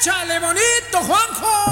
[0.00, 1.69] ¡Échale bonito, Juanjo!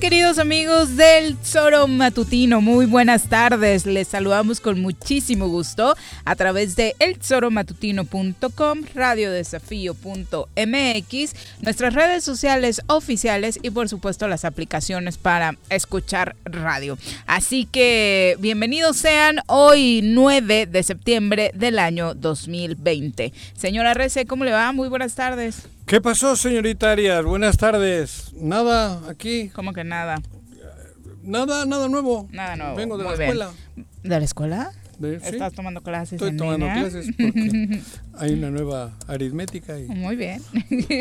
[0.00, 2.60] Queridos amigos del Zoro Matutino?
[2.60, 3.86] Muy buenas tardes.
[3.86, 13.70] Les saludamos con muchísimo gusto a través de elzoromatutino.com, radiodesafío.mx, nuestras redes sociales oficiales y
[13.70, 16.98] por supuesto las aplicaciones para escuchar radio.
[17.26, 23.32] Así que bienvenidos sean hoy 9 de septiembre del año 2020.
[23.56, 24.72] Señora Rece, ¿cómo le va?
[24.72, 25.68] Muy buenas tardes.
[25.88, 27.24] ¿Qué pasó, señorita Arias?
[27.24, 28.32] Buenas tardes.
[28.34, 29.48] Nada aquí.
[29.54, 30.16] ¿Cómo que nada?
[31.22, 32.28] Nada, nada nuevo.
[32.30, 32.76] Nada nuevo.
[32.76, 33.30] Vengo de Muy la bien.
[33.30, 33.52] escuela.
[34.02, 34.72] ¿De la escuela?
[34.98, 36.82] De- sí, ¿Estás tomando clases Estoy en tomando línea?
[36.82, 37.80] clases porque
[38.18, 40.42] hay una nueva aritmética y Muy bien.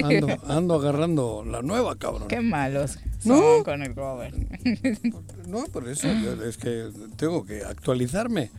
[0.03, 2.27] ando, ando agarrando la nueva, cabrón.
[2.27, 3.37] Qué malos No.
[3.37, 4.33] son con el Gober.
[5.47, 8.51] No, por eso yo- es que tengo que actualizarme.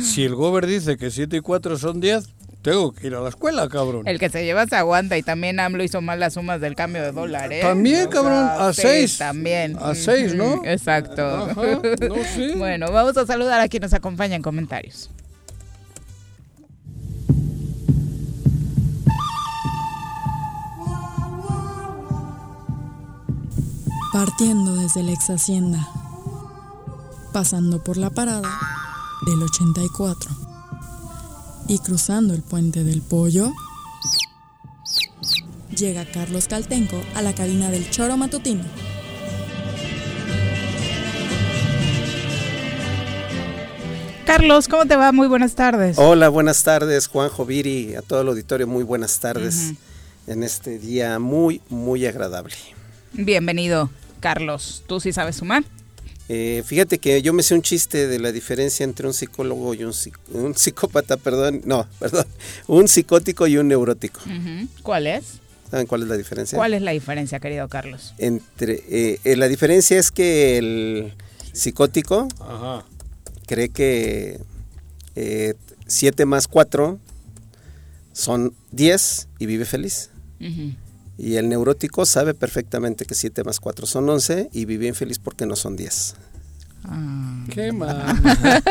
[0.00, 2.28] Si el Gober dice que 7 y 4 son 10,
[2.62, 4.06] tengo que ir a la escuela, cabrón.
[4.06, 7.02] El que se lleva se aguanta y también AMLO hizo mal las sumas del cambio
[7.02, 7.60] de dólar, ¿eh?
[7.60, 9.18] También, cabrón, a sí, seis.
[9.18, 9.76] También.
[9.80, 10.62] A seis, ¿no?
[10.64, 11.24] Exacto.
[11.24, 12.52] Ajá, no, sí.
[12.56, 15.10] Bueno, vamos a saludar a quien nos acompaña en comentarios.
[24.12, 25.88] Partiendo desde la ex hacienda,
[27.32, 28.50] pasando por la parada
[29.26, 30.47] del 84
[31.68, 33.52] y cruzando el puente del pollo,
[35.76, 38.64] llega Carlos Caltenco a la cabina del choro matutino.
[44.24, 45.12] Carlos, ¿cómo te va?
[45.12, 45.98] Muy buenas tardes.
[45.98, 49.74] Hola, buenas tardes, Juanjo Viri, a todo el auditorio, muy buenas tardes
[50.26, 52.54] en este día muy, muy agradable.
[53.12, 53.90] Bienvenido,
[54.20, 54.84] Carlos.
[54.86, 55.64] ¿Tú sí sabes sumar?
[56.30, 59.84] Eh, fíjate que yo me sé un chiste de la diferencia entre un psicólogo y
[59.84, 62.26] un, psic- un psicópata, perdón, no, perdón,
[62.66, 64.20] un psicótico y un neurótico.
[64.82, 65.24] ¿Cuál es?
[65.70, 66.56] ¿Saben cuál es la diferencia?
[66.56, 68.14] ¿Cuál es la diferencia, querido Carlos?
[68.18, 71.12] Entre, eh, eh, la diferencia es que el
[71.52, 72.84] psicótico Ajá.
[73.46, 74.38] cree que
[75.86, 76.98] 7 más 4
[78.12, 80.10] son 10 y vive feliz.
[81.18, 85.46] Y el neurótico sabe perfectamente que 7 más 4 son 11 y vive infeliz porque
[85.46, 86.14] no son 10.
[86.84, 87.44] Ah.
[87.52, 88.04] Qué mal.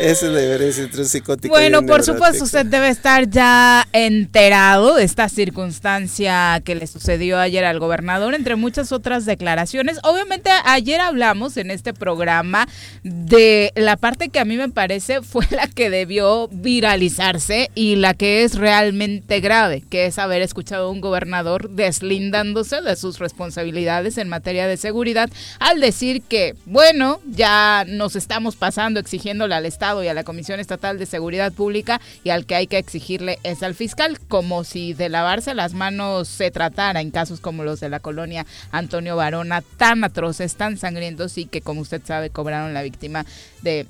[0.00, 3.28] Esa es la diferencia entre un psicótico y Bueno, un por supuesto, usted debe estar
[3.28, 9.98] ya enterado de esta circunstancia que le sucedió ayer al gobernador, entre muchas otras declaraciones.
[10.02, 12.66] Obviamente, ayer hablamos en este programa
[13.02, 18.14] de la parte que a mí me parece fue la que debió viralizarse y la
[18.14, 24.16] que es realmente grave, que es haber escuchado a un gobernador deslindándose de sus responsabilidades
[24.16, 30.02] en materia de seguridad al decir que, bueno, ya nos estamos pasando exigiéndole al Estado
[30.02, 33.62] y a la Comisión Estatal de Seguridad Pública y al que hay que exigirle es
[33.62, 37.88] al fiscal, como si de lavarse las manos se tratara en casos como los de
[37.88, 42.82] la colonia Antonio Varona, tan atroces, tan sangrientos y que, como usted sabe, cobraron la
[42.82, 43.24] víctima
[43.62, 43.86] de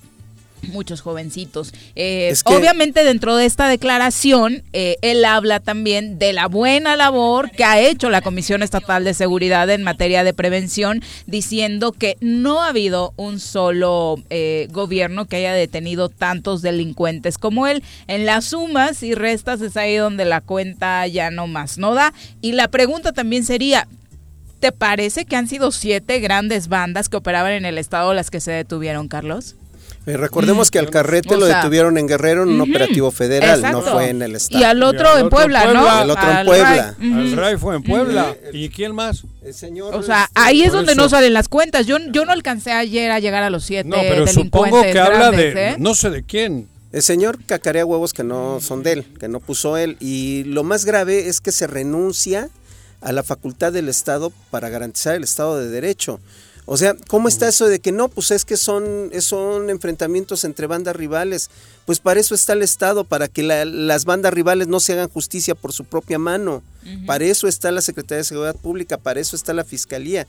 [0.68, 1.72] Muchos jovencitos.
[1.96, 6.96] Eh, Es que- Obviamente dentro de esta declaración, eh, él habla también de la buena
[6.96, 12.16] labor que ha hecho la Comisión Estatal de Seguridad en materia de prevención, diciendo que
[12.20, 17.82] no ha habido un solo eh, gobierno que haya detenido tantos delincuentes como él.
[18.06, 22.12] En las sumas y restas es ahí donde la cuenta ya no más no da.
[22.42, 23.88] Y la pregunta también sería,
[24.60, 28.40] ¿te parece que han sido siete grandes bandas que operaban en el estado las que
[28.40, 29.56] se detuvieron, Carlos?
[30.10, 33.62] Eh, recordemos que al carrete O lo sea, detuvieron en Guerrero en un operativo federal,
[33.70, 34.66] no fue en el Y estado.
[34.66, 35.80] al otro Y al en otro Puebla, Puebla.
[35.80, 35.88] ¿no?
[35.90, 36.94] Al otro en Puebla.
[36.98, 37.12] Ray.
[37.12, 38.36] Al Ray fue en Puebla.
[38.52, 39.24] ¿Y quién más?
[39.42, 41.86] El señor, O sea, ahí es donde eso- no salen las cuentas.
[41.86, 44.98] Yo, yo no alcancé ayer a llegar a los siete No, pero delincuentes supongo que
[44.98, 45.76] habla grandes, de ¿eh?
[45.78, 46.68] no sé de quién.
[46.92, 49.96] El señor cacarea huevos que no son de él, que no puso él.
[50.00, 52.48] Y lo más grave es que se renuncia
[53.00, 56.20] a la facultad del Estado para garantizar el Estado de Derecho.
[56.66, 58.08] O sea, ¿cómo está eso de que no?
[58.08, 61.50] Pues es que son, son enfrentamientos entre bandas rivales.
[61.84, 65.08] Pues para eso está el Estado, para que la- las bandas rivales no se hagan
[65.08, 66.62] justicia por su propia mano.
[67.06, 70.26] Para eso está la Secretaría de Seguridad Pública, para eso está la Fiscalía.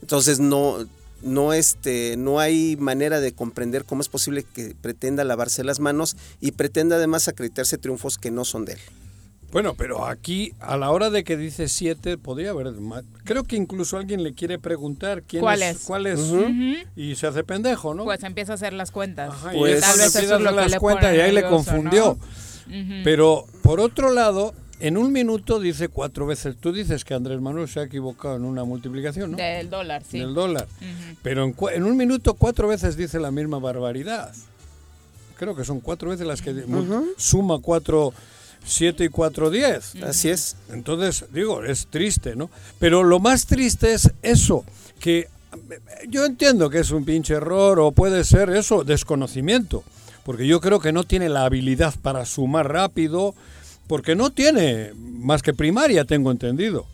[0.00, 0.78] Entonces no,
[1.20, 6.16] no, este, no hay manera de comprender cómo es posible que pretenda lavarse las manos
[6.40, 8.80] y pretenda además acreditarse triunfos que no son de él.
[9.52, 13.04] Bueno, pero aquí, a la hora de que dice siete, podría haber más.
[13.24, 15.82] Creo que incluso alguien le quiere preguntar quién ¿Cuál es, es?
[15.84, 16.20] cuál es,
[16.96, 18.04] y se hace pendejo, ¿no?
[18.04, 19.28] Pues empieza a hacer las cuentas.
[19.30, 21.14] Ajá, Pues- es Tal vez eso empieza a es lo hacer que las le cuentas
[21.14, 22.18] y ahí le confundió.
[23.04, 26.56] Pero por otro lado, en un minuto dice cuatro veces.
[26.56, 29.36] Tú dices que Andrés Manuel se ha equivocado en una multiplicación, ¿no?
[29.36, 30.18] Del dólar, sí.
[30.18, 30.66] Del dólar.
[31.22, 34.32] Pero en, en un minuto cuatro veces dice la misma barbaridad.
[35.36, 36.64] Creo que son cuatro veces las que
[37.18, 38.12] suma cuatro,
[38.64, 39.94] siete y cuatro, diez.
[40.02, 40.56] Así es.
[40.70, 42.50] Entonces, digo, es triste, ¿no?
[42.78, 44.64] Pero lo más triste es eso,
[45.00, 45.28] que
[46.08, 49.84] yo entiendo que es un pinche error o puede ser eso, desconocimiento,
[50.24, 53.34] porque yo creo que no tiene la habilidad para sumar rápido,
[53.86, 56.86] porque no tiene más que primaria, tengo entendido.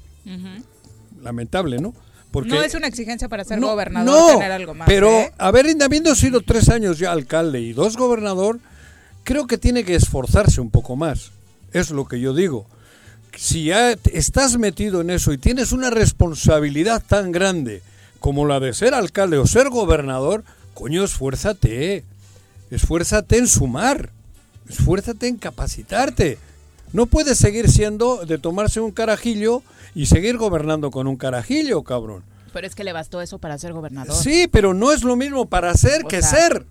[1.23, 1.95] Lamentable, ¿no?
[2.31, 4.87] Porque no es una exigencia para ser no, gobernador no, tener algo más.
[4.87, 5.33] Pero ¿eh?
[5.39, 8.61] haber, habiendo sido tres años ya alcalde y dos gobernador,
[9.25, 11.33] creo que tiene que esforzarse un poco más.
[11.73, 12.67] Es lo que yo digo.
[13.37, 17.83] Si ya estás metido en eso y tienes una responsabilidad tan grande
[18.21, 20.45] como la de ser alcalde o ser gobernador,
[20.75, 22.05] coño, esfuérzate.
[22.71, 24.11] Esfuérzate en sumar.
[24.69, 26.39] Esfuérzate en capacitarte.
[26.93, 29.63] No puedes seguir siendo de tomarse un carajillo
[29.95, 32.23] y seguir gobernando con un carajillo, cabrón.
[32.53, 34.15] Pero es que le bastó eso para ser gobernador.
[34.15, 36.67] Sí, pero no es lo mismo para ser O que sea, ser.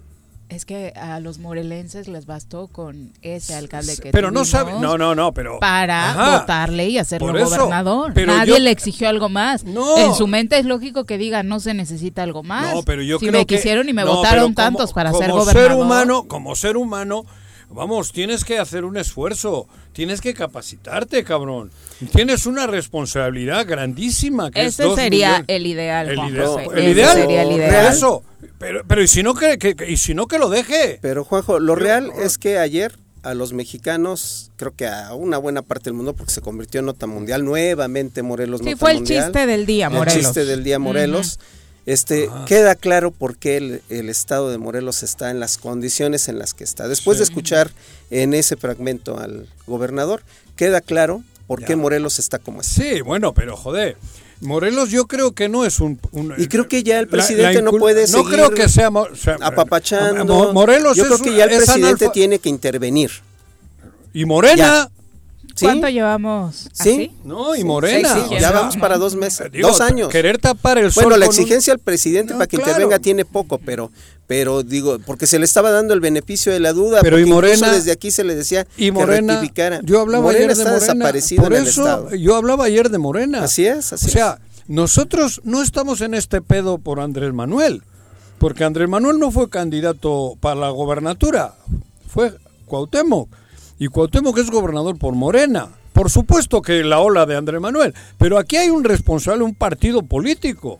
[0.49, 4.97] Es que a los morelenses les bastó con ese alcalde que Pero no sabe, no,
[4.97, 6.39] no, no, pero para Ajá.
[6.39, 8.13] votarle y hacerlo eso, gobernador.
[8.15, 9.65] pero Nadie yo- le exigió algo más.
[9.65, 9.97] No.
[9.97, 12.73] En su mente es lógico que diga no se necesita algo más.
[12.73, 15.11] No, pero yo si creo me que- quisieron y me no, votaron como- tantos para
[15.11, 15.69] ser como gobernador.
[15.71, 17.25] ser humano, como ser humano,
[17.69, 21.71] vamos, tienes que hacer un esfuerzo, tienes que capacitarte, cabrón.
[22.13, 24.51] Tienes una responsabilidad grandísima.
[24.51, 26.67] Que es Ese sería el ideal, El, José.
[26.75, 27.93] el ideal, sería el por ideal.
[27.93, 28.23] eso.
[28.59, 30.99] Pero, pero y si no que, y si no que lo deje.
[31.01, 35.61] Pero Juanjo, lo real es que ayer a los mexicanos, creo que a una buena
[35.61, 38.97] parte del mundo, porque se convirtió en nota mundial, nuevamente Morelos Sí, nota fue el
[38.97, 39.23] mundial.
[39.25, 40.23] chiste del día, El Morelos.
[40.23, 41.39] chiste del día Morelos.
[41.87, 46.37] Este, queda claro por qué el, el estado de Morelos está en las condiciones en
[46.37, 46.87] las que está.
[46.89, 47.71] Después de escuchar
[48.11, 50.21] en ese fragmento al gobernador,
[50.57, 51.77] queda claro por qué.
[51.77, 52.83] Morelos está como está.
[52.83, 53.95] Sí, bueno, pero joder.
[54.41, 55.97] Morelos yo creo que no es un...
[56.11, 58.89] un- Y creo que ya el presidente la no puede No seguir creo que sea...
[58.89, 60.25] o sea, apapachando.
[60.25, 63.11] Mo- Morelos Yo es creo que ya el es presidente tiene que intervenir.
[64.13, 64.91] Y Morena...
[65.57, 65.65] ¿sí?
[65.65, 66.69] ¿Cuánto llevamos?
[66.71, 67.11] Sí.
[67.25, 68.13] No, y Morena.
[68.13, 70.09] Sí, o sí, ya sea, vamos para dos meses, digo, dos años.
[70.09, 72.71] Querer tapar el sol Bueno, la con un- exigencia al presidente No, para que claro.
[72.71, 73.91] intervenga tiene poco, pero,
[74.27, 76.99] pero digo, porque se le estaba dando el beneficio de la duda.
[77.01, 79.81] Pero y Morena- desde aquí se le decía Y que Morena, rectificara.
[79.83, 80.93] yo hablaba Morena ayer de está Morena.
[80.93, 82.15] desaparecido Por en el eso estado.
[82.15, 83.43] yo hablaba ayer de Morena.
[83.43, 87.81] Así es, así O sea, nosotros no estamos en este pedo por Andrés Manuel,
[88.37, 91.55] porque Andrés Manuel no fue candidato para la gobernatura,
[92.07, 92.33] fue
[92.65, 93.29] Cuauhtémoc.
[93.79, 95.67] Y Cuauhtémoc es gobernador por Morena.
[95.93, 100.03] Por supuesto que la ola de Andrés Manuel, pero aquí hay un responsable, un partido
[100.03, 100.79] político.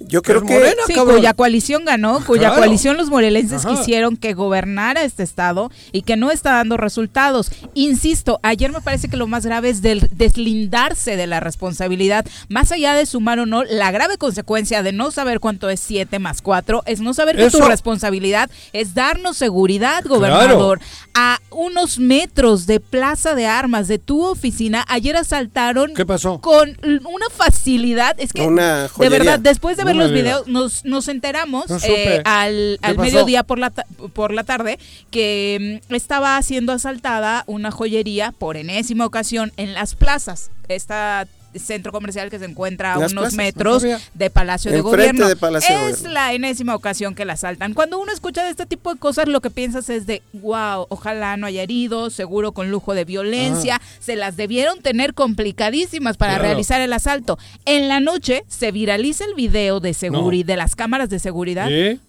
[0.00, 2.56] Yo creo que Morena, Sí, cuya coalición ganó, cuya Claro.
[2.58, 3.76] coalición los morelenses Ajá.
[3.76, 7.50] quisieron que gobernara este estado y que no está dando resultados.
[7.74, 12.70] Insisto, ayer me parece que lo más grave es del- deslindarse de la responsabilidad, más
[12.70, 16.42] allá de sumar o no, la grave consecuencia de no saber cuánto es 7 más
[16.42, 17.68] 4 es no saber que tu Eso.
[17.68, 20.80] responsabilidad es darnos seguridad, gobernador.
[21.14, 26.40] A unos metros de Plaza de Armas de tu oficina, ayer asaltaron ¿Qué pasó?
[26.40, 31.08] con una facilidad, es que Una de verdad, después de ver los videos, nos, nos
[31.08, 34.78] enteramos No eh, al, ¿Qué al mediodía por la, ta- por la tarde
[35.10, 40.50] que mm, estaba siendo asaltada una joyería por enésima ocasión en las plazas.
[40.68, 41.26] Esta
[41.60, 43.82] centro comercial que se encuentra a unos plazas, metros
[44.14, 45.28] de Palacio de Gobierno.
[45.28, 46.10] de Palacio de es Gobierno.
[46.14, 47.74] la enésima ocasión que la asaltan.
[47.74, 51.36] Cuando uno escucha de este tipo de cosas, lo que piensas es de, wow, ojalá
[51.36, 53.80] no haya heridos, seguro con lujo de violencia.
[54.00, 56.44] Se las debieron tener complicadísimas para Claro.
[56.44, 57.38] realizar el asalto.
[57.64, 61.68] En la noche se viraliza el video de seguridad, de las cámaras de seguridad.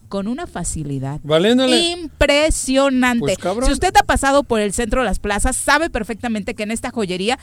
[0.09, 1.19] Con una facilidad.
[1.23, 1.77] Valiéndole.
[1.91, 3.35] Impresionante.
[3.41, 6.71] Pues, si usted ha pasado por el centro de las plazas, sabe perfectamente que en
[6.71, 7.39] esta joyería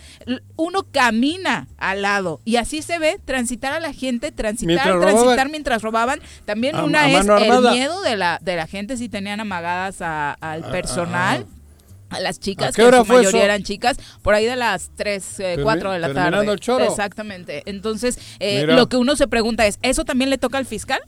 [0.57, 5.25] uno camina al lado y así se ve transitar a la gente, transitar, Mientras transitar
[5.25, 5.51] robaban.
[5.51, 6.21] mientras robaban.
[6.45, 10.03] También A- una a es el miedo de la, de la gente si tenían amagadas
[10.03, 11.47] a- al personal.
[12.09, 13.45] A las chicas, ¿A qué que en su fue mayoría eso?
[13.45, 16.53] eran chicas, por ahí de las 3, Termi- 4 de la tarde.
[16.53, 16.85] el choro.
[16.85, 17.65] Exactamente.
[17.67, 21.01] Entonces, eh, lo que uno se pregunta es, ¿eso también le toca al fiscal?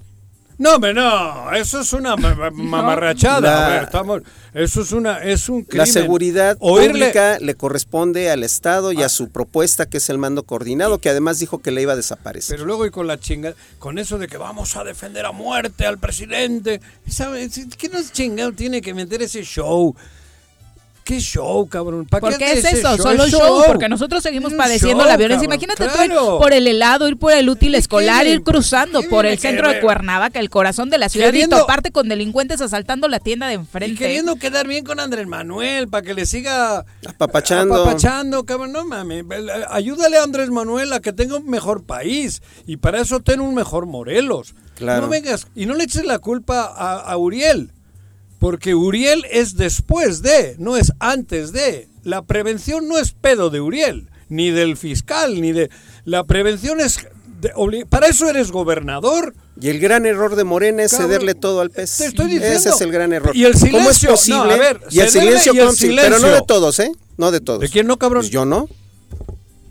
[0.58, 3.40] No, hombre, no, eso es una ma- ma- mamarrachada.
[3.40, 4.22] La- A ver, estamos,
[4.54, 5.86] eso es una, es un crimen.
[5.86, 10.18] La seguridad Oírle- pública le corresponde al Estado y a su propuesta, que es el
[10.18, 12.56] mando coordinado, que además dijo que le iba a desaparecer.
[12.56, 15.86] Pero luego y con la chinga, con eso de que vamos a defender a muerte
[15.86, 16.80] al presidente.
[17.08, 17.60] ¿Sabes?
[17.78, 19.94] ¿Qué nos chingado tiene que meter ese show?
[21.08, 22.04] ¿Qué show, cabrón?
[22.04, 22.88] ¿Para ¿Por qué es ese eso?
[22.96, 23.06] show?
[23.06, 25.48] Solo Es show, porque nosotros seguimos padeciendo show, la violencia.
[25.48, 26.38] cabrón, Imagínate tú ir claro.
[26.38, 29.80] por el helado, ir por el útil ¿Y escolar, ir cruzando por el centro de?
[29.80, 33.54] Cuernavaca, el corazón de la ciudad, Queriendo- y toparte con delincuentes asaltando la tienda de
[33.54, 33.96] Y enfrente.
[33.96, 37.74] queriendo quedar bien con Andrés Manuel para que le siga Apapachando.
[37.76, 39.24] apapachando, cabrón, no mames.
[39.70, 43.54] Ayúdale a Andrés Manuel a que tenga un mejor país y para eso ten un
[43.54, 44.54] mejor Morelos.
[44.74, 45.06] Claro.
[45.06, 47.72] No vengas y no le eches la culpa a, a Uriel,
[48.38, 51.88] porque Uriel es después de, no es antes de.
[52.04, 55.70] La prevención no es pedo de Uriel, ni del fiscal, ni de
[56.04, 56.98] la prevención es
[57.40, 59.34] de- para eso eres gobernador.
[59.60, 61.96] Y el gran error de Morena es Cabrón, cederle todo al pez.
[61.96, 62.58] te estoy diciendo.
[62.58, 63.34] Ese es el gran error.
[63.36, 64.38] Y el ¿Cómo es silencio, posible?
[64.38, 65.74] no, a ver, y el silencio, y el pero no
[66.18, 66.28] silencio.
[66.34, 66.92] de todos, ¿eh?
[67.16, 67.60] No de todos.
[67.60, 68.22] ¿De quién no, cabrón?
[68.22, 68.68] Pues yo no.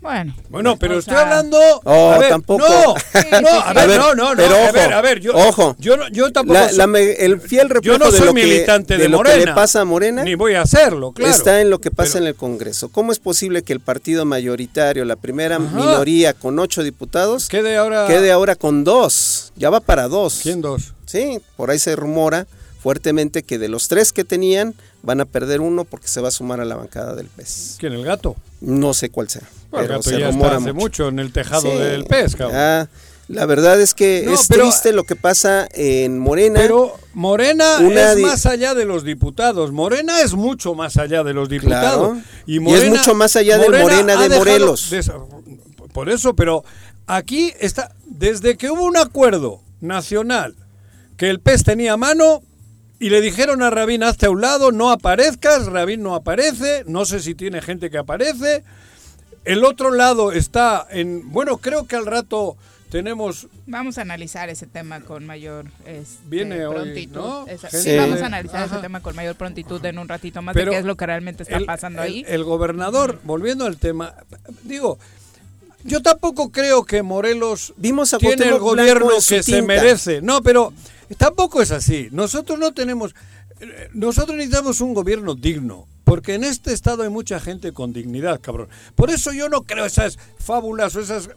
[0.00, 0.34] Bueno.
[0.48, 1.58] Bueno, pero O estoy sea, hablando.
[1.84, 2.64] Oh, a ver, tampoco.
[2.68, 4.36] No, no, a ver, A ver, no, no, no.
[4.36, 5.76] pero a ojo, ver, a ver, yo, ojo.
[5.78, 6.54] Yo, no- yo tampoco.
[6.58, 9.02] La- soy- la el fiel reflejo yo no de soy lo que le- militante de,
[9.04, 9.44] de lo que Morena.
[9.50, 11.32] le pasa a Morena Ni voy a hacerlo, claro.
[11.34, 12.88] está en lo que pasa Pero- en el Congreso.
[12.90, 18.06] ¿Cómo es posible que el partido mayoritario, la primera minoría con ocho diputados, Quede ahora.
[18.06, 19.52] quede ahora con dos?
[19.56, 20.40] Ya va para dos.
[20.42, 20.94] ¿Quién dos?
[21.06, 22.46] Sí, por ahí se rumora
[22.82, 26.30] fuertemente que de los tres que tenían van a perder uno porque se va a
[26.30, 27.76] sumar a la bancada del PES.
[27.78, 27.92] ¿Quién?
[27.92, 28.36] El gato.
[28.60, 30.84] No sé cuál sea, Bueno, pero gato se ya rumora está hace mucho.
[30.84, 32.56] mucho en el tejado Sí, del pez, cabrón.
[32.56, 32.88] ya.
[33.28, 36.58] La verdad es que No, es pero- triste lo que pasa en Morena.
[36.60, 39.70] Pero Morena Una es más allá de los diputados.
[39.70, 42.12] Morena es mucho más allá de los diputados.
[42.12, 42.22] Claro.
[42.46, 44.88] Y es mucho más allá del Morena ha de Morelos.
[44.88, 45.02] de-
[45.92, 46.64] por eso, pero
[47.06, 50.54] aquí está, desde que hubo un acuerdo nacional
[51.18, 52.42] que el PES tenía a mano
[52.98, 57.04] y le dijeron a Rabín, hazte a un lado, no aparezcas, Rabín no aparece, no
[57.04, 58.64] sé si tiene gente que aparece.
[59.48, 62.56] El otro lado está en, bueno, creo que al rato
[62.90, 67.14] tenemos Vamos a analizar ese tema con mayor este, Viene hoy, prontitud.
[67.16, 67.46] ¿no?
[67.46, 68.74] Esa- Gente sí, vamos a analizar Ajá.
[68.74, 71.06] ese tema con mayor prontitud en un ratito más Pero de qué es lo que
[71.06, 72.24] realmente está el- pasando el- ahí.
[72.26, 74.14] El gobernador, volviendo al tema,
[74.64, 74.98] digo,
[75.84, 80.20] yo tampoco creo que Morelos Vimos a tiene el gobierno que se merece.
[80.22, 80.72] No, pero
[81.18, 82.08] tampoco es así.
[82.10, 83.14] Nosotros no tenemos,
[83.60, 85.86] eh, nosotros necesitamos un gobierno digno.
[86.08, 88.68] Porque en este estado hay mucha gente con dignidad, cabrón.
[88.94, 91.28] Por eso yo no creo esas fábulas o esas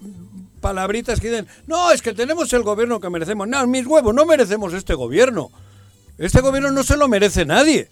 [0.61, 3.49] palabritas que dicen, no, es que tenemos el gobierno que merecemos.
[3.49, 5.51] No, mis huevos, no merecemos este gobierno.
[6.17, 7.89] Este gobierno no se lo merece nadie.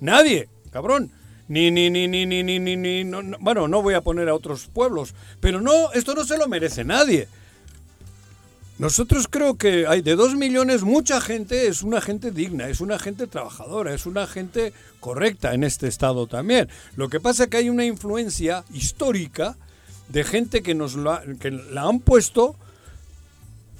[0.00, 1.12] Nadie, cabrón.
[1.46, 3.36] Ni, ni, ni, ni, ni, ni, ni, no, no.
[3.38, 6.82] bueno, no voy a poner a otros pueblos, pero no, esto no se lo merece
[6.82, 7.28] nadie.
[8.78, 12.98] Nosotros creo que hay de dos millones, mucha gente es una gente digna, es una
[12.98, 16.68] gente trabajadora, es una gente correcta en este estado también.
[16.96, 19.56] Lo que pasa es que hay una influencia histórica
[20.08, 22.56] de gente que nos lo ha- que la han puesto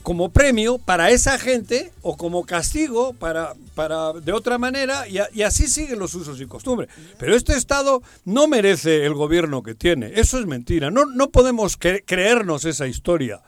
[0.04, 5.42] como premio para esa gente o como castigo para, para de otra manera y, y
[5.42, 6.88] así siguen los usos y costumbres.
[7.18, 10.12] Pero este Estado no merece el gobierno que tiene.
[10.14, 10.90] Eso es mentira.
[10.90, 13.40] No, no podemos cre- creernos esa historia.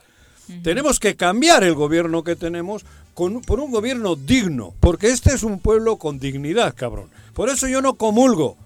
[0.62, 2.85] Tenemos que cambiar el gobierno que tenemos
[3.15, 7.09] con, por un gobierno digno, porque este es un pueblo con dignidad, cabrón.
[7.35, 8.57] Por eso yo no comulgo.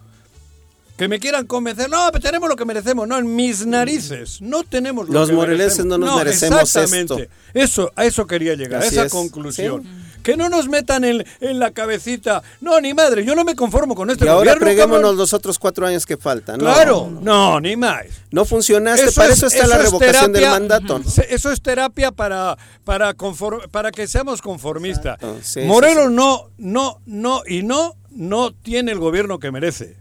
[0.97, 3.07] Que me quieran convencer, no, pero tenemos lo que merecemos.
[3.07, 4.39] No, en mis narices.
[4.39, 5.99] No tenemos lo Los que morelenses merecemos.
[5.99, 7.29] no nos merecemos exactamente.
[7.55, 9.83] Eso, a eso quería llegar, Así a esa es, conclusión.
[10.23, 12.43] Que no nos metan en, en la cabecita.
[12.61, 14.59] No, ni madre, yo no me conformo con este y ahora gobierno.
[14.65, 15.17] preguémonos cabrón.
[15.17, 16.57] los otros cuatro años que faltan.
[16.59, 18.05] No, Claro, no, ni más.
[18.31, 21.01] No funcionaste, Eso para es- eso está eso la revocación del mandato.
[21.29, 25.17] Eso es terapia para para conform- para que seamos conformistas.
[25.41, 26.15] Sí, Morelos sí, sí.
[26.15, 29.97] no no no y no no tiene el gobierno que merece.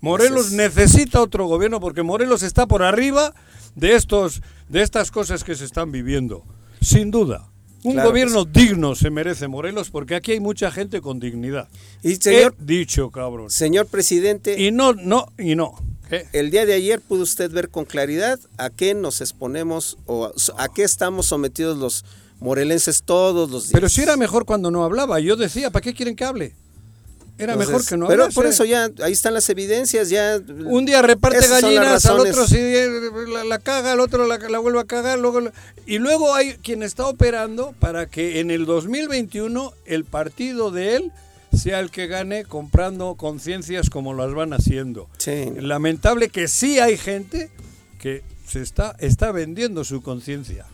[0.00, 0.52] Morelos es.
[0.52, 3.34] necesita otro gobierno porque Morelos está por arriba
[3.76, 6.44] de estos de estas cosas que se están viviendo.
[6.80, 7.48] Sin duda.
[7.84, 11.68] Un Claro gobierno digno se merece Morelos porque aquí hay mucha gente con dignidad.
[12.02, 13.50] Y señor, He dicho, cabrón.
[13.50, 15.74] señor presidente, Y no no y no.
[16.08, 16.26] ¿Qué?
[16.32, 20.32] el día de ayer pudo usted ver con claridad a qué nos exponemos o a,
[20.58, 22.04] a qué estamos sometidos los
[22.38, 23.72] morelenses todos los días.
[23.72, 25.20] Pero si era mejor cuando no hablaba.
[25.20, 26.54] Yo decía, ¿para qué quieren que hable?
[27.38, 30.38] Era Entonces, mejor que no Pero por eso ya, ahí están las evidencias, ya...
[30.64, 32.88] Un día reparte gallinas, al otro sí, eh,
[33.32, 35.18] la, la caga, al otro la, la vuelve a cagar.
[35.18, 35.52] Luego, la-
[35.86, 41.12] y luego hay quien está operando para que en el 2021 el partido de él
[41.52, 45.08] sea el que gane comprando conciencias como las van haciendo.
[45.18, 45.50] Sí.
[45.56, 47.50] Lamentable que sí hay gente
[47.98, 50.66] que se está, está vendiendo su conciencia.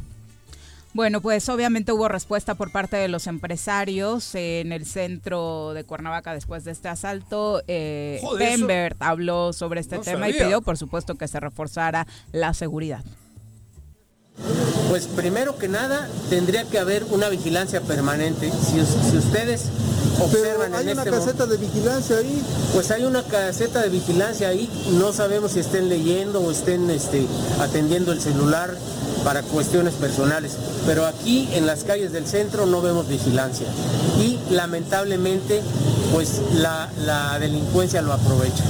[0.98, 6.34] Bueno, pues obviamente hubo respuesta por parte de los empresarios en el centro de Cuernavaca
[6.34, 7.62] después de este asalto.
[7.68, 11.38] Eh, Joder, eso- Pembert habló sobre este No tema y pidió, por supuesto, que se
[11.38, 13.04] reforzara la seguridad.
[14.88, 18.50] Pues primero que nada tendría que haber una vigilancia permanente.
[18.50, 19.68] Si, us- si ustedes
[20.20, 22.42] observan hay en una este caseta de vigilancia ahí.
[22.72, 24.68] pues hay una caseta de vigilancia ahí.
[24.98, 27.24] No sabemos si estén leyendo o estén este,
[27.60, 28.74] atendiendo el celular
[29.24, 30.56] para cuestiones personales.
[30.86, 33.66] Pero aquí en las calles del centro no vemos vigilancia.
[34.20, 35.62] Y lamentablemente
[36.12, 38.64] pues la, la delincuencia lo aprovecha.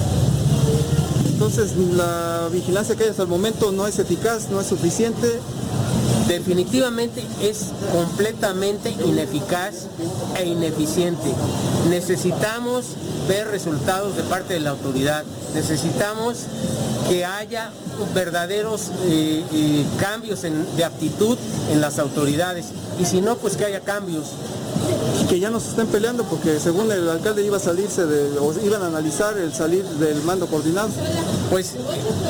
[1.26, 5.40] Entonces la vigilancia que hay hasta el momento no es eficaz, no es suficiente.
[6.28, 9.87] Definitivamente es completamente ineficaz
[10.37, 11.32] e ineficiente.
[11.88, 12.85] Necesitamos
[13.26, 15.25] ver resultados de parte de la autoridad.
[15.54, 16.44] Necesitamos
[17.08, 17.70] que haya
[18.14, 21.38] verdaderos eh, eh, cambios de actitud
[21.73, 22.66] en las autoridades.
[23.00, 24.26] Y si no, pues que haya cambios.
[25.28, 28.54] Que ya no se estén peleando porque según el alcalde iba a salirse de, o
[28.64, 30.88] iban a analizar el salir del mando coordinado.
[31.50, 31.74] Pues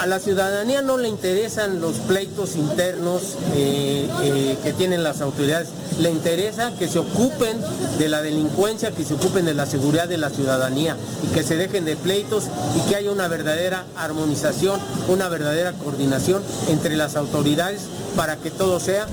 [0.01, 5.69] a la ciudadanía no le interesan los pleitos internos eh, eh, que tienen las autoridades.
[6.01, 7.59] Le interesa que se ocupen
[7.99, 11.57] de la delincuencia, que se ocupen de la seguridad de la ciudadanía y que se
[11.57, 12.45] dejen de pleitos
[12.77, 17.83] y que haya una verdadera armonización, una verdadera coordinación entre las autoridades
[18.17, 19.07] para que todo sea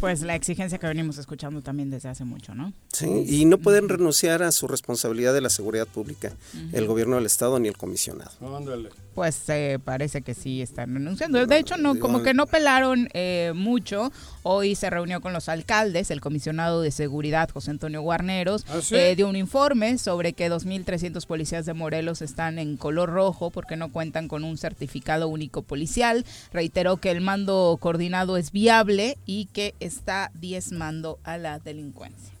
[0.00, 2.72] Pues la exigencia que venimos escuchando también desde hace mucho, ¿no?
[2.92, 6.32] Sí, y no pueden renunciar a su responsabilidad de la seguridad pública,
[6.72, 8.32] el gobierno del Estado ni el comisionado.
[8.56, 8.88] Ándale.
[9.20, 11.46] Pues eh, parece que sí están renunciando.
[11.46, 14.10] De hecho, no, como que no pelaron eh, mucho.
[14.42, 18.96] Hoy se reunió con los alcaldes, el comisionado de seguridad, José Antonio Guarneros, ¿Ah, sí?
[18.96, 23.76] eh, dio un informe sobre que 2.300 policías de Morelos están en color rojo porque
[23.76, 26.24] no cuentan con un certificado único policial.
[26.50, 32.39] Reiteró que el mando coordinado es viable y que está diezmando a la delincuencia.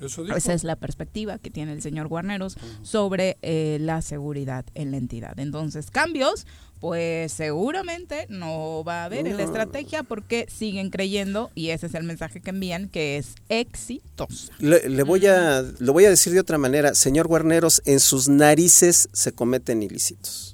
[0.00, 0.24] Eso.
[0.34, 4.96] Esa es la perspectiva que tiene el señor Guarneros sobre eh, la seguridad en la
[4.96, 5.38] entidad.
[5.38, 6.46] Entonces, cambios,
[6.80, 11.94] pues seguramente no va a haber en la estrategia porque siguen creyendo, y ese es
[11.94, 14.52] el mensaje que envían, que es exitosa.
[14.58, 18.28] Le, le voy a, lo voy a decir de otra manera, señor Guarneros, en sus
[18.28, 20.49] narices se cometen ilícitos.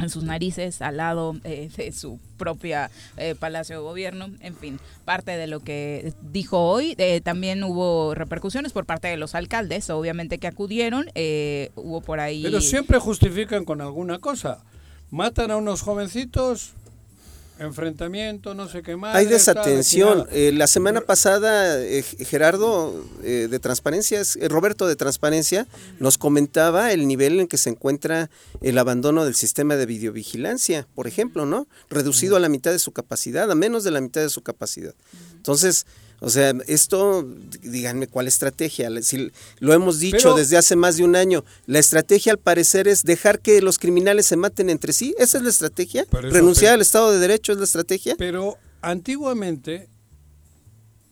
[0.00, 4.80] En sus narices, al lado eh, de su propia eh, Palacio de Gobierno, en fin,
[5.04, 6.94] parte de lo que dijo hoy.
[6.96, 12.18] Eh, también hubo repercusiones por parte de los alcaldes, obviamente que acudieron, eh, hubo por
[12.18, 12.42] ahí...
[12.42, 14.64] Pero siempre justifican con alguna cosa.
[15.10, 16.72] Matan a unos jovencitos,
[17.60, 19.14] enfrentamiento, no sé qué más.
[19.14, 20.26] Hay desatención.
[20.32, 25.66] Eh, la semana pasada, eh, Gerardo eh, de Transparencia, eh, Roberto de Transparencia,
[25.98, 28.30] nos comentaba el nivel en que se encuentra
[28.62, 31.68] el abandono del sistema de videovigilancia, por ejemplo, ¿no?
[31.90, 34.94] Reducido a la mitad de su capacidad, a menos de la mitad de su capacidad.
[35.36, 35.86] Entonces,
[36.20, 37.26] o sea, esto,
[37.62, 38.90] díganme cuál estrategia.
[39.02, 41.44] Si lo hemos dicho Pero- desde hace más de un año.
[41.66, 45.14] La estrategia, al parecer, es dejar que los criminales se maten entre sí.
[45.18, 46.04] ¿Esa es la estrategia?
[46.12, 48.14] ¿Renunciar al Estado de Derecho es la estrategia?
[48.18, 49.88] Pero antiguamente,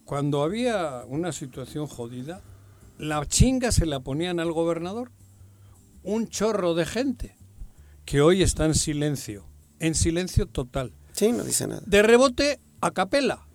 [0.04, 2.42] cuando había una situación jodida,
[2.98, 5.10] la chinga se la ponían al gobernador.
[6.02, 7.36] Un chorro de gente
[8.04, 9.46] que hoy está en silencio,
[9.80, 10.92] en silencio total.
[11.12, 11.82] Sí, no dice nada.
[11.86, 13.46] De rebote a capela,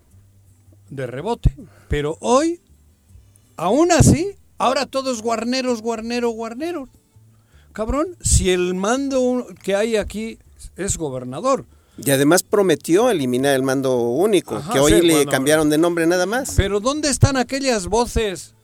[0.96, 1.56] de rebote.
[1.90, 2.62] Pero hoy,
[3.58, 6.90] aún así, ahora todos guarneros, guarneros, guarneros.
[7.72, 10.38] Cabrón, si el mando que hay aquí
[10.76, 11.66] es gobernador,
[11.98, 15.78] Y además prometió eliminar el mando único, Ajá, que hoy sí, le bueno, cambiaron de
[15.78, 16.54] nombre nada más.
[16.56, 18.56] Pero ¿dónde están aquellas voces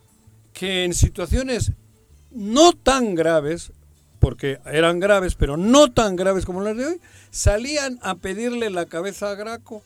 [0.54, 1.72] que en situaciones
[2.32, 3.72] no tan graves,
[4.20, 8.86] porque eran graves, pero no tan graves como las de hoy, salían a pedirle la
[8.86, 9.84] cabeza a Graco,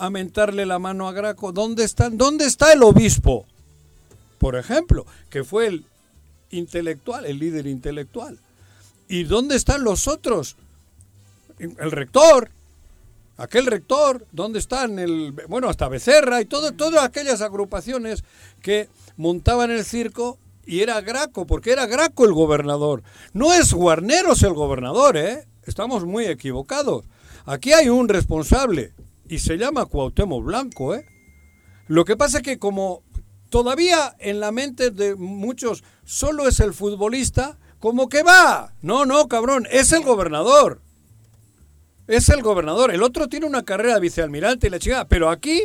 [0.00, 1.52] a mentarle la mano a Graco?
[1.52, 2.16] ¿Dónde están?
[2.16, 3.46] ¿Dónde está el obispo?
[4.38, 5.84] Por ejemplo, que fue el
[6.50, 8.38] intelectual, el líder intelectual.
[9.08, 10.56] ¿Y dónde están los otros?
[11.58, 12.50] El rector,
[13.36, 14.98] aquel rector, ¿dónde están?
[14.98, 18.24] El, bueno, hasta Becerra y todo, todas aquellas agrupaciones
[18.62, 23.02] que montaban el circo y era Graco, porque era Graco el gobernador.
[23.34, 25.46] No es Guarneros el gobernador, ¿eh?
[25.66, 27.04] Estamos muy equivocados.
[27.44, 28.94] Aquí hay un responsable
[29.30, 31.06] y se llama Cuauhtémoc Blanco, ¿eh?
[31.86, 33.02] Lo que pasa es que como
[33.48, 38.74] todavía en la mente de muchos solo es el futbolista, como que va.
[38.82, 40.80] No, no, cabrón, es el gobernador.
[42.06, 42.92] Es el gobernador.
[42.92, 45.08] El otro tiene una carrera de vicealmirante y la chingada.
[45.08, 45.62] Pero aquí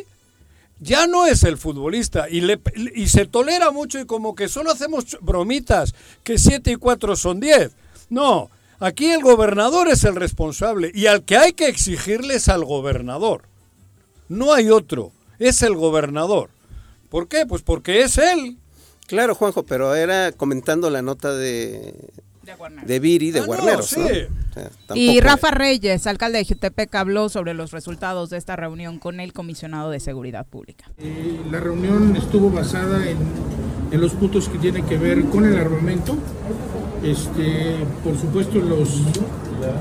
[0.80, 2.62] ya no es el futbolista y, le,
[2.96, 7.40] y se tolera mucho y como que solo hacemos bromitas que 7 y 4 son
[7.40, 7.72] 10.
[8.10, 8.50] No,
[8.80, 13.55] aquí el gobernador es el responsable y al que hay que exigirle es al gobernador.
[14.30, 16.50] No hay otro, es el gobernador.
[17.10, 17.46] ¿Por qué?
[17.46, 18.58] Pues porque es él.
[19.08, 21.94] Claro, Juanjo, pero era comentando la nota de,
[22.44, 22.54] De
[22.86, 24.00] de Viri, de Ah, no, sí.
[24.00, 24.06] ¿no?
[24.06, 28.98] O sea, Y Rafa Reyes, alcalde de Jutepec, habló sobre los resultados de esta reunión
[29.00, 30.90] con el comisionado de Seguridad Pública.
[30.98, 33.18] Eh, la reunión estuvo basada en,
[33.92, 36.18] en los puntos que tienen que ver con el armamento,
[37.04, 39.02] este, por supuesto los,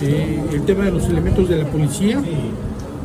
[0.03, 2.23] eh, el tema de los elementos de la policía,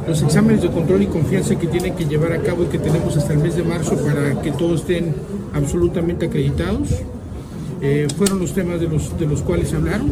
[0.08, 3.16] los exámenes de control y confianza que tienen que llevar a cabo y que tenemos
[3.18, 5.16] hasta el mes de marzo para que todos estén
[5.54, 6.90] absolutamente acreditados.
[7.82, 10.12] Eh, fueron los temas de los, de los cuales hablaron.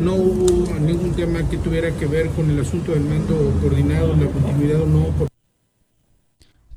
[0.00, 4.26] No hubo ningún tema que tuviera que ver con el asunto del mando coordinado, la
[4.26, 5.37] continuidad o no.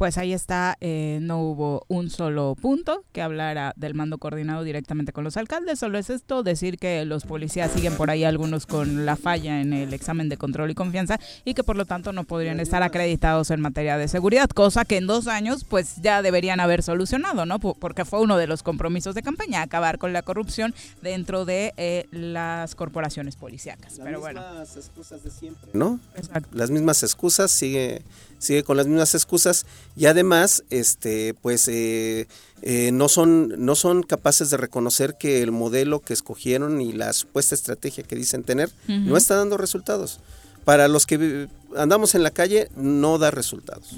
[0.01, 5.13] Pues ahí está, eh, no hubo un solo punto que hablara del mando coordinado directamente
[5.13, 9.05] con los alcaldes, solo es esto, decir que los policías siguen por ahí algunos con
[9.05, 12.23] la falla en el examen de control y confianza y que por lo tanto no
[12.23, 16.59] podrían estar acreditados en materia de seguridad, cosa que en dos años pues ya deberían
[16.59, 17.59] haber solucionado, ¿no?
[17.59, 21.75] Po- Porque fue uno de los compromisos de campaña, acabar con la corrupción dentro de
[21.77, 23.97] eh, las corporaciones policíacas.
[23.99, 25.99] Las Pero bueno, mismas excusas de siempre, ¿no?
[26.15, 26.49] exacto.
[26.53, 28.01] Las mismas excusas, sigue,
[28.41, 32.27] sigue con las mismas excusas y además, este, pues, eh,
[32.61, 37.13] eh, no son, no son capaces de reconocer que el modelo que escogieron y la
[37.13, 40.19] supuesta estrategia que dicen tener no está dando resultados.
[40.65, 43.95] Para los que andamos en la calle, no da resultados.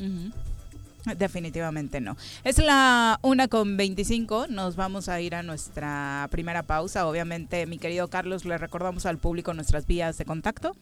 [1.17, 2.15] Definitivamente no.
[2.45, 4.47] Es la una con 25.
[4.47, 7.05] Nos vamos a ir a nuestra primera pausa.
[7.07, 10.77] Obviamente, mi querido Carlos, le recordamos al público nuestras vías de contacto.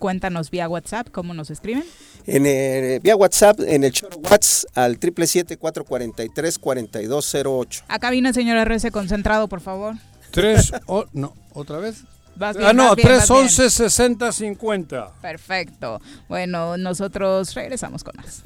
[0.00, 1.84] Cuéntanos vía WhatsApp cómo nos escriben.
[2.26, 7.84] En el- vía WhatsApp, en el choro WhatsApp al 777-443-4208.
[7.86, 9.94] A cabina, señor RC, concentrado, por favor.
[10.32, 12.02] Tres, o- no, otra vez.
[12.36, 14.96] Vas bien, ah, no, bien, vas 3, 11, 60, 50.
[14.96, 15.08] bien.
[15.20, 16.00] Perfecto.
[16.28, 18.40] Bueno, nosotros regresamos con más.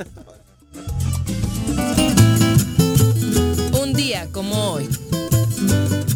[3.81, 4.89] Un día como hoy.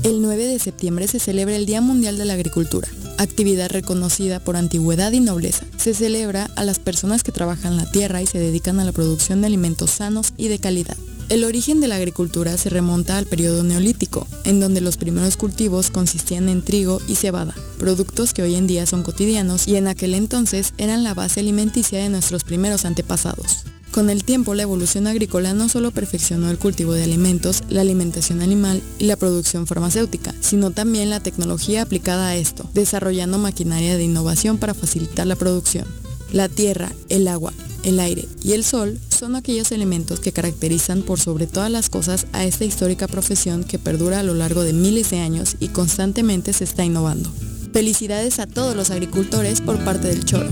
[0.05, 4.57] El 9 de septiembre se celebra el Día Mundial de la Agricultura, actividad reconocida por
[4.57, 5.67] antigüedad y nobleza.
[5.77, 9.41] Se celebra a las personas que trabajan la tierra y se dedican a la producción
[9.41, 10.97] de alimentos sanos y de calidad.
[11.29, 15.91] El origen de la agricultura se remonta al periodo neolítico, en donde los primeros cultivos
[15.91, 20.15] consistían en trigo y cebada, productos que hoy en día son cotidianos y en aquel
[20.15, 23.65] entonces eran la base alimenticia de nuestros primeros antepasados.
[23.93, 28.43] Con el tiempo, la evolución agrícola no solo perfeccionó el cultivo de alimentos, la alimentación
[28.43, 34.05] animal y la producción farmacéutica, sino también la tecnología aplicada a esto, desarrollando maquinaria de
[34.05, 35.87] innovación para facilitar la producción.
[36.33, 41.19] La tierra, el agua, el aire y el sol son aquellos elementos que caracterizan por
[41.19, 45.11] sobre todas las cosas a esta histórica profesión que perdura a lo largo de miles
[45.11, 47.33] de años y constantemente se está innovando.
[47.73, 50.49] Felicidades a todos los agricultores por parte del Choro.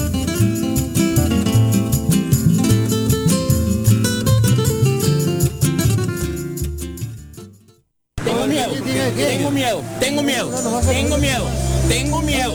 [8.46, 8.72] Tengo miedo,
[9.18, 10.50] tengo miedo, tengo miedo,
[10.86, 11.46] tengo miedo,
[11.88, 12.54] tengo miedo,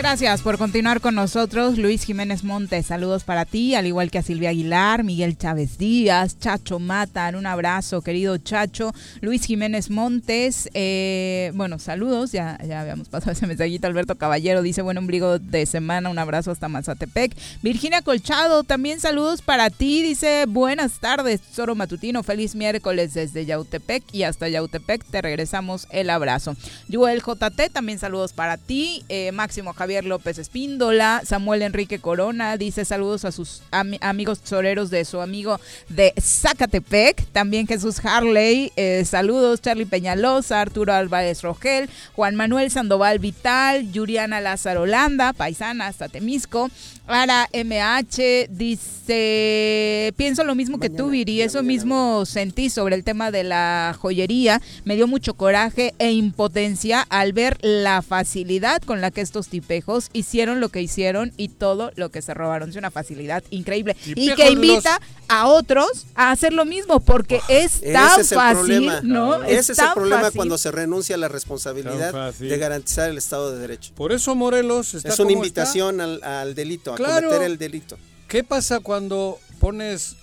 [0.00, 2.86] Gracias por continuar con nosotros, Luis Jiménez Montes.
[2.86, 7.34] Saludos para ti, al igual que a Silvia Aguilar, Miguel Chávez Díaz, Chacho Matan.
[7.34, 8.94] Un abrazo, querido Chacho.
[9.20, 12.32] Luis Jiménez Montes, eh, bueno, saludos.
[12.32, 13.86] Ya, ya habíamos pasado ese mensajito.
[13.86, 16.08] Alberto Caballero dice: Buen ombligo de semana.
[16.08, 17.36] Un abrazo hasta Mazatepec.
[17.60, 20.02] Virginia Colchado, también saludos para ti.
[20.02, 22.22] Dice: Buenas tardes, Zoro Matutino.
[22.22, 25.04] Feliz miércoles desde Yautepec y hasta Yautepec.
[25.04, 26.56] Te regresamos el abrazo.
[26.90, 29.04] Joel JT, también saludos para ti.
[29.10, 29.89] Eh, Máximo Javier.
[29.90, 35.20] Javier López Espíndola, Samuel Enrique Corona, dice saludos a sus am amigos toreros de su
[35.20, 42.70] amigo de Zacatepec, también Jesús Harley, eh, saludos Charlie Peñalosa, Arturo Álvarez Rogel, Juan Manuel
[42.70, 46.70] Sandoval Vital, Yuriana Lázaro Holanda, paisana hasta Temisco,
[47.12, 53.30] Ara MH dice, pienso lo mismo que tú, Viri, eso mismo sentí sobre el tema
[53.30, 59.10] de la joyería, me dio mucho coraje e impotencia al ver la facilidad con la
[59.10, 62.70] que estos tipejos hicieron lo que hicieron y todo lo que se robaron.
[62.70, 63.96] Es una facilidad increíble.
[64.06, 68.38] y que invita a otros a hacer lo mismo, porque es tan Ese es el
[68.38, 68.90] fácil.
[69.02, 69.42] ¿no?
[69.44, 70.36] Ese es, el tan problema fácil.
[70.36, 73.92] cuando se renuncia a la responsabilidad de garantizar el Estado de Derecho.
[73.94, 77.28] Por eso Morelos está es una como invitación al, al delito, Claro.
[77.28, 77.98] cometer el delito.
[78.28, 80.16] ¿Qué pasa cuando pones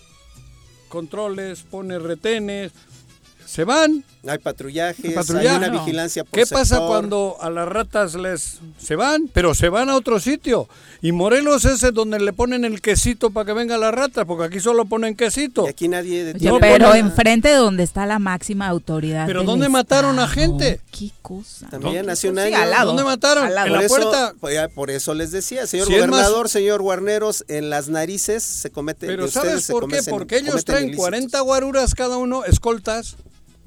[0.89, 2.71] controles, pones retenes?
[3.47, 4.03] Se van.
[4.27, 5.47] Hay patrullajes, Patrullaje.
[5.47, 9.29] hay una vigilancia por ¿Qué pasa cuando a las ratas les se van?
[9.33, 10.67] Pero se van a otro sitio.
[11.01, 14.43] Y Morelos es el donde le ponen el quesito para que venga la rata, porque
[14.43, 15.65] aquí solo ponen quesito.
[15.65, 19.25] Y aquí nadie Oye, pero enfrente de donde está la máxima autoridad.
[19.27, 20.81] Pero ¿dónde mataron a gente?
[20.91, 21.69] ¿Qué cosa?
[21.69, 22.57] También hace un Sí, año.
[22.57, 22.87] al lado.
[22.87, 23.45] ¿Dónde mataron?
[23.45, 23.67] Al lado.
[23.67, 24.33] En la Por eso- puerta.
[24.41, 28.43] pues por eso les decía, señor Si es más- gobernador, señor Guarneros, en las narices
[28.43, 29.07] se comete.
[29.07, 29.99] Pero ¿sabes por qué?
[29.99, 31.01] cometen- Porque ellos traen ilícitos.
[31.01, 33.15] 40 guaruras cada uno, escoltas.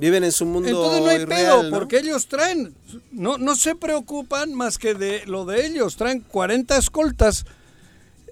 [0.01, 1.79] Viven en su mundo Entonces no hay irreal, pedo, ¿no?
[1.79, 2.75] porque ellos traen,
[3.13, 7.45] no, no se preocupan más que de lo de ellos, traen 40 escoltas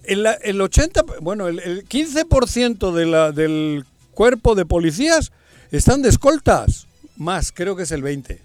[0.09, 5.33] el, el 80, bueno, el, el 15% de la, del cuerpo de policías
[5.71, 6.87] están de escoltas.
[7.17, 8.41] Más, creo que es el 20.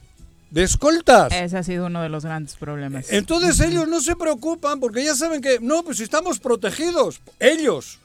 [0.52, 1.32] De escoltas.
[1.34, 3.06] Ese ha sido uno de los grandes problemas.
[3.10, 8.00] Entonces ellos no se preocupan porque ya saben que, no, pues si estamos protegidos, ellos.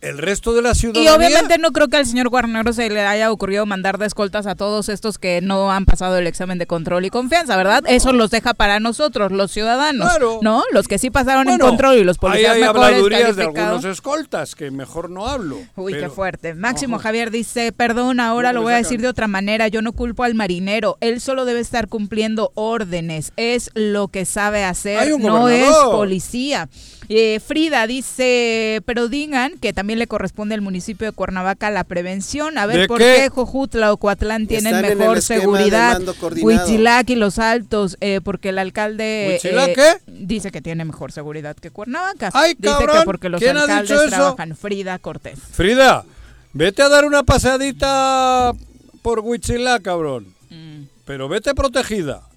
[0.00, 1.14] El resto de la Y ciudadanía...
[1.16, 4.54] obviamente no creo que al señor Guarnero se le haya ocurrido mandar de escoltas a
[4.54, 7.82] todos estos que no han pasado el examen de control y confianza, ¿verdad?
[7.86, 10.38] Eso los deja para nosotros, los ciudadanos, Claro.
[10.40, 10.62] ¿no?
[10.72, 13.84] Los que sí pasaron en Bueno, control y los policías hay mejores habladurías de algunos
[13.84, 15.58] escoltas, que mejor no hablo.
[15.74, 16.54] Uy, qué fuerte.
[16.54, 19.92] Máximo Javier dice, perdón, ahora No, lo voy a decir de otra manera, yo no
[19.92, 25.10] culpo al marinero, él solo debe estar cumpliendo órdenes, es lo que sabe hacer, Hay
[25.12, 26.68] un no es policía.
[27.10, 32.58] Eh, Frida dice, pero digan que también le corresponde al municipio de Cuernavaca la prevención.
[32.58, 33.20] A ver, ¿De ¿por qué?
[33.22, 36.00] qué, Jojutla o Coatlán tienen Están mejor seguridad?
[36.42, 41.56] Huitzilac y Los Altos, eh, porque el alcalde ¿Huitzilac eh, dice que tiene mejor seguridad
[41.56, 42.30] que Cuernavaca.
[42.34, 43.02] ¡Ay, dice que cabrón!
[43.06, 44.10] porque los ¿Quién ha alcaldes dicho eso?
[44.10, 44.54] trabajan.
[44.54, 45.38] Frida Cortés.
[45.52, 46.04] Frida,
[46.52, 48.52] vete a dar una pasadita
[49.00, 50.34] por Huichilá, cabrón.
[50.50, 50.82] Mm.
[51.06, 52.27] Pero vete protegida.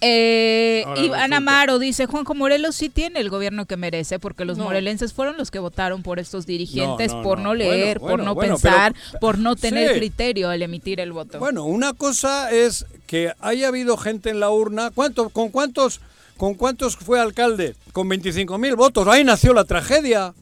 [0.00, 1.32] Eh, Iván.
[1.32, 4.64] Amaro dice, Juanjo Morelos sí tiene el gobierno que merece, porque los No.
[4.64, 7.44] morelenses fueron los que votaron por estos dirigentes, No, no, por no.
[7.44, 9.98] no, leer, Bueno, por no bueno, pensar, pero- por no tener Sí.
[9.98, 11.38] criterio al emitir el voto.
[11.38, 14.90] Bueno, una cosa es que haya habido gente en la urna.
[14.94, 16.00] ¿Cuánto, ¿Con cuántos
[16.36, 17.76] con cuántos fue alcalde?
[17.92, 19.06] Con 25 mil votos.
[19.06, 20.34] Ahí nació la tragedia.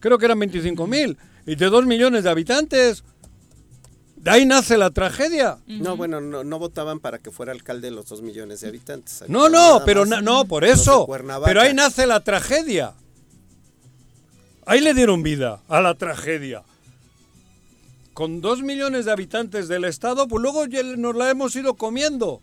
[0.00, 1.18] Creo que eran 25 mil.
[1.46, 3.04] Y de dos millones de habitantes.
[4.22, 5.58] De ahí nace la tragedia.
[5.66, 9.24] No, bueno, no, no votaban para que fuera alcalde de los dos millones de habitantes.
[9.28, 11.06] No, no, pero na- no, por eso.
[11.46, 12.92] Pero ahí nace la tragedia.
[14.66, 16.62] Ahí le dieron vida a la tragedia.
[18.12, 22.40] Con dos millones de habitantes del estado, pues luego ya nos la hemos ido comiendo.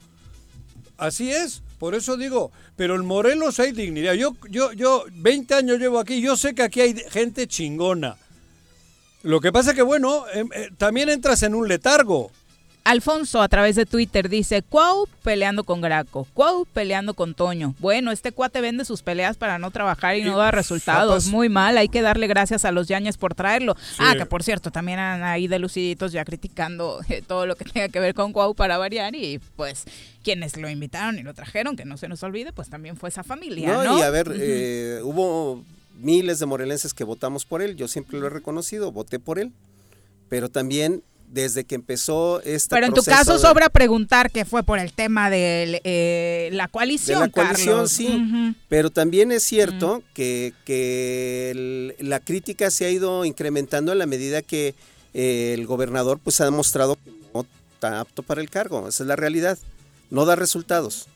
[0.98, 4.14] Así es, por eso digo, pero en Morelos hay dignidad.
[4.14, 8.18] Yo, yo, yo, 20 años llevo aquí, yo sé que aquí hay gente chingona.
[9.24, 12.32] Lo que pasa que, bueno, em, eh, también entras en un letargo.
[12.88, 17.76] Alfonso a través de Twitter dice, Cuau peleando con Graco, Cuau peleando con Toño.
[17.80, 21.26] Bueno, este cuate vende sus peleas para no trabajar y no da resultados.
[21.26, 21.34] zapas.
[21.34, 23.76] Muy mal, hay que darle gracias a los Yañez por traerlo.
[23.76, 23.98] Sí.
[24.00, 27.66] Ah, que por cierto, también han ahí de luciditos ya criticando eh, todo lo que
[27.66, 29.84] tenga que ver con Cuau para variar y pues
[30.24, 33.26] quienes lo invitaron y lo trajeron, que no se nos olvide, pues también fue esa
[33.26, 33.84] familia, ¿no?
[33.84, 35.66] No, y a ver, eh, hubo
[36.00, 39.52] miles de morelenses que votamos por él, yo siempre lo he reconocido, voté por él,
[40.30, 44.64] pero también desde que empezó este Pero en tu caso de- sobra preguntar que fue
[44.64, 47.92] por el tema de eh, la de coalición, la coalición, Carlos.
[47.92, 53.98] sí, pero también es cierto que, que el- la crítica se ha ido incrementando en
[54.00, 54.74] la medida que
[55.14, 59.08] eh, el gobernador pues ha demostrado que no está apto para el cargo, esa es
[59.08, 59.58] la realidad,
[60.10, 61.08] no da resultados.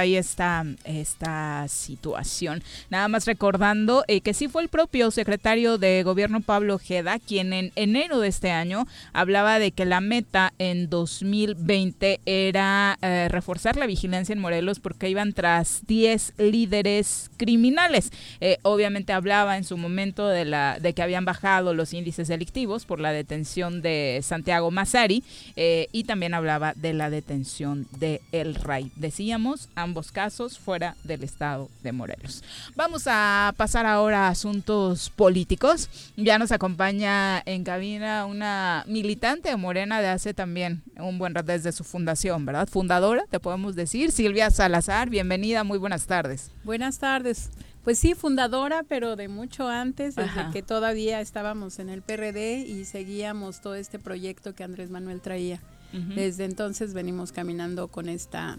[0.00, 2.62] Ahí está esta situación.
[2.88, 7.52] Nada más recordando eh, que sí fue el propio secretario de gobierno Pablo Ojeda quien
[7.52, 13.76] en enero de este año hablaba de que la meta en 2020 era eh, reforzar
[13.76, 18.10] la vigilancia en Morelos porque iban tras 10 líderes criminales.
[18.40, 22.86] Eh, obviamente hablaba en su momento de, la, de que habían bajado los índices delictivos
[22.86, 25.22] por la detención de Santiago Massari
[25.56, 28.90] y también hablaba de la detención de El Ray.
[28.96, 32.42] Decíamos, ambos casos fuera del estado de Morelos.
[32.76, 35.88] Vamos a pasar ahora a asuntos políticos.
[36.16, 41.52] Ya nos acompaña en cabina una militante de Morena de hace también un buen rato
[41.52, 42.68] desde su fundación, ¿verdad?
[42.68, 45.10] Fundadora, te podemos decir, Silvia Salazar.
[45.10, 46.50] Bienvenida, muy buenas tardes.
[46.64, 47.50] Buenas tardes.
[47.84, 50.50] Pues sí, fundadora, pero de mucho antes, desde Ajá.
[50.52, 55.60] que todavía estábamos en el PRD y seguíamos todo este proyecto que Andrés Manuel traía.
[55.92, 58.58] Desde entonces venimos caminando con esta,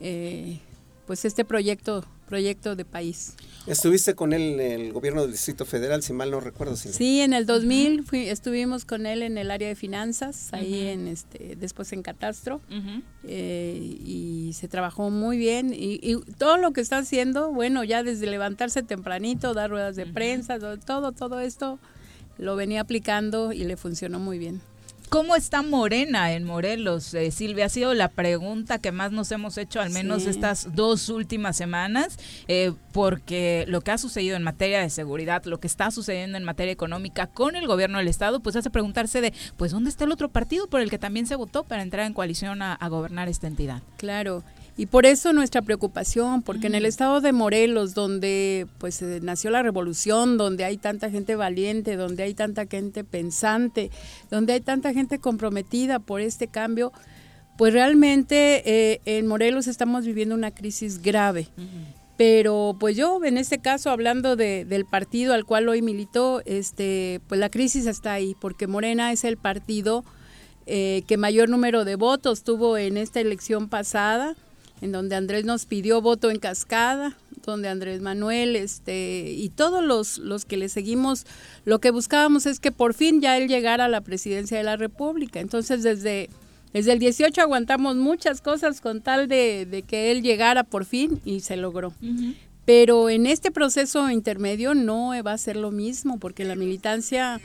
[0.00, 0.58] eh,
[1.06, 3.34] pues este proyecto, proyecto de país.
[3.66, 6.76] Estuviste con él en el gobierno del Distrito Federal, si mal no recuerdo.
[6.76, 6.96] Silvia.
[6.96, 11.08] Sí, en el 2000 fui- estuvimos con él en el área de finanzas, ahí en
[11.08, 12.60] este, después en Catastro,
[13.24, 15.72] eh, y se trabajó muy bien.
[15.74, 20.06] Y, y todo lo que está haciendo, bueno, ya desde levantarse tempranito, dar ruedas de
[20.06, 21.78] prensa, todo, todo esto
[22.38, 24.60] lo venía aplicando y le funcionó muy bien.
[25.14, 27.66] ¿Cómo está Morena en Morelos, eh, Silvia?
[27.66, 30.30] Ha sido la pregunta que más nos hemos hecho, al menos Sí.
[30.30, 35.60] estas dos últimas semanas, eh, porque lo que ha sucedido en materia de seguridad, lo
[35.60, 39.32] que está sucediendo en materia económica con el gobierno del Estado, pues hace preguntarse de,
[39.56, 42.12] pues, ¿dónde está el otro partido por el que también se votó para entrar en
[42.12, 43.82] coalición a, a gobernar esta entidad?
[43.98, 44.42] Claro,
[44.76, 49.50] y por eso nuestra preocupación, porque en el estado de Morelos, donde pues eh, nació
[49.50, 53.90] la revolución, donde hay tanta gente valiente, donde hay tanta gente pensante,
[54.30, 56.92] donde hay tanta gente comprometida por este cambio,
[57.56, 61.48] pues realmente eh, en Morelos estamos viviendo una crisis grave.
[62.16, 67.20] Pero pues yo en este caso hablando de, del partido al cual hoy militó, este,
[67.28, 70.04] pues la crisis está ahí, porque Morena es el partido
[70.66, 74.34] eh, que mayor número de votos tuvo en esta elección pasada,
[74.84, 77.16] en donde Andrés nos pidió voto en cascada,
[77.46, 81.24] donde Andrés Manuel este, y todos los, los que le seguimos,
[81.64, 84.76] lo que buscábamos es que por fin ya él llegara a la presidencia de la
[84.76, 85.40] República.
[85.40, 86.28] Entonces desde
[86.74, 91.20] desde el 18 aguantamos muchas cosas con tal de, de que él llegara por fin
[91.24, 91.94] y se logró.
[92.66, 97.40] Pero en este proceso intermedio no va a ser lo mismo, porque la militancia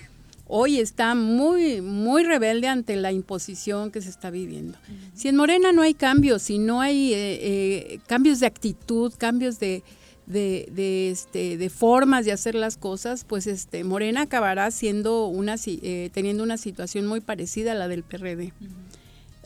[0.51, 4.77] hoy está muy, muy rebelde ante la imposición que se está viviendo.
[5.13, 9.59] Si en Morena no hay cambios, si no hay eh, eh, cambios de actitud, cambios
[9.59, 9.83] de,
[10.25, 15.57] de, de, este, de formas de hacer las cosas, pues este, Morena acabará siendo una,
[15.57, 18.51] si- eh, teniendo una situación muy parecida a la del PRD.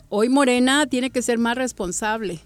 [0.08, 2.40] Hoy Morena tiene que ser más responsable.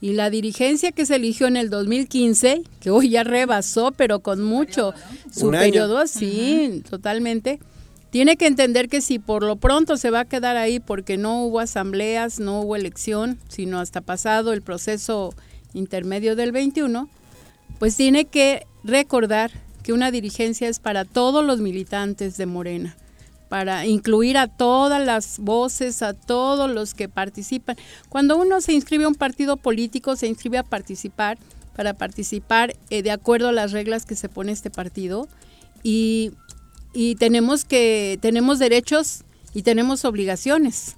[0.00, 4.42] Y la dirigencia que se eligió en el 2015, que hoy ya rebasó, pero con
[4.42, 4.92] mucho,
[5.32, 7.58] su periodo, sí, totalmente,
[8.10, 11.44] tiene que entender que si por lo pronto se va a quedar ahí porque no
[11.44, 15.34] hubo asambleas, no hubo elección, sino hasta pasado el proceso
[15.74, 17.08] intermedio del 21,
[17.78, 19.50] pues tiene que recordar
[19.82, 22.96] que una dirigencia es para todos los militantes de Morena,
[23.48, 27.76] para incluir a todas las voces, a todos los que participan.
[28.08, 31.38] Cuando uno se inscribe a un partido político, se inscribe a participar,
[31.76, 35.28] para participar eh, de acuerdo a las reglas que se pone este partido
[35.82, 36.32] y,
[36.96, 40.96] y tenemos que tenemos derechos y tenemos obligaciones.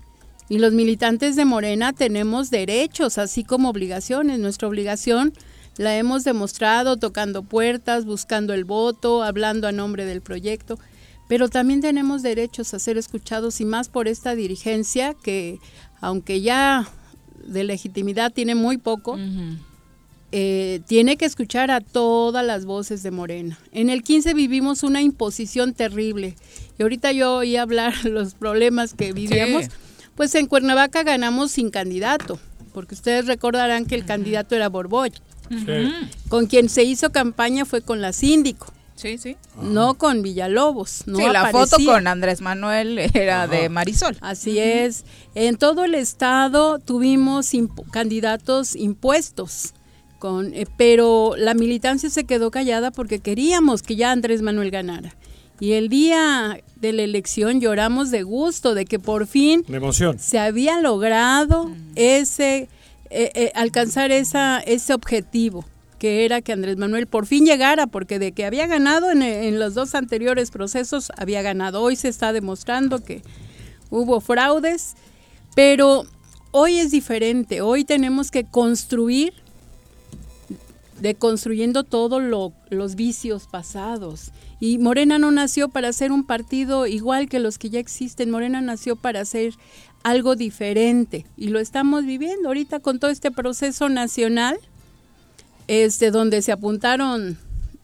[0.49, 4.39] Y los militantes de Morena tenemos derechos, así como obligaciones.
[4.39, 5.33] Nuestra obligación
[5.77, 10.79] la hemos demostrado tocando puertas, buscando el voto, hablando a nombre del proyecto,
[11.27, 15.59] pero también tenemos derechos a ser escuchados y más por esta dirigencia que,
[16.01, 16.89] aunque ya
[17.45, 19.19] de legitimidad tiene muy poco,
[20.33, 23.59] eh, tiene que escuchar a todas las voces de Morena.
[23.73, 26.37] En el 15 vivimos una imposición terrible
[26.79, 29.65] y ahorita yo oí hablar los problemas que vivíamos.
[29.65, 29.71] Sí.
[30.15, 32.39] Pues en Cuernavaca ganamos sin candidato,
[32.75, 35.13] porque ustedes recordarán que el candidato era Borboy.
[36.29, 38.73] Con quien se hizo campaña fue con la síndico.
[38.97, 39.37] Sí, sí.
[39.63, 41.05] No con Villalobos.
[41.07, 41.79] No sí, la aparecía.
[41.79, 44.17] foto con Andrés Manuel era de Marisol.
[44.21, 45.05] Así es.
[45.37, 49.73] En todo el estado tuvimos imp- candidatos impuestos.
[50.19, 55.15] Con, eh, pero la militancia se quedó callada porque queríamos que ya Andrés Manuel ganara.
[55.61, 60.19] Y el día de la elección lloramos de gusto de que por fin emoción.
[60.19, 62.69] se había logrado ese
[63.11, 65.65] eh, eh, alcanzar esa ese objetivo
[65.99, 69.59] que era que Andrés Manuel por fin llegara porque de que había ganado en, en
[69.59, 73.23] los dos anteriores procesos había ganado hoy se está demostrando que
[73.91, 74.95] hubo fraudes
[75.57, 76.05] pero
[76.53, 79.33] hoy es diferente hoy tenemos que construir
[81.01, 82.23] deconstruyendo todos
[82.71, 84.33] los vicios pasados.
[84.61, 88.61] Y Morena no nació para ser un partido igual que los que ya existen, Morena
[88.61, 89.55] nació para ser
[90.03, 94.59] algo diferente y lo estamos viviendo ahorita con todo este proceso nacional,
[95.67, 97.37] este donde se apuntaron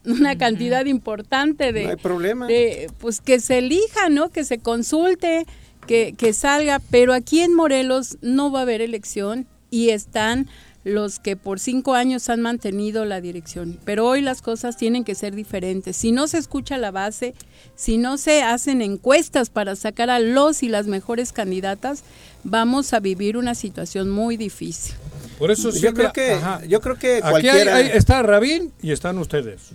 [0.04, 2.46] una cantidad importante de, No hay problema.
[2.46, 4.30] de, pues que se elija, ¿no?
[4.30, 5.46] Que se consulte,
[5.86, 10.48] que, que salga, pero aquí en Morelos no va a haber elección y están
[10.84, 13.78] los que por cinco años han mantenido la dirección.
[13.84, 15.96] Pero hoy las cosas tienen que ser diferentes.
[15.96, 17.34] Si no se escucha la base,
[17.74, 22.04] si no se hacen encuestas para sacar a los y las mejores candidatas,
[22.44, 24.94] vamos a vivir una situación muy difícil.
[25.38, 26.64] Por eso Yo siempre- creo que- ajá.
[26.66, 29.70] yo creo que Aquí hay- está Rabín y están ustedes.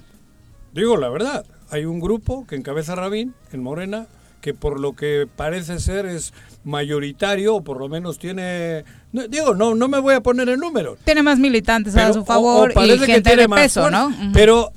[0.73, 4.07] Digo la verdad, hay un grupo que encabeza Rabín en Morena
[4.41, 6.33] que por lo que parece ser es
[6.63, 10.59] mayoritario o por lo menos tiene no, digo no no me voy a poner en
[10.59, 13.61] números Tiene más militantes a su o- o favor y que gente tiene de más
[13.61, 14.09] peso, fuerza.
[14.09, 14.31] ¿no?
[14.33, 14.71] Pero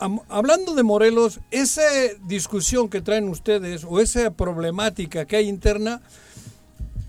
[0.00, 1.82] am- hablando de Morelos, esa
[2.26, 6.00] discusión que traen ustedes o esa problemática que hay interna,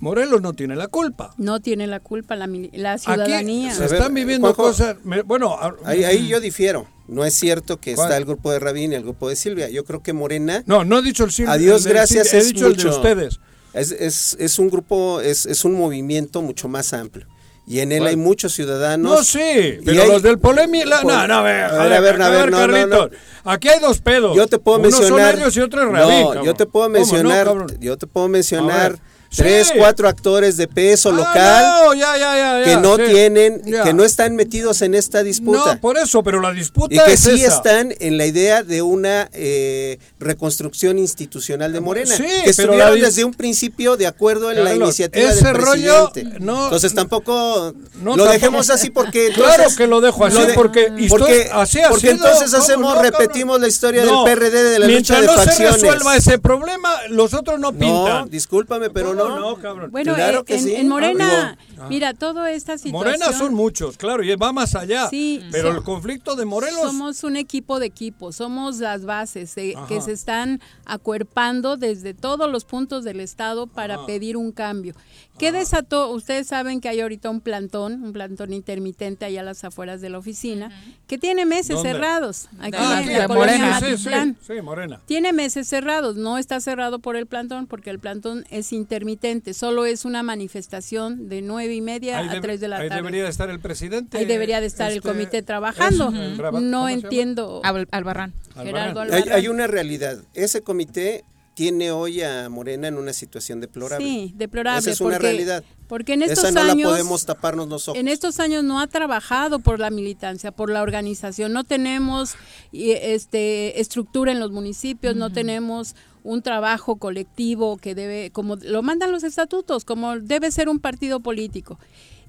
[0.01, 1.33] Morelos no tiene la culpa.
[1.37, 3.73] No tiene la culpa la, la Aquí ciudadanía.
[3.73, 4.95] se están viviendo Juanjo, cosas.
[5.03, 6.87] me- bueno, Ahí, ahí yo difiero.
[7.09, 8.07] No es cierto que ¿Cuál?
[8.07, 9.69] está el grupo de Rabín y el grupo de Silvia.
[9.69, 10.63] Yo creo que Morena.
[10.65, 11.53] No, no he dicho el Silvia.
[11.53, 12.27] Adiós, el de gracias.
[12.29, 13.39] Silvia, he dicho el de mucho- ustedes.
[13.73, 17.27] Es, es, es un grupo, es, es un movimiento mucho más amplio.
[17.67, 19.11] Y en él hay muchos ciudadanos.
[19.11, 20.89] No, sí, pero hay- los del polémico.
[21.03, 22.73] Por- No, no, a ver, a ver, a ver, a ver, no, no, no.
[22.97, 23.19] Carlitos.
[23.43, 24.35] Aquí hay dos pedos.
[24.35, 25.31] Yo te puedo Uno mencionar.
[25.33, 26.45] son ellos y otro es Rabín, no, cabrón.
[26.45, 27.79] yo te puedo ¿Cómo no, mencionar.
[27.79, 28.99] yo te puedo A mencionar
[29.29, 29.47] ver.
[29.47, 29.73] tres, Sí.
[29.77, 33.03] cuatro actores de peso Ah, local no, ya, ya, ya, que no sí.
[33.11, 35.75] tienen, que no están metidos en esta disputa.
[35.75, 37.55] No, por eso, pero la disputa Y que es sí esa.
[37.55, 42.15] están en la idea de una eh, reconstrucción institucional de Morena.
[42.15, 45.55] Sí, que estuvieron la desde un principio de acuerdo en la Carlos, iniciativa ese del
[45.55, 46.39] rollo, presidente.
[46.39, 50.53] no- entonces tampoco No, lo tampoco- dejemos así porque Claro que lo dejo así, de-
[50.53, 53.11] porque histo- porque, así ha porque sido, entonces ¿cómo hacemos, no, cabrón?
[53.19, 55.75] repetimos la historia No, del PRD de la mientras lucha de no facciones.
[55.81, 58.29] se resuelva ese problema, los otros no no, pintan.
[58.29, 59.39] discúlpame, pero ¿Cómo no.
[59.39, 59.91] no, cabrón?
[59.91, 60.75] Bueno, Claro eh, que en, sí.
[60.75, 61.87] en Morena, Ah.
[61.89, 62.93] mira, toda esta situación.
[63.17, 65.09] Morena son muchos, claro, y va más allá.
[65.09, 66.81] Sí, pero so- el conflicto de Morelos.
[66.83, 72.49] Somos un equipo de equipos, somos las bases eh, que se están acuerpando desde todos
[72.51, 74.05] los puntos del estado para Ajá.
[74.05, 74.93] pedir un cambio.
[75.39, 76.09] ¿Qué desató?
[76.11, 80.09] Ustedes saben que hay ahorita un plantón, un plantón intermitente allá a las afueras de
[80.09, 80.69] la oficina,
[81.07, 81.91] que tiene meses ¿Dónde?
[81.93, 82.49] cerrados.
[82.59, 83.79] Aquí Ah, en sí, la colonia Morena.
[83.79, 85.01] Sí, sí, sí, Morena.
[85.05, 89.85] Tiene meses cerrados, no está cerrado por el plantón porque el plantón es intermitente, solo
[89.85, 93.01] es una manifestación de nueve y media Ahí a tres de la ahí tarde.
[93.01, 94.17] debería de estar el presidente.
[94.17, 96.09] Ahí debería de estar el este, comité trabajando.
[96.09, 97.61] es, el Raba- ¿cómo no entiendo.
[97.63, 98.33] Albarrán.
[98.55, 99.31] Gerardo Hay, Albarrán.
[99.33, 100.17] hay una realidad.
[100.33, 101.23] Ese comité
[101.59, 104.07] tiene hoy a Morena en una situación deplorable.
[104.07, 104.79] Sí, deplorable.
[104.79, 105.61] Esa es una porque, realidad.
[105.89, 106.77] Porque en estos Esa no años.
[106.77, 107.99] la podemos taparnos nosotros.
[107.99, 111.51] En estos años no ha trabajado por la militancia, por la organización.
[111.51, 112.35] No tenemos
[112.71, 119.11] este estructura en los municipios, no tenemos un trabajo colectivo que debe, como lo mandan
[119.11, 121.77] los estatutos, como debe ser un partido político.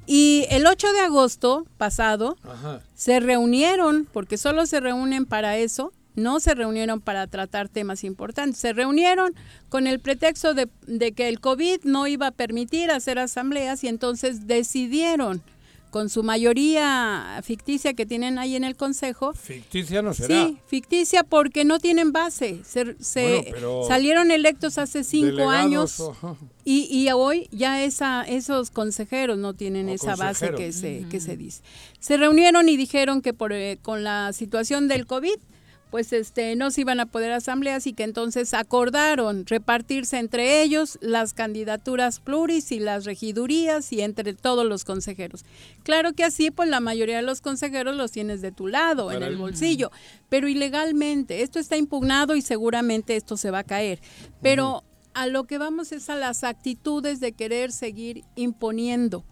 [0.07, 2.81] Y el 8 de agosto pasado Ajá.
[2.97, 8.58] se reunieron, porque solo se reúnen para eso, no se reunieron para tratar temas importantes,
[8.60, 9.34] se reunieron
[9.68, 13.88] con el pretexto de, de que el COVID no iba a permitir hacer asambleas y
[13.88, 15.42] entonces decidieron
[15.90, 20.46] con su mayoría ficticia que tienen ahí en el Consejo, Ficticia no será.
[20.46, 26.02] sí, ficticia porque no tienen base, se, se- Bueno, salieron electos hace cinco Delegados, años
[26.64, 31.18] y, y hoy ya esa, esos consejeros no tienen O esa base que se, que
[31.20, 31.62] se dice.
[31.98, 35.38] Se reunieron y dijeron que por, eh, con la situación del COVID,
[35.91, 40.99] pues este no se iban a poder asambleas y que entonces acordaron repartirse entre ellos
[41.01, 45.45] las candidaturas pluris y las regidurías y entre todos los consejeros.
[45.82, 49.16] Claro que así pues la mayoría de los consejeros los tienes de tu lado, en
[49.18, 49.91] Para el- bolsillo,
[50.28, 51.43] pero ilegalmente.
[51.43, 54.01] Esto está impugnado y seguramente esto se va a caer.
[54.41, 59.24] Pero a lo que vamos es a las actitudes de querer seguir imponiendo.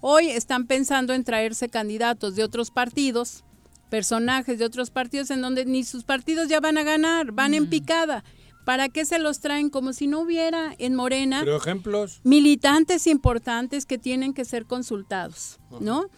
[0.00, 3.44] Hoy están pensando en traerse candidatos de otros partidos,
[3.90, 7.68] personajes de otros partidos en donde ni sus partidos ya van a ganar, van en
[7.68, 8.24] picada.
[8.64, 12.20] ¿Para qué se los traen como si no hubiera en Morena Pero ejemplos.
[12.22, 16.10] militantes importantes que tienen que ser consultados, ¿no?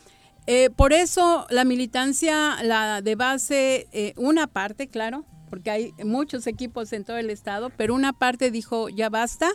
[0.46, 6.48] Eh, por eso la militancia, la de base, eh, una parte, claro, porque hay muchos
[6.48, 9.52] equipos en todo el estado, pero una parte dijo ya basta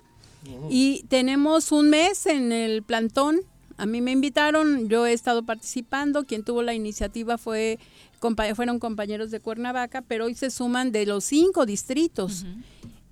[0.70, 3.42] y tenemos un mes en el plantón.
[3.78, 7.80] A mí me invitaron, yo he estado participando, quien tuvo la iniciativa fue
[8.20, 12.46] compa- fueron compañeros de Cuernavaca, pero hoy se suman de los cinco distritos.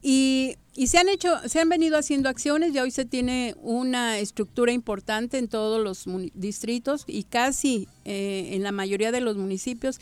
[0.02, 4.20] Y, y se han hecho, se han venido haciendo acciones, ya hoy se tiene una
[4.20, 10.00] estructura importante en todos los distritos y casi eh, en la mayoría de los municipios,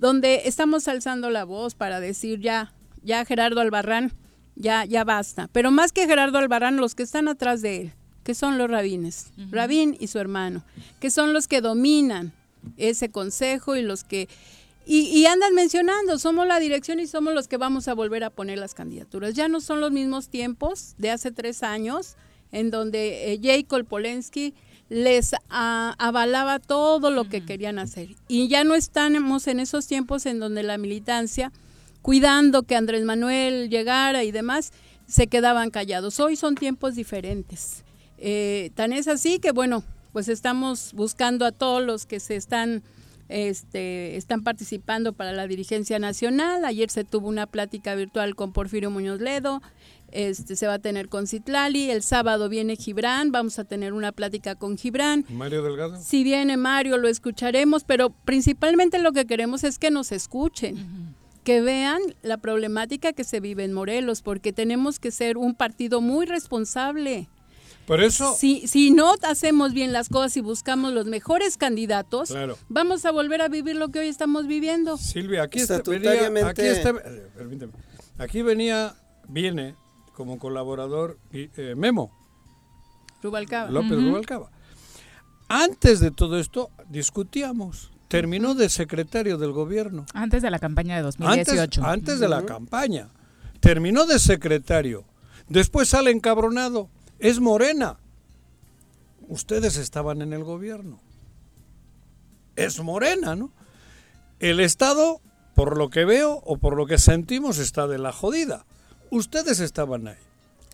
[0.00, 2.72] donde estamos alzando la voz para decir ya,
[3.04, 4.12] ya Gerardo Albarrán,
[4.56, 5.48] ya, ya basta.
[5.52, 7.92] Pero más que Gerardo Albarrán, los que están atrás de él,
[8.24, 10.64] que son los rabines, Rabín y su hermano,
[10.98, 12.32] que son los que dominan
[12.76, 14.28] ese consejo y los que
[14.88, 18.30] y, y andan mencionando, somos la dirección y somos los que vamos a volver a
[18.30, 19.34] poner las candidaturas.
[19.34, 22.16] Ya no son los mismos tiempos de hace tres años,
[22.52, 24.54] en donde eh, Jacob Polensky
[24.88, 28.10] les avalaba todo lo que querían hacer.
[28.28, 31.50] Y ya no estamos en esos tiempos en donde la militancia,
[32.00, 34.72] cuidando que Andrés Manuel llegara y demás,
[35.08, 36.20] se quedaban callados.
[36.20, 37.82] Hoy son tiempos diferentes.
[38.18, 39.82] Eh, tan es así que, bueno,
[40.16, 42.82] pues estamos buscando a todos los que se están
[43.28, 46.64] este, están participando para la dirigencia nacional.
[46.64, 49.60] Ayer se tuvo una plática virtual con Porfirio Muñoz Ledo.
[50.12, 51.90] Este, se va a tener con Citlali.
[51.90, 53.30] El sábado viene Gibran.
[53.30, 55.26] Vamos a tener una plática con Gibran.
[55.28, 56.00] Mario Delgado.
[56.02, 61.14] Si viene Mario, lo escucharemos, pero principalmente lo que queremos es que nos escuchen.
[61.44, 66.00] Que vean la problemática que se vive en Morelos, porque tenemos que ser un partido
[66.00, 67.28] muy responsable.
[67.86, 68.34] Por eso.
[68.36, 72.58] Si, si no hacemos bien las cosas y buscamos los mejores candidatos, Claro.
[72.68, 74.96] vamos a volver a vivir lo que hoy estamos viviendo.
[74.96, 76.94] Silvia, aquí está, venía, Estatutariamente- aquí está-
[77.36, 77.72] permíteme.
[78.18, 78.94] Aquí venía,
[79.28, 79.76] viene
[80.14, 82.10] como colaborador eh, Memo
[83.22, 83.70] Rubalcaba.
[83.70, 84.08] López Ujú.
[84.08, 84.50] Rubalcaba.
[85.48, 87.92] Antes de todo esto discutíamos.
[88.08, 90.06] Terminó de secretario del gobierno.
[90.14, 91.84] Antes de la campaña de Antes, 2018.
[91.84, 93.08] antes de la campaña.
[93.60, 95.04] Terminó de secretario.
[95.48, 96.88] Después sale encabronado.
[97.18, 97.98] Es Morena.
[99.28, 101.00] Ustedes estaban en el gobierno.
[102.54, 103.52] Es Morena, ¿no?
[104.38, 105.20] El Estado,
[105.54, 108.64] por lo que veo o por lo que sentimos, está de la jodida.
[109.10, 110.16] Ustedes estaban ahí.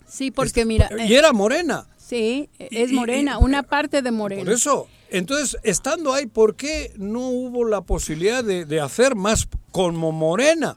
[0.06, 0.90] Sí, porque mira...
[0.98, 1.86] Y eh, era Morena.
[1.96, 4.44] Sí, es y- morena, y- una parte de morena.
[4.44, 9.48] Por eso, entonces, estando ahí, ¿por qué no hubo la posibilidad de, de hacer más
[9.70, 10.76] como Morena?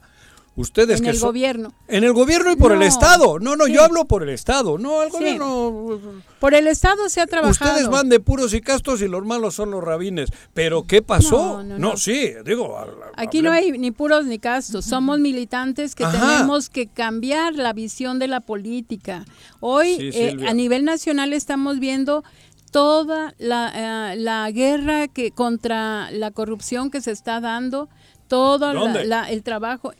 [0.57, 1.73] Ustedes en que el gobierno.
[1.89, 3.39] En el gobierno y por el Estado.
[3.39, 3.73] No, no, sí.
[3.73, 4.77] yo hablo por el Estado.
[4.77, 5.17] No, el Sí.
[5.17, 5.99] gobierno...
[6.39, 7.71] Por el Estado se ha trabajado.
[7.71, 10.29] Ustedes van de puros y castos y los malos son los rabines.
[10.53, 11.37] Pero ¿qué pasó?
[11.57, 11.97] No, no, No, no.
[11.97, 12.77] sí, digo...
[13.17, 16.19] Aquí no hay ni puros ni castos, somos militantes que Ajá.
[16.37, 19.25] tenemos que cambiar la visión de la política.
[19.59, 22.23] Hoy Sí, eh, a nivel nacional estamos viendo
[22.71, 27.89] toda la, eh, la guerra que contra la corrupción que se está dando,
[28.27, 29.93] todo la- el trabajo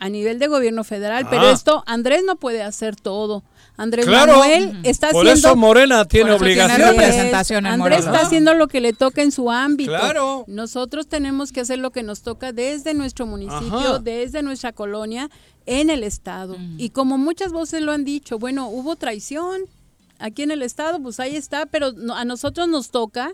[0.00, 1.30] a nivel de gobierno federal, Ah.
[1.30, 3.42] pero esto Andrés no puede hacer todo.
[3.76, 4.38] Andrés Claro.
[4.38, 6.88] Manuel está Por haciendo eso Morena tiene Por tiene obligaciones.
[7.50, 9.92] en Andrés está haciendo lo que le toca en su ámbito.
[9.92, 10.44] Claro.
[10.48, 13.98] Nosotros tenemos que hacer lo que nos toca desde nuestro municipio, Ajá.
[14.00, 15.30] desde nuestra colonia,
[15.66, 16.56] en el estado.
[16.76, 19.60] Y como muchas voces lo han dicho, bueno, hubo traición
[20.18, 23.30] aquí en el estado, pues ahí está, pero no- a nosotros nos toca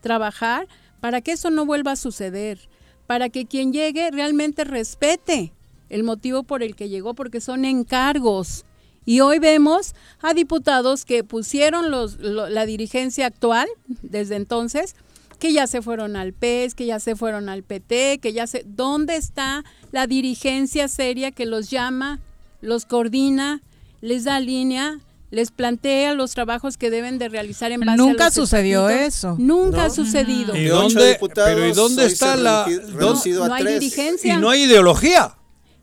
[0.00, 0.66] trabajar
[1.00, 2.58] para que eso no vuelva a suceder,
[3.06, 5.52] para que quien llegue realmente respete
[5.88, 8.64] el motivo por el que llegó, porque son encargos.
[9.04, 13.68] Y hoy vemos a diputados que pusieron los, lo- la dirigencia actual,
[14.02, 14.96] desde entonces,
[15.38, 18.64] que ya se fueron al PES, que ya se fueron al PT, que ya se...
[18.66, 22.20] ¿Dónde está la dirigencia seria que los llama,
[22.62, 23.62] los coordina,
[24.00, 24.98] les da línea,
[25.30, 29.36] les plantea los trabajos que deben de realizar en base a Nunca los sucedió eso.
[29.38, 29.94] Nunca ha ¿No?
[29.94, 30.56] sucedido.
[30.56, 32.64] ¿Y dónde, diputados, pero ¿y dónde está la...
[32.64, 34.34] a no hay dirigencia.
[34.34, 35.34] y no hay ideología.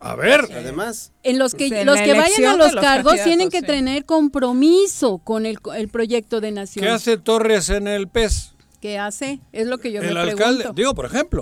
[0.06, 3.62] A ver, Además, En los que, en los que vayan a los cargos tienen que
[3.62, 3.66] sí.
[3.66, 6.84] tener compromiso con el, el proyecto de nación.
[6.84, 8.54] ¿qué hace Torres en el PES?
[8.82, 9.40] ¿Qué hace?
[9.54, 10.74] Es lo que yo el me alcalde, pregunto.
[10.74, 11.42] digo, por ejemplo,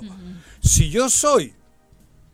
[0.60, 1.54] si yo soy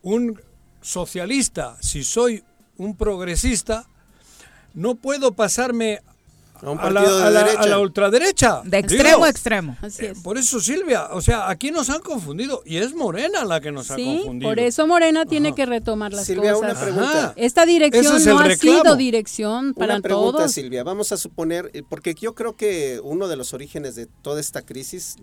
[0.02, 0.38] un
[0.82, 2.44] socialista, si soy
[2.76, 3.86] un progresista,
[4.74, 6.00] no puedo pasarme
[6.62, 7.60] a un a la, partido de a la- derecha.
[7.62, 8.60] a la ultraderecha.
[8.64, 9.76] De Digo, extremo a extremo.
[9.82, 13.60] Así eh, por eso, Silvia, o sea, aquí nos han confundido y es Morena la
[13.60, 14.50] que nos ha Sí, confundido.
[14.50, 16.72] por eso Morena tiene que retomar las Silvia, cosas.
[16.72, 17.18] una pregunta.
[17.24, 17.32] Ajá.
[17.36, 18.82] Esta dirección es no ha reclamo.
[18.82, 20.52] sido dirección para Una pregunta, todos.
[20.52, 20.82] Silvia.
[20.84, 24.62] Vamos a suponer, eh, porque yo creo que uno de los orígenes de toda esta
[24.62, 25.16] crisis,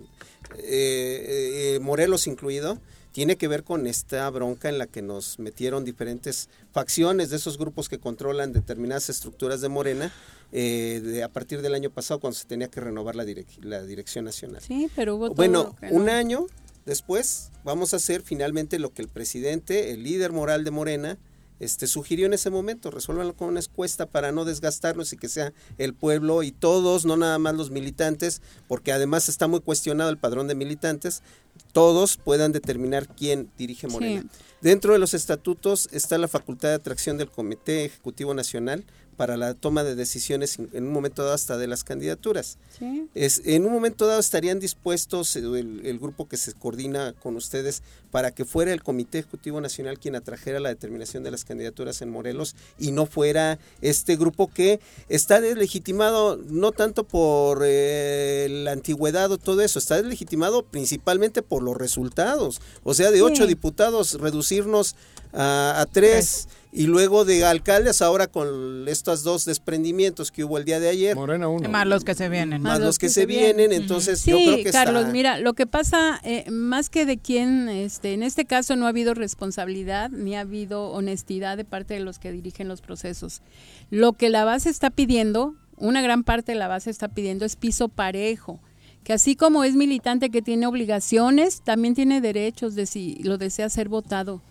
[0.57, 2.79] eh, eh, Morelos incluido,
[3.15, 7.57] tiene que ver con esta bronca en la que nos metieron diferentes facciones de esos
[7.57, 10.11] grupos que controlan determinadas estructuras de Morena
[10.51, 13.83] eh, de- a partir del año pasado cuando se tenía que renovar la, direc- la
[13.83, 14.61] dirección nacional.
[14.61, 15.89] Sí, pero hubo todo Bueno, no.
[15.91, 16.45] un año
[16.85, 21.17] después vamos a hacer finalmente lo que el presidente, el líder moral de Morena,
[21.59, 25.53] este, sugirió en ese momento, resuélvanlo con una encuesta para no desgastarnos y que sea
[25.77, 30.17] el pueblo y todos, no nada más los militantes, porque además está muy cuestionado el
[30.17, 31.23] padrón de militantes,
[31.71, 34.21] todos puedan determinar quién dirige Morena.
[34.21, 34.27] Sí.
[34.61, 38.85] Dentro de los estatutos está la facultad de atracción del Comité Ejecutivo Nacional
[39.15, 42.57] para la toma de decisiones en un momento dado hasta de las candidaturas.
[42.77, 43.07] Sí.
[43.15, 47.35] Es, en un momento dado estarían dispuestos eh, el, el grupo que se coordina con
[47.35, 52.01] ustedes para que fuera el Comité Ejecutivo Nacional quien atrajera la determinación de las candidaturas
[52.01, 58.71] en Morelos y no fuera este grupo que está deslegitimado no tanto por eh, la
[58.71, 62.61] antigüedad o todo eso, está deslegitimado principalmente por los resultados.
[62.83, 63.21] O sea, de Sí.
[63.21, 64.95] ocho diputados reducirnos
[65.33, 70.65] a, a tres y luego de alcaldes ahora con estos dos desprendimientos que hubo el
[70.65, 71.15] día de ayer.
[71.15, 71.69] Morena uno.
[71.69, 72.61] Más los que se vienen.
[72.61, 75.65] Más los que se vienen, entonces yo Sí, creo que Carlos, está- mira, lo que
[75.65, 80.35] pasa, eh, más que de quién, este, en este caso no ha habido responsabilidad ni
[80.35, 83.41] ha habido honestidad de parte de los que dirigen los procesos.
[83.89, 87.55] Lo que la base está pidiendo, una gran parte de la base está pidiendo es
[87.55, 88.59] piso parejo,
[89.05, 93.69] que así como es militante que tiene obligaciones, también tiene derechos de si lo desea
[93.69, 94.41] ser votado.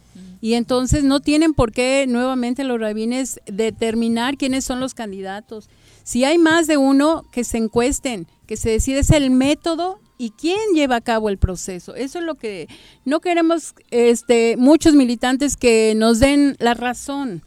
[0.44, 5.70] Y entonces no tienen por qué nuevamente los rabines determinar quiénes son los candidatos.
[6.02, 10.32] Si hay más de uno, que se encuesten, que se decide es el método y
[10.32, 11.94] quién lleva a cabo el proceso.
[11.94, 12.68] Eso es lo que
[13.06, 17.42] no queremos este muchos militantes que nos den la razón.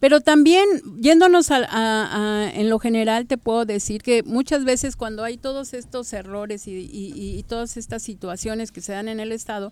[0.00, 0.66] Pero también,
[1.00, 5.74] yéndonos a, a- en lo general, te puedo decir que muchas veces cuando hay todos
[5.74, 9.70] estos errores y todas estas situaciones que se dan en el Estado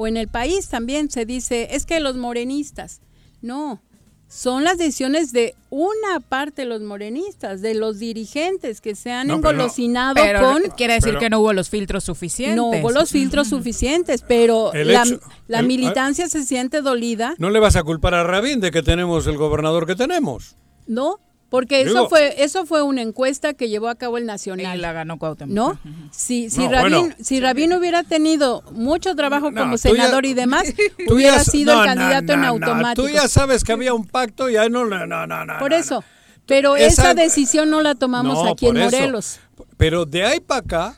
[0.00, 3.00] o en el país también se dice, es que los morenistas,
[3.42, 3.80] no,
[4.28, 9.26] son las decisiones de una parte de los morenistas, de los dirigentes que se han
[9.26, 9.50] No, pero no.
[9.64, 10.62] engolosinado Pero con...
[10.76, 12.56] quiere decir que no hubo los filtros suficientes.
[12.56, 15.04] No hubo los filtros suficientes, pero la,
[15.48, 17.34] la el- militancia se siente dolida.
[17.38, 20.56] No le vas a culpar a Rabín de que tenemos el gobernador que tenemos.
[20.86, 21.18] No,
[21.50, 24.76] Porque eso Digo- fue eso fue una encuesta que llevó a cabo el Nacional.
[24.76, 25.54] Y la ganó Cuauhtémoc.
[25.54, 25.78] ¿No?
[26.12, 27.14] Si, si, No, Rabín, bueno.
[27.22, 30.64] si Rabín hubiera tenido mucho trabajo No, como ya- senador y demás,
[31.08, 33.06] Tú hubiera ya- sido no, el no, candidato en automático.
[33.06, 35.76] Tú ya sabes que había un pacto y ahí no, no, no, no, Por no,
[35.76, 36.04] eso.
[36.44, 38.96] Pero Esa- esa, decisión no la tomamos No, aquí en eso.
[38.96, 39.40] Morelos.
[39.78, 40.96] Pero de ahí para acá,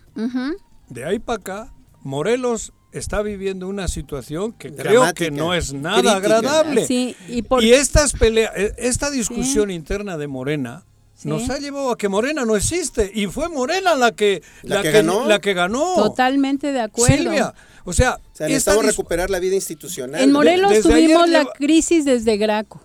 [0.89, 1.73] de ahí para acá,
[2.03, 6.17] Morelos está viviendo una situación que creo que no es nada crítica.
[6.17, 6.87] agradable.
[6.87, 10.85] Sí, y por- estas peleas, esta discusión interna de Morena
[11.15, 11.29] Sí.
[11.29, 14.91] nos ha llevado a que Morena no existe y fue Morena la que La que
[14.91, 15.27] ganó.
[15.27, 15.95] la que ganó.
[15.95, 17.15] Totalmente de acuerdo.
[17.15, 20.21] Silvia, o sea, O sea, necesitamos recuperar la vida institucional.
[20.21, 22.81] En Morelos desde tuvimos la lleva- crisis desde Graco.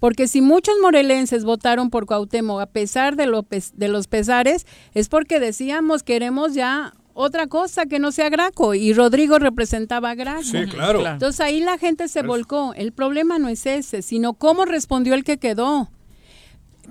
[0.00, 5.08] Porque si muchos morelenses votaron por Cuauhtémoc a pesar de, lo de los pesares, es
[5.10, 10.42] porque decíamos queremos ya otra cosa que no sea Graco y Rodrigo representaba a Graco.
[10.42, 11.06] Sí, claro.
[11.06, 12.72] Entonces ahí la gente se volcó.
[12.74, 15.90] El problema no es ese, sino cómo respondió el que quedó.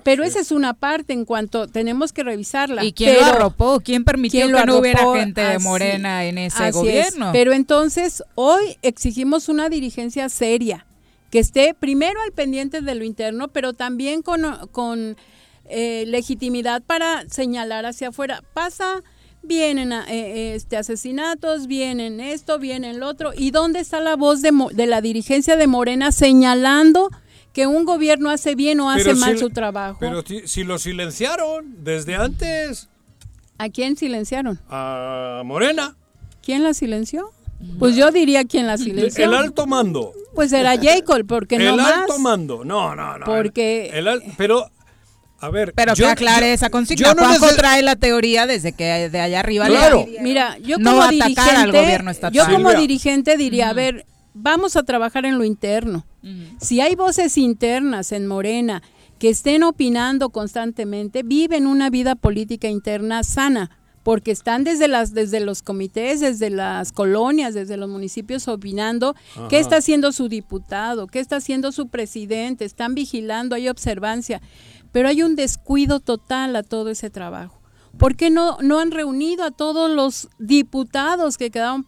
[0.02, 2.84] Pero esa es una parte en cuanto tenemos que revisarla.
[2.84, 3.80] ¿Y quién Pero- lo arropó?
[3.80, 6.74] ¿Quién permitió ¿Quién que no hubiera gente de Así- Morena en ese así es.
[6.74, 7.30] gobierno?
[7.32, 10.86] Pero entonces hoy exigimos una dirigencia seria,
[11.30, 14.42] que esté primero al pendiente de lo interno, pero también con,
[14.72, 15.16] con
[15.66, 18.42] eh, legitimidad para señalar hacia afuera.
[18.54, 19.02] Pasa,
[19.42, 23.32] vienen a- eh, este, asesinatos, vienen esto, vienen lo otro.
[23.36, 27.10] ¿Y dónde está la voz de, de la dirigencia de Morena señalando
[27.52, 29.96] que un gobierno hace bien o hace Pero mal si- su trabajo?
[30.00, 32.88] Pero si, si lo silenciaron desde antes
[33.58, 34.58] ¿A quién silenciaron?
[34.68, 35.96] a Morena,
[36.42, 37.30] ¿Quién la silenció?
[37.78, 39.22] Pues yo diría quién la silenció.
[39.26, 40.12] el alto mando.
[40.34, 41.92] Pues era Jacob, porque el no más.
[41.92, 42.64] alto mando.
[42.64, 43.26] No, no, no.
[43.26, 44.70] Porque- el al- pero
[45.40, 47.08] a ver, Pero yo- que aclare yo- esa consigna.
[47.08, 50.06] yo no Juanjo neces- trae la teoría desde que de allá arriba le Claro.
[50.20, 52.32] Mira, yo no como atacar dirigente, al gobierno estatal.
[52.36, 56.04] yo como dirigente diría, a ver, vamos a trabajar en lo interno.
[56.60, 58.82] Si hay voces internas en Morena
[59.18, 63.70] que estén opinando constantemente, viven una vida política interna sana,
[64.02, 69.14] porque están desde las desde los comités, desde las colonias, desde los municipios opinando
[69.50, 74.40] qué está haciendo su diputado, qué está haciendo su presidente, están vigilando, hay observancia,
[74.92, 77.60] pero hay un descuido total a todo ese trabajo.
[77.98, 81.86] ¿Por qué no, no han reunido a todos los diputados que quedaron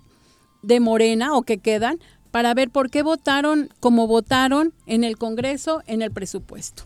[0.62, 1.98] de Morena o que quedan
[2.30, 6.84] para ver por qué votaron como votaron en el Congreso en el presupuesto?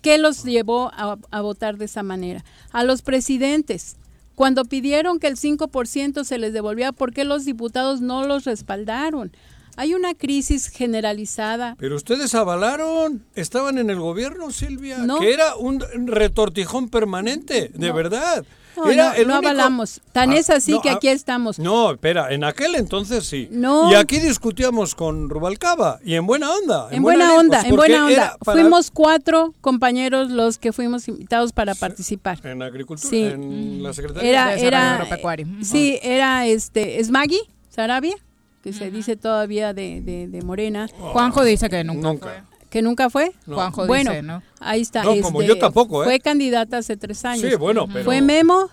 [0.00, 2.44] ¿Qué los llevó a, a votar de esa manera?
[2.72, 3.96] A los presidentes.
[4.34, 9.30] Cuando pidieron que el 5% se les devolvía, ¿por qué los diputados no los respaldaron?
[9.76, 11.76] Hay una crisis generalizada.
[11.78, 15.18] Pero ustedes avalaron, estaban en el gobierno, Silvia, No.
[15.20, 17.94] que era un retortijón permanente, de No.
[17.94, 18.44] verdad.
[18.74, 20.00] No, Era no, el no único- avalamos.
[20.12, 21.58] Tan Ah, es así no, que ah, aquí estamos.
[21.58, 23.46] No, espera, en aquel entonces sí.
[23.50, 23.90] No.
[23.92, 26.88] Y aquí discutíamos con Rubalcaba, y en buena onda.
[26.90, 28.36] En buena onda, en buena onda.
[28.42, 32.40] para- Fuimos cuatro compañeros los que fuimos invitados para participar.
[32.46, 33.22] En agricultura, Sí.
[33.24, 35.46] en la Secretaría Era, de era, Agropecuario.
[35.62, 38.16] sí, era este, es Maggie Sarabia,
[38.62, 40.88] que se dice todavía de, de, de Morena.
[40.98, 42.42] Juanjo dice que nunca, fue.
[42.70, 43.32] ¿Que nunca fue?
[43.46, 43.56] No.
[43.56, 44.42] Juanjo bueno, dice, ¿no?
[44.60, 45.02] ahí está.
[45.02, 46.06] No, como este, yo tampoco, ¿eh?
[46.06, 47.48] Fue candidata hace tres años.
[47.50, 48.70] Sí, bueno, pero- Fue Memo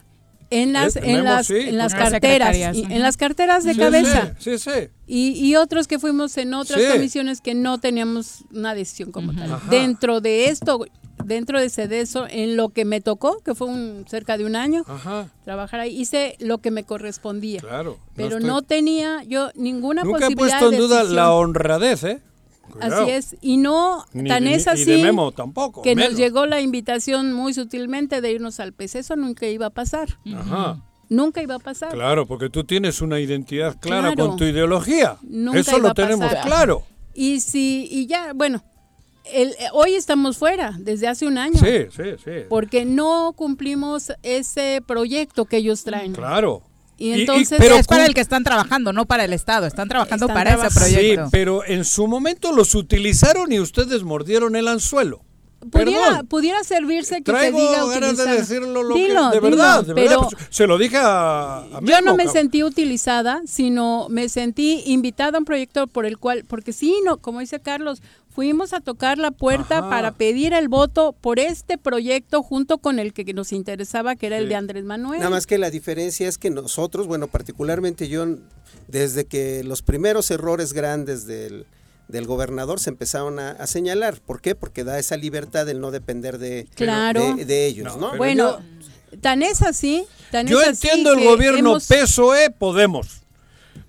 [0.51, 3.73] en las, Eh, en Memo, las, sí, en las carteras, y- en las carteras de
[3.73, 4.33] Sí, cabeza.
[4.39, 4.89] Sí, sí, sí.
[5.05, 6.87] Y, y otros que fuimos en otras Sí.
[6.91, 9.51] comisiones que no teníamos una decisión como tal.
[9.53, 9.69] Ajá.
[9.69, 10.85] Dentro de esto,
[11.23, 14.45] dentro de ese de eso, en lo que me tocó, que fue un cerca de
[14.45, 17.61] un año, Ajá, trabajar ahí, hice lo que me correspondía.
[17.61, 17.97] claro.
[18.15, 21.15] Pero estoy- no tenía yo ninguna Nunca he posibilidad puesto en duda decisión.
[21.15, 22.21] la honradez, ¿eh?
[22.71, 23.01] Cuidado.
[23.03, 26.11] Así es, y no Ni tan es así y de Memo tampoco, que menos.
[26.11, 28.95] nos llegó la invitación muy sutilmente de irnos al PES.
[28.95, 30.19] Eso nunca iba a pasar.
[30.35, 30.79] Ajá.
[31.09, 31.89] Nunca iba a pasar.
[31.91, 34.29] Claro, porque tú tienes una identidad clara Claro.
[34.29, 35.17] con tu ideología.
[35.23, 36.11] Nunca Eso iba lo a pasar.
[36.11, 36.83] tenemos claro.
[37.15, 38.63] Y si y ya, bueno,
[39.33, 41.59] el, eh, hoy estamos fuera desde hace un año.
[41.59, 42.31] Sí, sí, sí.
[42.49, 46.13] Porque no cumplimos ese proyecto que ellos traen.
[46.13, 46.63] Claro.
[46.97, 49.65] Y entonces pero es para el que están trabajando, no para el Estado.
[49.65, 51.25] Están trabajando Están para ese proyecto.
[51.25, 55.21] Sí, pero en su momento los utilizaron y ustedes mordieron el anzuelo.
[55.71, 56.27] pudiera, Perdón.
[56.27, 59.83] pudiera servirse que Traigo se diga ganas de decirlo lo Dilo, que de dilo, verdad,
[59.85, 62.33] de pero verdad, pues, se lo dije a, a yo Memo, no me cabrón.
[62.33, 67.17] sentí utilizada, sino me sentí invitada a un proyecto por el cual, porque sí, no,
[67.17, 68.01] como dice Carlos,
[68.39, 69.89] fuimos a tocar la puerta Ajá.
[69.89, 74.37] para pedir el voto por este proyecto junto con el que nos interesaba, que era
[74.37, 75.19] el de Andrés Manuel.
[75.19, 78.25] Nada más que la diferencia es que nosotros, bueno, particularmente yo,
[78.87, 81.65] desde que los primeros errores grandes del,
[82.07, 84.21] del gobernador se empezaron a, a señalar.
[84.25, 84.55] ¿Por qué?
[84.55, 87.35] Porque da esa libertad del no depender de, Claro.
[87.35, 88.15] de, de ellos, ¿no?
[88.15, 88.59] bueno,
[89.19, 93.23] tan es así, tan Yo es así entiendo el que gobierno hemos- PSOE Podemos,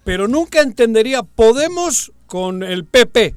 [0.02, 3.36] pero nunca entendería Podemos con el PP,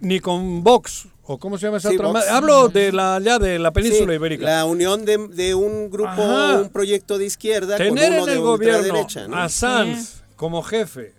[0.00, 2.08] ni con Vox ¿O cómo se llama esa Sí, otra?
[2.08, 2.28] Vox.
[2.28, 4.44] Hablo de la ya de la península Sí, ibérica.
[4.46, 6.60] La unión de, de un grupo, Ajá.
[6.60, 11.14] un proyecto de izquierda Tener con uno en de el gobierno a Sanz como jefe,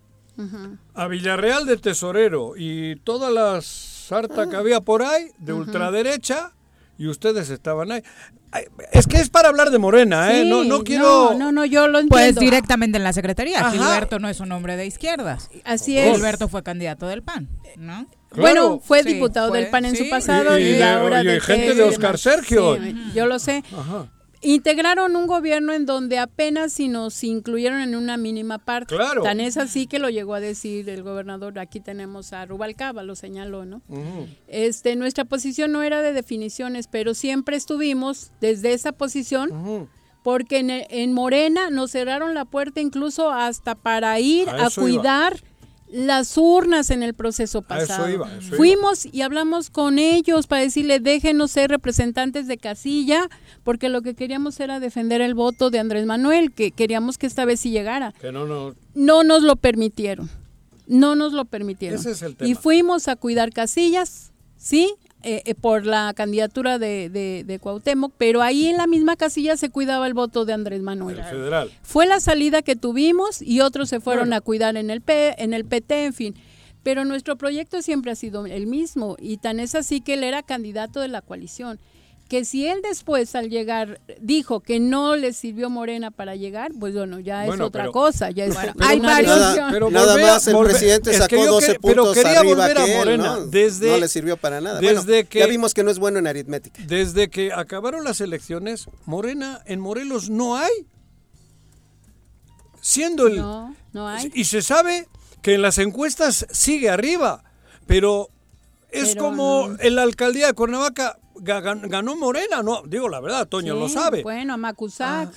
[0.93, 4.49] a Villarreal de tesorero y toda la sarta Ah.
[4.49, 6.53] que había por ahí de ultraderecha
[6.97, 8.01] y ustedes estaban ahí.
[8.51, 8.63] Ay,
[8.93, 10.43] Es que es para hablar de Morena, ¿eh?
[10.43, 11.03] Sí, no, no quiero...
[11.03, 12.09] No, no, no, yo lo entiendo.
[12.15, 13.59] Pues directamente en la secretaría.
[13.59, 13.71] Ajá.
[13.71, 15.49] Gilberto no es un hombre de izquierdas.
[15.65, 16.13] Así es.
[16.15, 18.07] Gilberto fue candidato del PAN, ¿no?
[18.35, 20.03] Bueno, fue Sí, diputado fue, del PAN en sí.
[20.03, 22.17] su pasado Y- y, y de- ahora y de gente de Oscar.
[22.17, 22.75] Sergio.
[22.81, 23.63] Sí, yo lo sé.
[23.75, 24.07] Ajá.
[24.41, 28.95] Integraron un gobierno en donde apenas si nos incluyeron en una mínima parte.
[28.95, 29.23] Claro.
[29.23, 31.57] Tan es así que lo llegó a decir el gobernador.
[31.57, 33.81] Aquí tenemos a Rubalcaba, lo señaló, ¿no?
[33.89, 34.27] Ujú.
[34.47, 39.89] Este, nuestra posición no era de definiciones, pero siempre estuvimos desde esa posición.
[40.21, 44.69] Porque en, en Morena nos cerraron la puerta incluso hasta para ir A iba.
[45.91, 48.09] Las urnas en el proceso A eso pasado.
[48.09, 48.57] iba, eso iba.
[48.57, 53.29] Fuimos y hablamos con ellos para decirle déjenos ser representantes de casilla,
[53.63, 57.45] porque lo que queríamos era defender el voto de Andrés Manuel, que queríamos que esta
[57.45, 58.13] vez sí llegara.
[58.19, 58.75] Que no, no.
[58.95, 60.29] No nos lo permitieron.
[60.87, 61.99] No nos lo permitieron.
[61.99, 62.59] Ese es el Y tema.
[62.61, 64.93] fuimos a cuidar casillas, ¿sí?
[65.23, 69.57] Eh, eh, por la candidatura de, de, de Cuauhtémoc, pero ahí en la misma casilla
[69.57, 71.17] se cuidaba el voto de Andrés Manuel.
[71.17, 71.71] El federal.
[71.81, 74.35] Fue la salida que tuvimos y otros se fueron Bueno.
[74.35, 76.35] a cuidar en el, P, en el PT, en fin.
[76.83, 80.43] Pero nuestro proyecto siempre ha sido el mismo y tan es así que él era
[80.43, 81.79] candidato de la coalición.
[82.27, 86.93] Que si él después al llegar dijo que no le sirvió Morena para llegar, pues
[86.93, 88.31] bueno, ya es Bueno, otra pero- cosa.
[88.31, 91.21] Ya es Bueno, una pero nada- pero Nada volver más el volver- presidente es que
[91.23, 93.47] sacó yo 12 que- pero puntos quería arriba volver a que él, Morena, ¿no?
[93.47, 94.79] desde- no le sirvió para nada.
[94.81, 96.81] desde Bueno, que- ya vimos que no es bueno en aritmética.
[96.85, 100.71] Desde que acabaron las elecciones, Morena en Morelos no hay.
[102.81, 103.37] Siendo el...
[103.37, 104.31] No, no hay.
[104.33, 105.07] Y se sabe
[105.41, 107.43] que en las encuestas sigue arriba,
[107.85, 108.29] pero
[108.91, 109.77] es Pero como no.
[109.79, 114.53] en la alcaldía de Cuernavaca ganó Morena, no, digo la verdad, Toño lo sabe, Bueno,
[114.53, 115.31] a Macusac.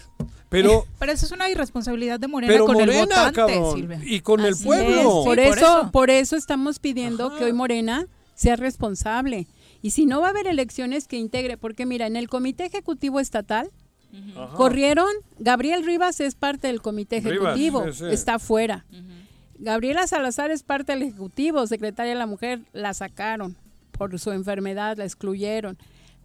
[0.48, 4.01] pero Pero eso es una irresponsabilidad de Morena pero con el votante, cabrón, Silvia.
[4.05, 5.01] y con el pueblo.
[5.01, 5.90] es, Por, Sí, por eso, eso.
[5.92, 9.46] por eso estamos pidiendo que hoy Morena sea responsable.
[9.82, 13.20] Y si no va a haber elecciones que integre, porque mira, en el Comité Ejecutivo
[13.20, 13.70] Estatal
[14.57, 18.05] corrieron, Gabriel Rivas es parte del Comité Rivas, Ejecutivo, sí, sí.
[18.11, 18.84] está fuera.
[19.59, 23.57] Gabriela Salazar es parte del Ejecutivo, secretaria de la Mujer, la sacaron
[24.01, 25.76] por su enfermedad, la excluyeron.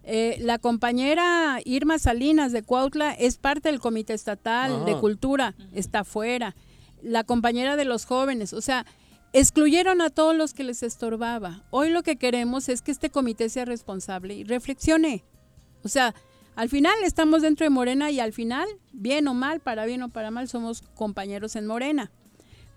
[0.04, 4.86] Eh, la compañera Irma Salinas de Cuautla es parte del Comité Estatal Ajá.
[4.86, 6.56] de Cultura, está fuera.
[7.02, 8.86] La compañera de los jóvenes, o sea,
[9.34, 11.66] excluyeron a todos los que les estorbaba.
[11.70, 15.26] Hoy lo que queremos es que este comité sea responsable y reflexione.
[15.84, 16.16] O sea,
[16.56, 20.08] al final estamos dentro de Morena y al final, bien o mal, para bien o
[20.08, 22.10] para mal, somos compañeros en Morena.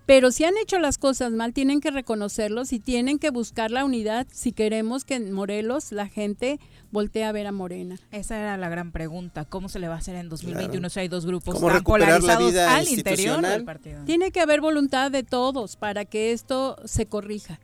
[0.08, 3.84] Pero si han hecho las cosas mal, tienen que reconocerlos y tienen que buscar la
[3.84, 6.58] unidad si queremos que en Morelos la gente
[6.90, 8.00] voltee a ver a Morena.
[8.10, 9.44] Esa era la gran pregunta.
[9.44, 12.50] ¿Cómo se le va a hacer en 2021 si hay dos grupos ¿Cómo tan polarizados
[12.50, 13.52] vida al interior institucional?
[13.52, 14.04] del partido?
[14.06, 17.60] Tiene que haber voluntad de todos para que esto se corrija.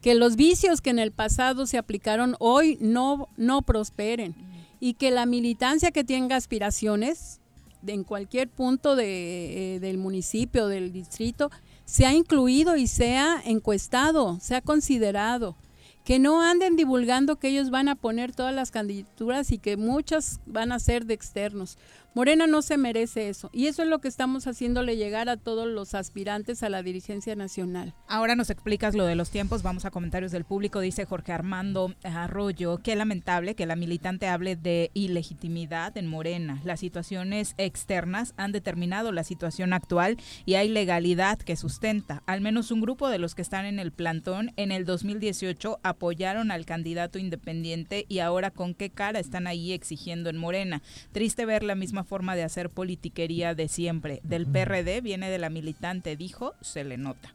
[0.00, 4.34] Que los vicios que en el pasado se aplicaron hoy no, no prosperen.
[4.80, 7.42] Y que la militancia que tenga aspiraciones
[7.82, 11.50] de- en cualquier punto de, eh, del municipio, del distrito,
[11.92, 15.56] sea incluido y sea encuestado, sea considerado.
[16.04, 20.40] Que no anden divulgando que ellos van a poner todas las candidaturas y que muchas
[20.46, 21.76] van a ser de externos.
[22.14, 23.48] Morena no se merece eso.
[23.54, 27.34] Y eso es lo que estamos haciéndole llegar a todos los aspirantes a la dirigencia
[27.36, 27.94] nacional.
[28.06, 31.94] Ahora nos explicas lo de los tiempos, vamos a comentarios del público, dice Jorge Armando
[32.04, 36.60] Arroyo, qué lamentable que la militante hable de ilegitimidad en Morena.
[36.64, 42.22] Las situaciones externas han determinado la situación actual y hay legalidad que sustenta.
[42.26, 46.50] Al menos un grupo de los que están en el plantón en el 2018 apoyaron
[46.50, 50.82] al candidato independiente y ahora con qué cara están ahí exigiendo en Morena.
[51.12, 54.20] Triste ver la misma forma de hacer politiquería de siempre.
[54.24, 57.34] Del PRD viene de la militante, dijo, se le nota.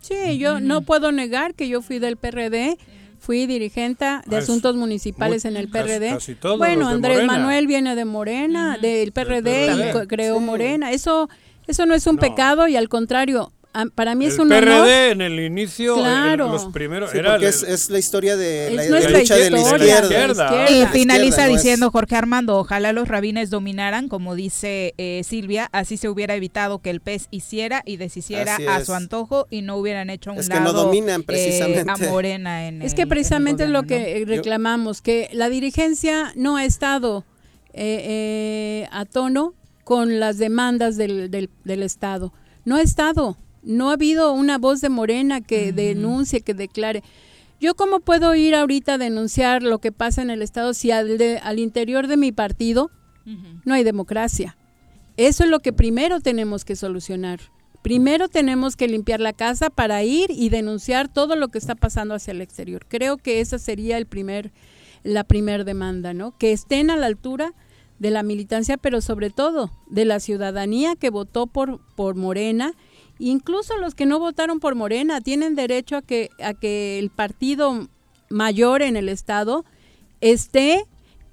[0.00, 2.78] Sí, yo no puedo negar que yo fui del PRD,
[3.18, 6.08] fui dirigente de Ah, asuntos es municipales muy- en el PRD.
[6.10, 7.32] casi todos bueno, los de Andrés Morena.
[7.34, 10.06] Manuel viene de Morena, del PRD, y PRD.
[10.06, 10.44] creó Sí.
[10.44, 10.90] Morena.
[10.92, 11.28] Eso
[11.66, 13.52] eso no es un pecado y al contrario,
[13.94, 14.88] para mí es el un PRD honor.
[14.88, 16.48] en el inicio, en Claro.
[16.50, 19.36] los primeros, Sí, era porque el- es, es la historia de Es la, la lucha
[19.36, 20.50] de la historia, izquierda.
[20.50, 20.88] de la Y izquierda.
[20.92, 26.08] finaliza es- diciendo Jorge Armando, ojalá los rabines dominaran, como dice eh, Silvia, así se
[26.08, 28.86] hubiera evitado que el pez hiciera y deshiciera Así a es.
[28.86, 31.90] su antojo y no hubieran hecho un Es que no lado dominan eh, precisamente.
[31.90, 34.34] a Morena en Es el- que precisamente es lo que ¿no?
[34.34, 37.24] reclamamos, que la dirigencia no ha estado
[37.72, 39.54] eh, eh, a tono
[39.84, 42.32] con las demandas del, del, del Estado.
[42.64, 43.36] No ha estado.
[43.62, 47.02] No ha habido una voz de Morena que denuncie, que declare.
[47.60, 51.18] Yo cómo puedo ir ahorita a denunciar lo que pasa en el Estado si al,
[51.18, 52.90] de- al interior de mi partido
[53.64, 54.56] no hay democracia.
[55.16, 57.40] Eso es lo que primero tenemos que solucionar.
[57.82, 62.14] Primero tenemos que limpiar la casa para ir y denunciar todo lo que está pasando
[62.14, 62.86] hacia el exterior.
[62.88, 64.52] Creo que esa sería el primer,
[65.04, 66.36] la primer demanda, ¿no?
[66.38, 67.52] Que estén a la altura
[67.98, 72.72] de la militancia, pero sobre todo de la ciudadanía que votó por, por Morena.
[73.20, 77.88] Incluso los que no votaron por Morena tienen derecho a que, a que el partido
[78.30, 79.64] mayor en el Estado
[80.22, 80.84] esté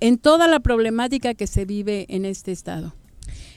[0.01, 2.93] en toda la problemática que se vive en este Estado.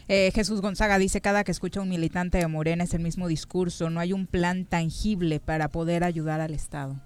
[0.07, 3.28] Eh, Jesús Gonzaga dice, cada que escucha a un militante de Morena es el mismo
[3.28, 7.01] discurso, no hay un plan tangible para poder ayudar al Estado.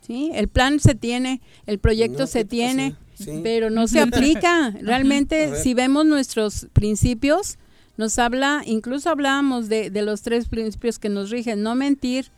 [0.00, 2.96] Sí, el plan se tiene, el proyecto No, se ¿qué tiene?
[3.14, 3.40] Sí.
[3.42, 4.70] pero no se aplica.
[4.80, 7.58] Realmente, si vemos nuestros principios,
[7.96, 12.30] nos habla, incluso hablábamos de, de los tres principios que nos rigen, no mentir,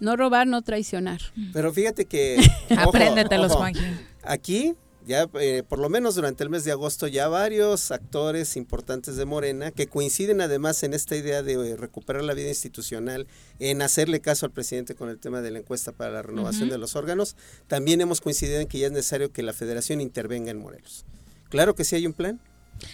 [0.00, 1.20] no robar, no traicionar.
[1.52, 2.38] Pero fíjate que...
[2.76, 3.84] Apréndetelos, Juanji.
[4.22, 4.74] Aquí,
[5.06, 9.24] ya eh, por lo menos durante el mes de agosto, ya varios actores importantes de
[9.24, 13.26] Morena que coinciden además en esta idea de eh, recuperar la vida institucional,
[13.58, 16.78] en hacerle caso al presidente con el tema de la encuesta para la renovación de
[16.78, 17.36] los órganos,
[17.68, 21.04] también hemos coincidido en que ya es necesario que la federación intervenga en Morelos.
[21.48, 22.40] Claro que sí hay un plan.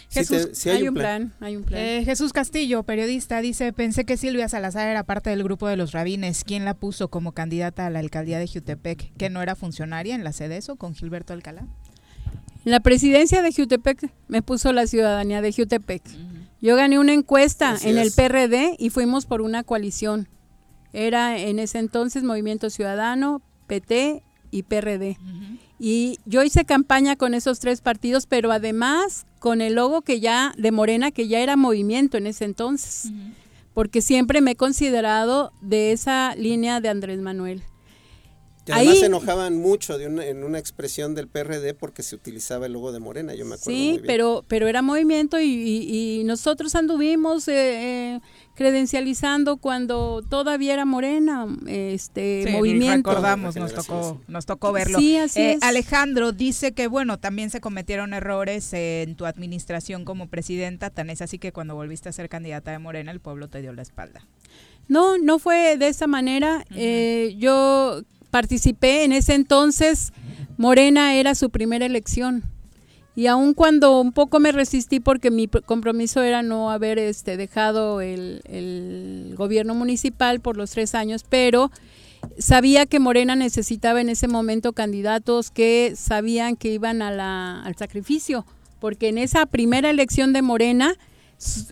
[0.08, 1.32] Sí Jesús, te- sí hay, un plan.
[1.40, 1.80] hay un plan.
[1.80, 5.92] Eh, Jesús Castillo, periodista, dice, pensé que Silvia Salazar era parte del grupo de los
[5.92, 6.44] rabines.
[6.44, 9.12] ¿Quién la puso como candidata a la alcaldía de Jutepec?
[9.16, 11.66] ¿Que no era funcionaria en la CEDESO con Gilberto Alcalá?
[12.64, 16.02] La presidencia de Jutepec me puso la ciudadanía de Jutepec.
[16.60, 18.12] Yo gané una encuesta Así en el.
[18.12, 20.28] PRD y fuimos por una coalición.
[20.92, 24.22] Era en ese entonces Movimiento Ciudadano, PT
[24.52, 25.16] y PRD.
[25.80, 30.54] Y yo hice campaña con esos tres partidos, pero además con el logo que ya
[30.56, 33.10] de Morena, que ya era movimiento en ese entonces,
[33.74, 37.60] porque siempre me he considerado de esa línea de Andrés Manuel.
[38.70, 42.66] Además Ahí- se enojaban mucho de una- en una expresión del PRD porque se utilizaba
[42.66, 44.04] el logo de Morena, yo me acuerdo muy Sí, bien.
[44.06, 48.20] pero, pero era movimiento y, y- y nosotros anduvimos eh, eh,
[48.54, 53.10] credencializando cuando todavía era Morena, este Sí, movimiento.
[53.10, 54.98] Recordamos, nos tocó, nos tocó verlo.
[54.98, 55.62] Sí, así Eh, es.
[55.62, 61.22] Alejandro dice que, bueno, también se cometieron errores en tu administración como presidenta, tan es
[61.22, 64.26] así que cuando volviste a ser candidata de Morena, el pueblo te dio la espalda.
[64.88, 66.64] No, no fue de esa manera.
[66.74, 70.12] Eh, yo participé en ese entonces,
[70.56, 72.44] Morena era su primera elección.
[73.14, 77.36] Y aun cuando un poco me resistí porque mi pr- compromiso era no haber este,
[77.36, 81.70] dejado el, gobierno municipal por los tres años, pero
[82.38, 88.46] sabía que Morena necesitaba en ese momento candidatos que sabían que iban al sacrificio,
[88.80, 90.96] porque en esa primera elección de Morena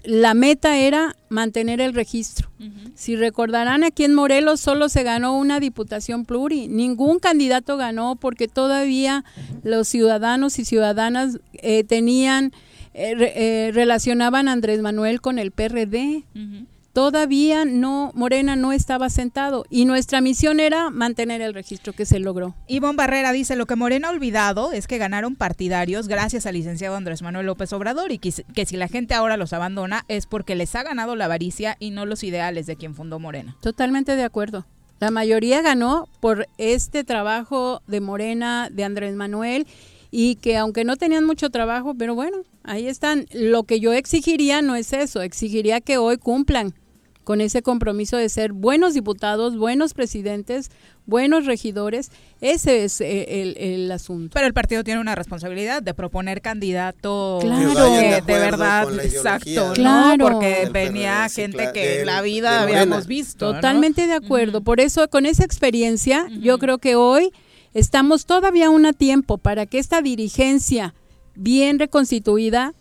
[0.04, 2.50] la meta era mantener el registro.
[2.94, 8.48] Si recordarán, aquí en Morelos solo se ganó una diputación pluri, ningún candidato ganó porque
[8.48, 9.24] todavía
[9.62, 12.52] los ciudadanos y ciudadanas eh, tenían,
[12.94, 13.32] eh, re-
[13.68, 16.24] eh, relacionaban a Andrés Manuel con el PRD.
[16.92, 22.18] Todavía no, Morena no estaba sentado y nuestra misión era mantener el registro que se
[22.18, 22.56] logró.
[22.66, 26.96] Ivonne Barrera dice, lo que Morena ha olvidado es que ganaron partidarios gracias al licenciado
[26.96, 30.56] Andrés Manuel López Obrador y que, que si la gente ahora los abandona es porque
[30.56, 33.56] les ha ganado la avaricia y no los ideales de quien fundó Morena.
[33.62, 34.66] Totalmente de acuerdo.
[34.98, 39.66] La mayoría ganó por este trabajo de Morena, de Andrés Manuel,
[40.10, 43.26] y que aunque no tenían mucho trabajo, pero bueno, ahí están.
[43.32, 46.74] Lo que yo exigiría no es eso, exigiría que hoy cumplan
[47.30, 50.68] con ese compromiso de ser buenos diputados, buenos presidentes,
[51.06, 52.10] buenos regidores.
[52.40, 54.34] Ese es eh, el, el asunto.
[54.34, 58.00] Pero el partido tiene una responsabilidad de proponer candidatos Claro.
[58.00, 59.70] que de verdad, con la exacto.
[59.74, 60.24] Claro.
[60.28, 63.46] Porque venía gente que en la vida habíamos visto.
[63.46, 63.54] ¿no?
[63.54, 64.62] Totalmente de acuerdo.
[64.62, 67.30] Por eso, con esa experiencia, yo creo que hoy
[67.74, 70.94] estamos todavía aún a tiempo para que esta dirigencia
[71.36, 72.74] bien reconstituida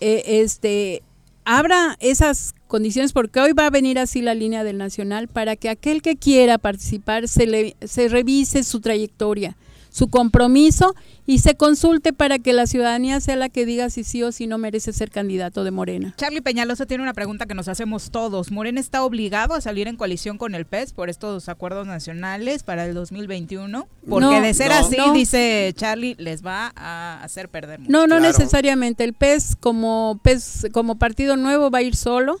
[0.00, 1.02] eh, este,
[1.44, 5.68] abra esas condiciones, porque hoy va a venir así la línea del Nacional, para que
[5.68, 9.56] aquel que quiera participar se, le, se revise su trayectoria,
[9.92, 10.94] su compromiso
[11.26, 14.46] y se consulte para que la ciudadanía sea la que diga si sí o si
[14.46, 16.14] no merece ser candidato de Morena.
[16.16, 18.50] Charlie Peñalosa tiene una pregunta que nos hacemos todos.
[18.50, 22.86] ¿Morena está obligado a salir en coalición con el PES por estos acuerdos nacionales para
[22.86, 23.86] el 2021?
[24.08, 25.12] Porque No, de ser no, así, no.
[25.12, 27.92] dice Charlie, les va a hacer perder mucho.
[27.92, 29.04] No, no necesariamente.
[29.04, 32.40] El PES como PES como partido nuevo va a ir solo.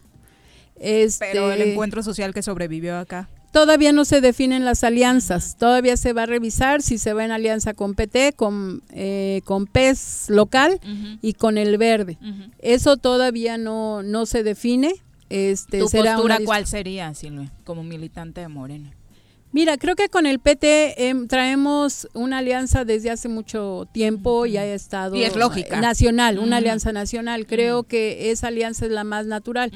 [0.76, 3.28] Este, Pero el encuentro social que sobrevivió acá.
[3.52, 5.56] Todavía no se definen las alianzas.
[5.58, 9.66] Todavía se va a revisar si se va en alianza con PT, con, eh, con
[9.66, 10.80] PES local
[11.20, 12.16] y con el verde.
[12.58, 14.94] Eso todavía no, no se define.
[15.28, 18.90] Este, ¿Tu será postura una cuál sería, Silvia, como militante de Morena?
[19.52, 24.56] Mira, creo que con el PT em, traemos una alianza desde hace mucho tiempo y
[24.56, 25.78] ha estado Y es lógica.
[25.78, 27.46] nacional, una alianza nacional.
[27.46, 29.70] Creo que esa alianza es la más natural.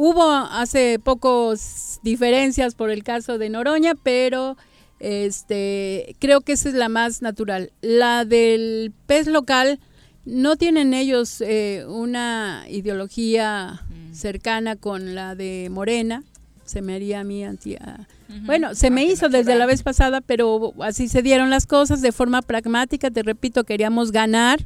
[0.00, 4.56] Hubo hace pocos diferencias por el caso de Noroña, pero
[5.00, 7.72] este creo que esa es la más natural.
[7.80, 9.80] La del pez local
[10.24, 16.22] no tienen ellos eh, una ideología cercana con la de Morena.
[16.64, 17.76] Se me haría a mí anti.
[18.44, 22.12] Bueno, se me hizo desde la vez pasada, pero así se dieron las cosas de
[22.12, 23.10] forma pragmática.
[23.10, 24.60] Te repito, queríamos ganar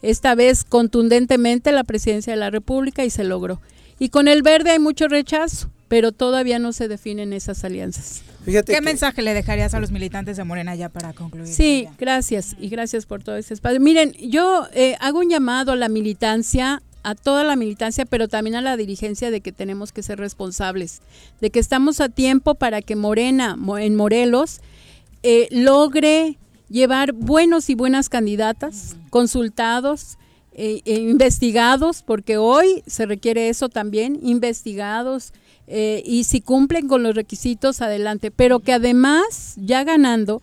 [0.00, 3.60] esta vez contundentemente la presidencia de la República y se logró.
[4.00, 8.22] Y con el verde hay mucho rechazo, pero todavía no se definen esas alianzas.
[8.44, 11.46] Fíjate ¿Qué que- mensaje le dejarías a los militantes de Morena ya para concluir?
[11.46, 13.78] Sí, gracias y gracias por todo este espacio.
[13.78, 18.56] Miren, yo eh, hago un llamado a la militancia, a toda la militancia, pero también
[18.56, 21.02] a la dirigencia de que tenemos que ser responsables,
[21.42, 24.60] de que estamos a tiempo para que Morena mo- en Morelos
[25.22, 26.38] eh, logre
[26.70, 30.16] llevar buenos y buenas candidatas, consultados,
[30.62, 35.32] eh, eh, investigados, porque hoy se requiere eso también, investigados,
[35.66, 40.42] eh, y si cumplen con los requisitos, adelante, pero que además, ya ganando,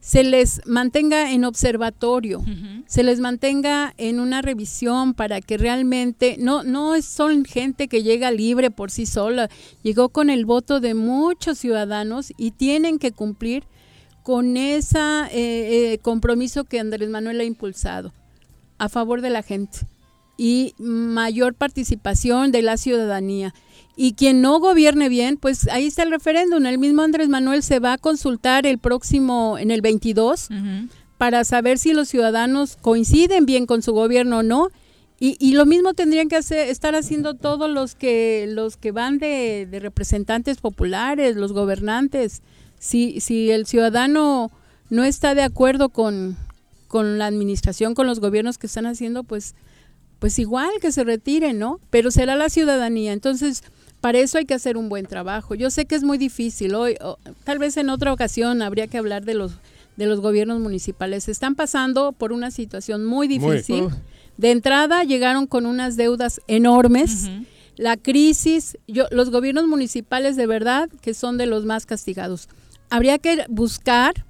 [0.00, 2.42] se les mantenga en observatorio,
[2.86, 8.02] se les mantenga en una revisión para que realmente no no es- son gente que
[8.02, 9.50] llega libre por sí sola,
[9.82, 13.64] llegó con el voto de muchos ciudadanos y tienen que cumplir
[14.22, 18.12] con ese compromiso que Andrés Manuel ha impulsado
[18.80, 19.80] a favor de la gente
[20.38, 23.54] y mayor participación de la ciudadanía.
[23.94, 26.64] Y quien no gobierne bien, pues ahí está el referéndum.
[26.64, 30.48] El mismo Andrés Manuel se va a consultar el próximo, en el 22,
[31.18, 34.68] para saber si los ciudadanos coinciden bien con su gobierno o no.
[35.18, 39.18] Y, y lo mismo tendrían que hacer, estar haciendo todos los que, los que van
[39.18, 42.40] de, de representantes populares, los gobernantes.
[42.78, 44.50] Si, si el ciudadano
[44.88, 46.38] no está de acuerdo con,
[46.90, 49.54] con la administración, con los gobiernos que están haciendo, pues,
[50.18, 51.78] pues igual que se retiren, ¿no?
[51.90, 53.12] Pero será la ciudadanía.
[53.12, 53.62] Entonces,
[54.00, 55.54] para eso hay que hacer un buen trabajo.
[55.54, 58.98] Yo sé que es muy difícil hoy, o, tal vez en otra ocasión habría que
[58.98, 59.52] hablar de los
[59.96, 61.28] de los gobiernos municipales.
[61.28, 63.56] Están pasando por una situación muy Muy.
[63.56, 63.88] difícil.
[64.36, 67.28] De entrada llegaron con unas deudas enormes.
[67.76, 72.48] La crisis, yo, los gobiernos municipales de verdad que son de los más castigados.
[72.88, 74.24] Habría que buscar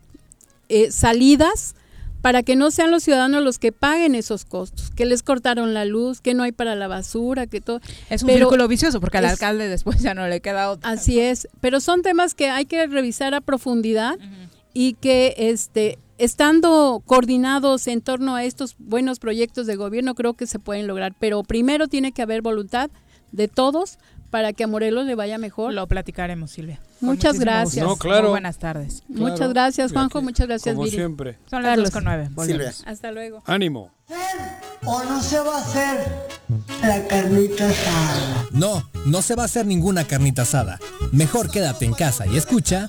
[0.69, 1.75] eh, salidas
[2.23, 5.85] para que no sean los ciudadanos los que paguen esos costos, que les cortaron la
[5.85, 7.81] luz, que no hay para la basura, que todo.
[8.11, 10.91] Es un Pero círculo vicioso porque al es- alcalde después ya no le queda otra.
[10.91, 14.19] Así es, pero son temas que hay que revisar a profundidad
[14.75, 20.47] y que este estando coordinados en torno a estos buenos proyectos de gobierno creo que
[20.47, 22.91] se pueden lograr, pero primero tiene que haber voluntad
[23.33, 23.99] de todos
[24.31, 25.75] para que a Morelos le vaya mejor.
[25.75, 26.81] Lo platicaremos, Silvia.
[27.01, 27.85] Muchas gracias.
[27.87, 28.23] No, claro.
[28.23, 29.03] Muy buenas tardes.
[29.09, 30.97] Muchas gracias, Juanjo, aquí, muchas gracias, como Viri.
[30.97, 31.39] siempre.
[31.49, 32.29] Son las dos con nueve.
[32.33, 32.83] Volvemos.
[32.87, 33.43] Hasta luego.
[33.47, 33.91] Ánimo.
[34.85, 36.07] ¿O no se va a hacer
[36.83, 38.47] la carnita asada?
[38.53, 40.79] No, no se va a hacer ninguna carnita asada.
[41.13, 42.89] Mejor quédate en casa y escucha.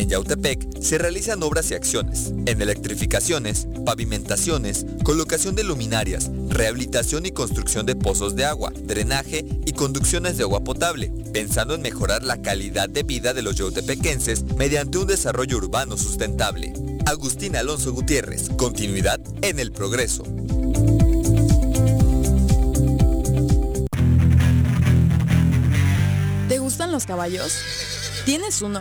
[0.03, 7.31] En Yautepec se realizan obras y acciones en electrificaciones, pavimentaciones, colocación de luminarias, rehabilitación y
[7.31, 12.43] construcción de pozos de agua, drenaje y conducciones de agua potable, pensando en mejorar la
[12.43, 16.73] calidad de vida de los yautepequenses mediante un desarrollo urbano sustentable.
[17.07, 20.25] Agustín Alonso Gutiérrez, continuidad en el progreso.
[26.49, 27.57] ¿Te gustan los caballos?
[28.25, 28.81] ¿Tienes uno?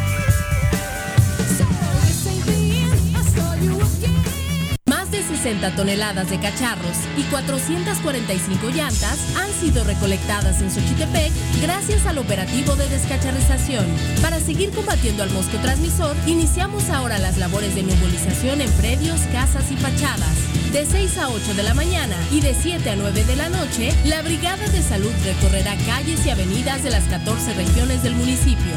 [5.41, 11.31] Más de 160 toneladas de cacharros y 445 llantas han sido recolectadas en Xochitepec
[11.61, 13.85] gracias al operativo de descacharrización.
[14.21, 19.71] Para seguir combatiendo al mosco transmisor, iniciamos ahora las labores de nebulización en predios, casas
[19.71, 20.35] y fachadas.
[20.71, 23.93] De 6 a 8 de la mañana y de 7 a 9 de la noche,
[24.05, 28.73] la Brigada de Salud recorrerá calles y avenidas de las 14 regiones del municipio.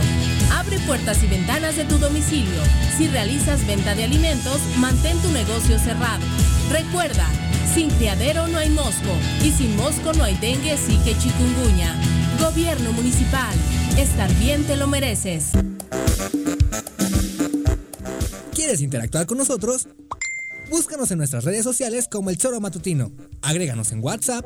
[0.53, 2.63] Abre puertas y ventanas de tu domicilio.
[2.97, 6.25] Si realizas venta de alimentos, mantén tu negocio cerrado.
[6.75, 7.29] Recuerda,
[7.73, 11.95] sin criadero no hay mosco y sin mosco no hay dengue, sí que chikungunya.
[12.41, 13.55] Gobierno municipal.
[13.97, 15.53] Estar bien te lo mereces.
[18.53, 19.87] ¿Quieres interactuar con nosotros?
[20.69, 23.13] Búscanos en nuestras redes sociales como El Choro Matutino.
[23.41, 24.45] Agréganos en WhatsApp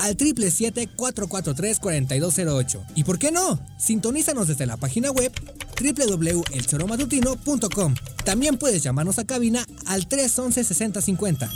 [0.00, 2.84] al 777-443-4208.
[2.94, 3.58] ¿Y por qué no?
[3.78, 5.32] Sintonízanos desde la página web
[5.74, 7.94] www.elchoromatutino.com.
[8.24, 11.48] También puedes llamarnos a cabina al 311-6050.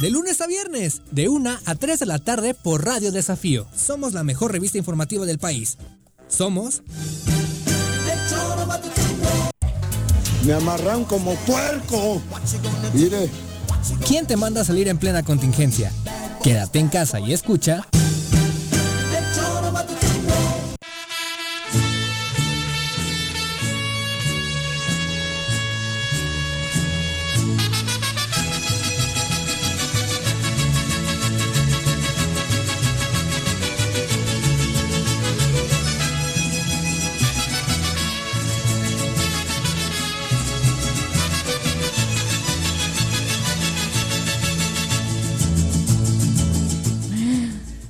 [0.00, 3.66] De lunes a viernes, de 1 a 3 de la tarde por Radio Desafío.
[3.76, 5.78] Somos la mejor revista informativa del país.
[6.28, 6.82] Somos...
[10.44, 12.20] Me amarran como puerco.
[12.92, 13.30] Mire.
[14.06, 15.90] ¿Quién te manda a salir en plena contingencia?
[16.42, 17.86] Quédate en casa y escucha.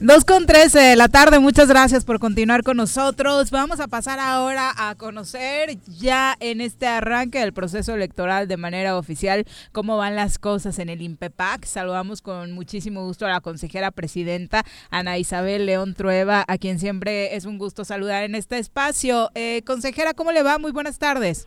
[0.04, 3.50] Dos con trece de la tarde, muchas gracias por continuar con nosotros.
[3.50, 8.98] Vamos a pasar ahora a conocer ya en este arranque del proceso electoral de manera
[8.98, 11.64] oficial cómo van las cosas en el INPEPAC.
[11.64, 17.34] Saludamos con muchísimo gusto a la consejera presidenta Ana Isabel León Trueba, a quien siempre
[17.34, 19.30] es un gusto saludar en este espacio.
[19.34, 20.58] Eh, consejera, ¿cómo le va?
[20.58, 21.46] Muy buenas tardes.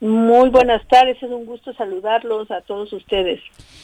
[0.00, 3.38] Muy buenas tardes, es un gusto saludarlos a todos ustedes.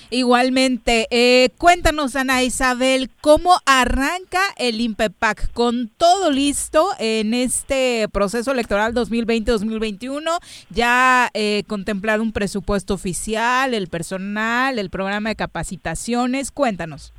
[0.09, 5.53] Igualmente, eh, cuéntanos Ana Isabel, ¿cómo arranca el INPEPAC?
[5.53, 10.39] Con todo listo en este proceso electoral 2020-2021,
[10.71, 17.13] ya eh, contemplar un presupuesto oficial, el personal, el programa de capacitaciones, cuéntanos.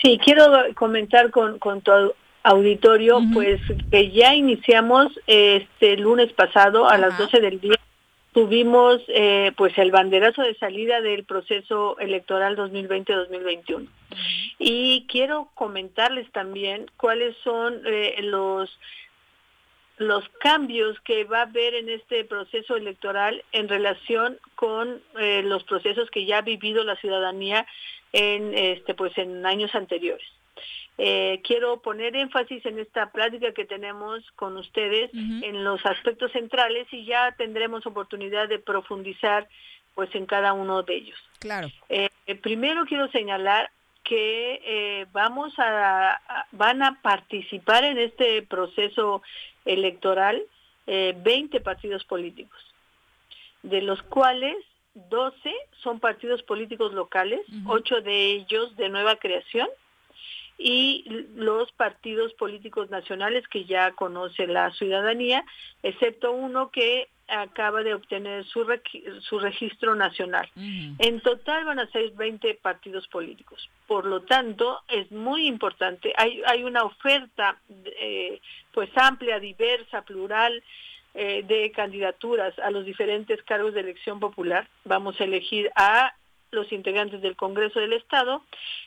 [0.00, 1.92] Sí, quiero comentar con, con tu
[2.42, 3.60] auditorio, pues
[3.90, 7.76] que ya iniciamos este lunes pasado a las 12 del día.
[8.32, 13.86] Tuvimos eh, pues el banderazo de salida del proceso electoral 2020-2021.
[14.58, 18.78] Y quiero comentarles también cuáles son eh, los
[19.98, 25.62] los cambios que va a haber en este proceso electoral en relación con eh, los
[25.64, 27.66] procesos que ya ha vivido la ciudadanía
[28.12, 30.26] en este pues en años anteriores.
[31.04, 36.86] Eh, quiero poner énfasis en esta plática que tenemos con ustedes en los aspectos centrales
[36.92, 39.48] y ya tendremos oportunidad de profundizar
[39.96, 41.18] pues en cada uno de ellos.
[41.40, 41.72] Claro.
[41.88, 42.08] Eh,
[42.40, 43.72] primero quiero señalar
[44.04, 49.22] que eh, vamos a, van a participar en este proceso
[49.64, 50.40] electoral
[50.86, 52.60] 20 partidos políticos,
[53.64, 54.56] de los cuales
[54.94, 55.52] 12
[55.82, 59.68] son partidos políticos locales, 8 de ellos de nueva creación
[60.58, 61.04] y
[61.34, 65.44] los partidos políticos nacionales que ya conoce la ciudadanía,
[65.82, 68.66] excepto uno que acaba de obtener su,
[69.20, 70.50] su registro nacional.
[70.54, 73.70] En total van a ser 20 partidos políticos.
[73.86, 77.56] Por lo tanto, es muy importante, hay, hay una oferta
[78.00, 78.40] eh,
[78.72, 80.62] pues amplia, diversa, plural,
[81.14, 84.66] eh, de candidaturas a los diferentes cargos de elección popular.
[84.84, 86.14] Vamos a elegir a
[86.52, 88.42] los integrantes del Congreso del Estado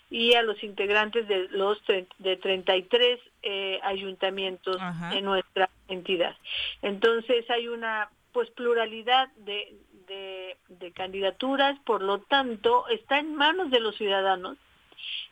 [0.09, 1.81] y a los integrantes de los
[2.19, 4.77] de 33 eh, ayuntamientos
[5.11, 6.35] en nuestra entidad.
[6.81, 9.75] Entonces hay una pues pluralidad de,
[10.07, 14.57] de, candidaturas, por lo tanto está en manos de los ciudadanos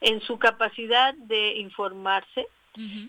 [0.02, 2.48] en su capacidad de informarse,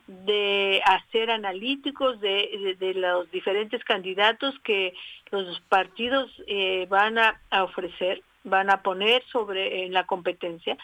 [0.07, 4.93] de hacer analíticos de, de, los diferentes candidatos que
[5.31, 10.77] los partidos eh, van a ofrecer van a poner sobre en la competencia,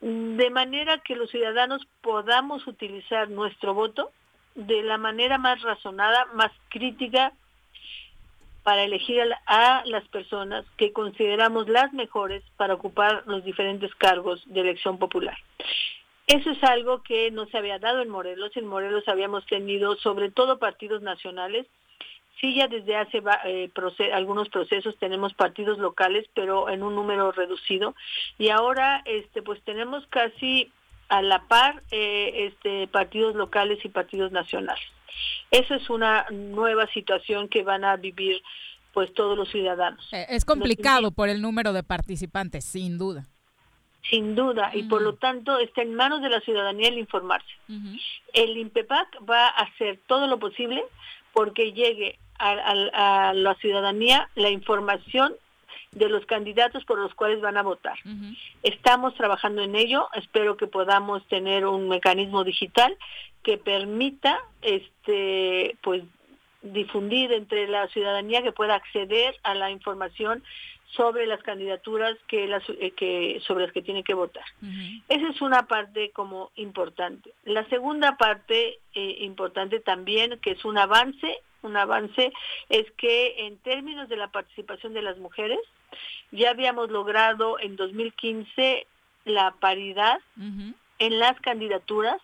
[0.00, 4.12] de manera que los ciudadanos podamos utilizar nuestro voto
[4.54, 7.32] de la manera más razonada, más crítica,
[8.66, 14.60] para elegir a, las personas que consideramos las mejores para ocupar los diferentes cargos de
[14.60, 15.38] elección popular.
[16.26, 18.56] Eso es algo que no se había dado en Morelos.
[18.56, 21.68] En Morelos habíamos tenido sobre todo partidos nacionales
[22.40, 23.70] Sí, ya desde hace eh,
[24.12, 27.94] algunos procesos tenemos partidos locales, pero en un número reducido.
[28.38, 30.70] Y ahora, este, pues tenemos casi
[31.08, 34.84] a la par eh, este, partidos locales y partidos nacionales.
[35.50, 38.42] Esa es una nueva situación que van a vivir
[38.92, 40.06] pues todos los ciudadanos.
[40.12, 43.26] Eh, es complicado por el número de participantes, sin duda.
[44.10, 47.48] Sin duda, y por lo tanto está en manos de la ciudadanía el informarse.
[48.32, 50.84] El INPEPAC va a hacer todo lo posible
[51.32, 55.34] porque llegue a, la ciudadanía la información
[55.92, 57.98] de los candidatos por los cuales van a votar.
[58.62, 62.96] Estamos trabajando en ello, espero que podamos tener un mecanismo digital
[63.42, 66.02] que permita este pues
[66.62, 70.42] difundir entre la ciudadanía que pueda acceder a la información
[70.96, 74.44] sobre las candidaturas que, las, eh, que sobre las que tiene que votar.
[75.08, 77.32] Esa es una parte como importante.
[77.44, 82.32] La segunda parte eh, importante también, que es un avance, un avance,
[82.68, 85.60] es que en términos de la participación de las mujeres,
[86.32, 88.86] ya habíamos logrado en 2015
[89.24, 90.20] la paridad
[90.98, 92.20] en las candidaturas.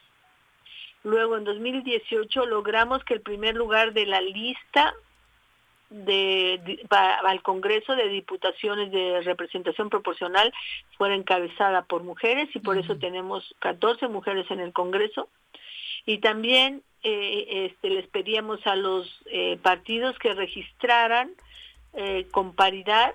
[1.04, 4.94] Luego en 2018 logramos que el primer lugar de la lista
[5.90, 10.52] de, al Congreso de Diputaciones de Representación Proporcional
[10.96, 15.28] fuera encabezada por mujeres y por eso tenemos 14 mujeres en el Congreso.
[16.06, 21.30] Y también eh, este, les pedíamos a los eh, partidos que registraran
[21.94, 23.14] eh, con paridad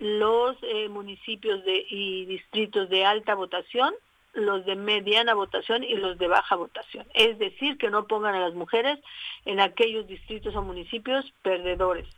[0.00, 0.56] los
[0.88, 3.92] municipios de, y distritos de alta votación
[4.32, 7.06] los de mediana votación y los de baja votación.
[7.12, 8.98] Es decir, que no pongan a las mujeres
[9.44, 12.08] en aquellos distritos o municipios perdedores,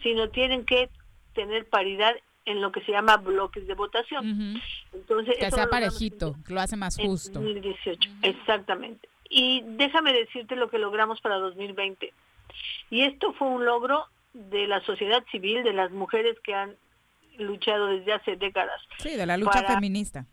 [0.00, 0.88] sino tienen que
[1.34, 2.14] tener paridad
[2.44, 4.62] en lo que se llama bloques de votación.
[4.92, 7.40] Entonces, que sea parejito, lo hace más justo.
[7.40, 9.08] 2018, exactamente.
[9.28, 12.12] Y déjame decirte lo que logramos para 2020.
[12.90, 16.76] Y esto fue un logro de la sociedad civil, de las mujeres que han
[17.38, 18.80] luchado desde hace décadas.
[18.98, 20.26] Sí, de la lucha feminista.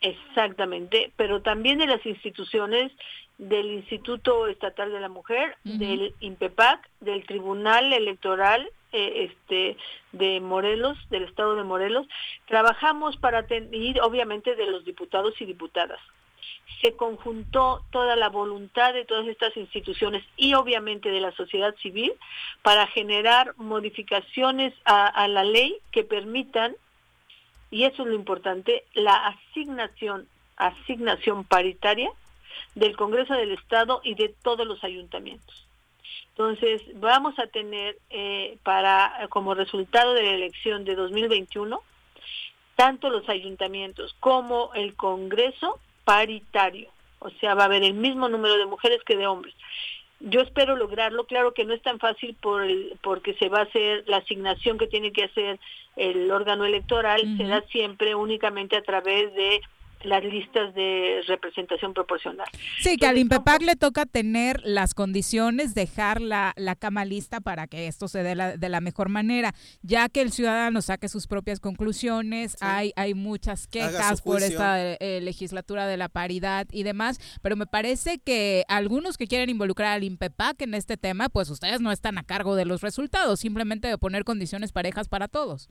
[0.00, 2.92] Exactamente, pero también de las instituciones
[3.38, 9.76] del Instituto Estatal de la Mujer, del INPEPAC, del Tribunal Electoral eh, este
[10.12, 12.06] de Morelos, del Estado de Morelos.
[12.46, 15.98] Trabajamos para tener, obviamente, de los diputados y diputadas
[16.80, 22.12] se conjuntó toda la voluntad de todas estas instituciones y obviamente de la sociedad civil
[22.62, 26.76] para generar modificaciones a, la ley que permitan,
[27.70, 32.10] y eso es lo importante, la asignación, asignación paritaria
[32.74, 35.66] del Congreso del Estado y de todos los ayuntamientos.
[36.30, 41.80] Entonces, vamos a tener eh, para como resultado de la elección de 2021
[42.76, 48.56] tanto los ayuntamientos como el Congreso paritario, o sea, va a haber el mismo número
[48.56, 49.54] de mujeres que de hombres.
[50.20, 53.64] Yo espero lograrlo, claro que no es tan fácil por el, porque se va a
[53.64, 55.58] hacer la asignación que tiene que hacer
[55.96, 59.60] el órgano electoral, será siempre únicamente a través de
[60.04, 62.46] las listas de representación proporcional.
[62.80, 67.66] Sí, que al INPEPAC le toca tener las condiciones, dejar la, la cama lista para
[67.66, 71.60] que esto se dé de la mejor manera, ya que el ciudadano saque sus propias
[71.60, 77.56] conclusiones, hay, hay muchas quejas por esta eh, legislatura de la paridad y demás, pero
[77.56, 81.92] me parece que algunos que quieren involucrar al INPEPAC en este tema, pues ustedes no
[81.92, 85.68] están a cargo de los resultados, simplemente de poner condiciones parejas para todos.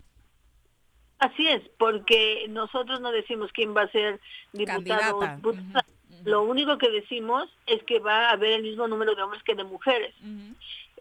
[1.24, 4.20] Así es, porque nosotros no decimos quién va a ser
[4.52, 5.22] diputado.
[6.26, 9.56] Lo único que decimos es que va a haber el mismo número de hombres que
[9.56, 10.14] de mujeres.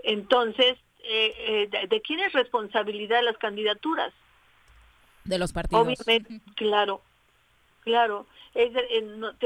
[0.05, 4.13] Entonces, eh, eh, ¿de, quién es responsabilidad las candidaturas?
[5.25, 5.89] De los partidos.
[5.89, 7.03] Obviamente, claro,
[7.81, 8.27] claro.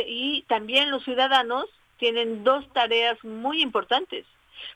[0.06, 4.26] y también los ciudadanos tienen dos tareas muy importantes.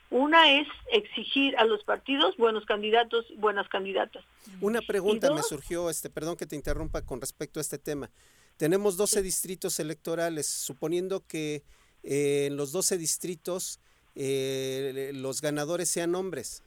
[0.09, 4.23] Una es exigir a los partidos buenos candidatos, buenas candidatas.
[4.59, 8.11] Una pregunta me surgió, este, perdón que te interrumpa con respecto a este tema.
[8.57, 11.63] Tenemos 12 distritos electorales, suponiendo que
[12.03, 13.79] eh, en los 12 distritos
[14.15, 16.63] eh, los ganadores sean hombres.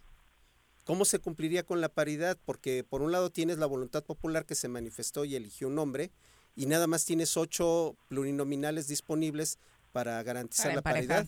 [0.85, 2.39] ¿Cómo se cumpliría con la paridad?
[2.45, 6.11] Porque por un lado tienes la voluntad popular que se manifestó y eligió un hombre,
[6.57, 9.59] y nada más tienes ocho plurinominales disponibles
[9.93, 11.27] para garantizar la paridad.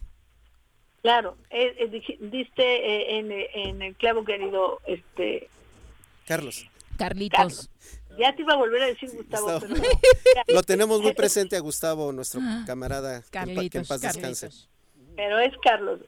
[1.06, 3.18] Claro, eh, eh, diste eh,
[3.54, 5.48] en, el clavo querido este
[6.26, 6.68] Carlos.
[6.98, 7.70] Carlitos.
[8.18, 9.60] Ya te iba a volver a decir Gustavo.
[10.48, 12.64] Lo tenemos muy presente a Gustavo, nuestro ah.
[12.66, 14.50] camarada, Carlitos, que en paz descanse.
[15.14, 16.00] Pero es Carlos.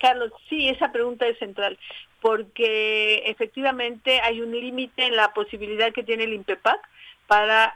[0.00, 1.78] Carlos, sí, esa pregunta es central,
[2.22, 6.80] porque efectivamente hay un límite en la posibilidad que tiene el INPEPAC
[7.26, 7.74] para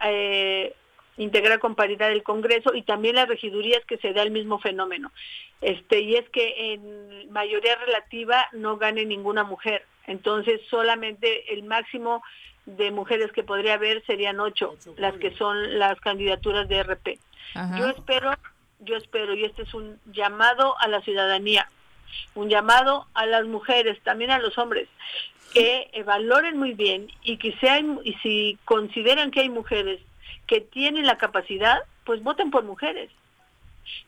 [1.20, 5.12] integrar con paridad el Congreso y también las regidurías que se da el mismo fenómeno.
[5.60, 6.80] Este, y es que
[7.30, 9.84] mayoría relativa no gane ninguna mujer.
[10.06, 12.22] Entonces solamente el máximo
[12.64, 17.18] de mujeres que podría haber serían ocho, las que son las candidaturas de RP.
[17.78, 18.32] Yo espero,
[18.78, 21.68] yo espero, y este es un llamado a la ciudadanía,
[22.34, 24.88] un llamado a las mujeres, también a los hombres,
[25.52, 30.00] que valoren muy bien y que sean, y si consideran que hay mujeres
[30.50, 33.10] que tienen la capacidad, pues voten por mujeres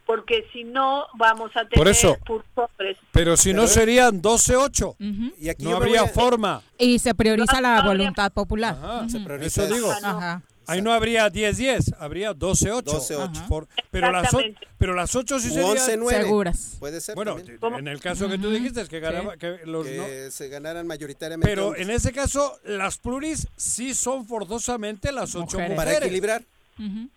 [0.07, 2.17] porque si no vamos a tener Por eso.
[2.57, 2.97] hombres.
[3.13, 4.97] Pero si no serían 12-8.
[5.39, 6.63] Y aquí No habría a- forma.
[6.79, 8.75] Y se prioriza la voluntad popular.
[8.77, 9.91] Ajá, Se Eso prioriza- digo.
[9.91, 10.43] Ajá.
[10.67, 12.83] Ahí no habría 10-10, habría 12-8.
[12.85, 13.49] 12-8.
[13.49, 14.31] Por- Pero, las
[14.79, 15.77] pero las 8 sí serían...
[15.77, 16.11] 11-9.
[16.23, 16.77] Seguras.
[16.79, 17.59] Puede ser Bueno, también.
[17.79, 20.87] en el caso que tú dijiste, es que, ganaba, que los que no- se ganaran
[20.87, 21.83] mayoritariamente Pero hombres.
[21.89, 25.71] en ese caso, las pluris sí son forzosamente las ocho Mujeres.
[25.71, 25.95] mujeres.
[25.95, 26.43] para equilibrar.
[26.79, 27.09] Ujú.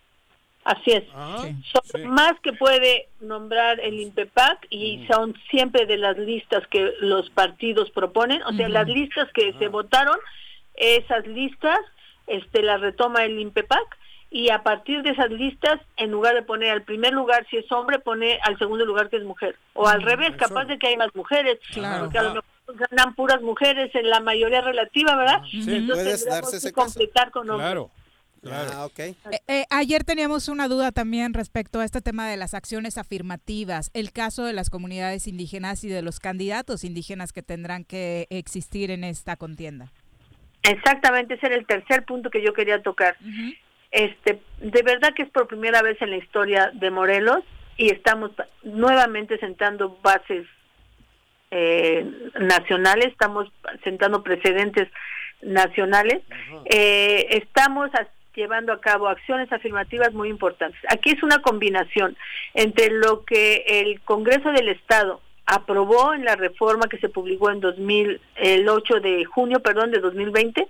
[0.64, 1.04] Así es.
[1.14, 1.98] Ajá, Son sí.
[2.08, 7.88] más que puede nombrar el INPEPAC y son siempre de las listas que los partidos
[7.92, 10.18] proponen, o sea, las listas que se votaron,
[10.74, 11.78] esas listas
[12.26, 13.96] este las retoma el INPEPAC
[14.30, 17.70] y a partir de esas listas, en lugar de poner al primer lugar si es
[17.70, 19.56] hombre, pone al segundo lugar que es mujer.
[19.74, 20.38] O al revés, eso.
[20.38, 22.04] capaz de que hay más mujeres, Claro.
[22.04, 22.44] porque a lo mejor
[22.90, 25.42] ganan puras mujeres en la mayoría relativa, ¿verdad?
[25.48, 25.64] Sí.
[25.68, 26.84] Entonces darse que ese caso.
[26.86, 27.66] completar con hombres.
[27.68, 27.90] Claro,
[28.42, 28.70] claro.
[28.74, 28.98] Ah, ok.
[28.98, 29.14] Eh,
[29.46, 34.10] eh, ayer teníamos una duda también respecto a este tema de las acciones afirmativas, el
[34.12, 39.04] caso de las comunidades indígenas y de los candidatos indígenas que tendrán que existir en
[39.04, 39.92] esta contienda.
[40.68, 43.16] Exactamente, ese era el tercer punto que yo quería tocar.
[43.90, 47.42] Este, de verdad que es por primera vez en la historia de Morelos
[47.76, 48.30] y estamos
[48.62, 50.46] nuevamente sentando bases
[51.50, 52.04] eh,
[52.40, 53.50] nacionales, estamos
[53.84, 54.88] sentando precedentes
[55.42, 56.22] nacionales,
[56.64, 57.90] Eh, estamos
[58.34, 60.80] llevando a cabo acciones afirmativas muy importantes.
[60.88, 62.16] Aquí es una combinación
[62.54, 67.60] entre lo que el Congreso del Estado aprobó en la reforma que se publicó en
[67.60, 70.66] 2000, el 8 de junio, perdón, de 2020,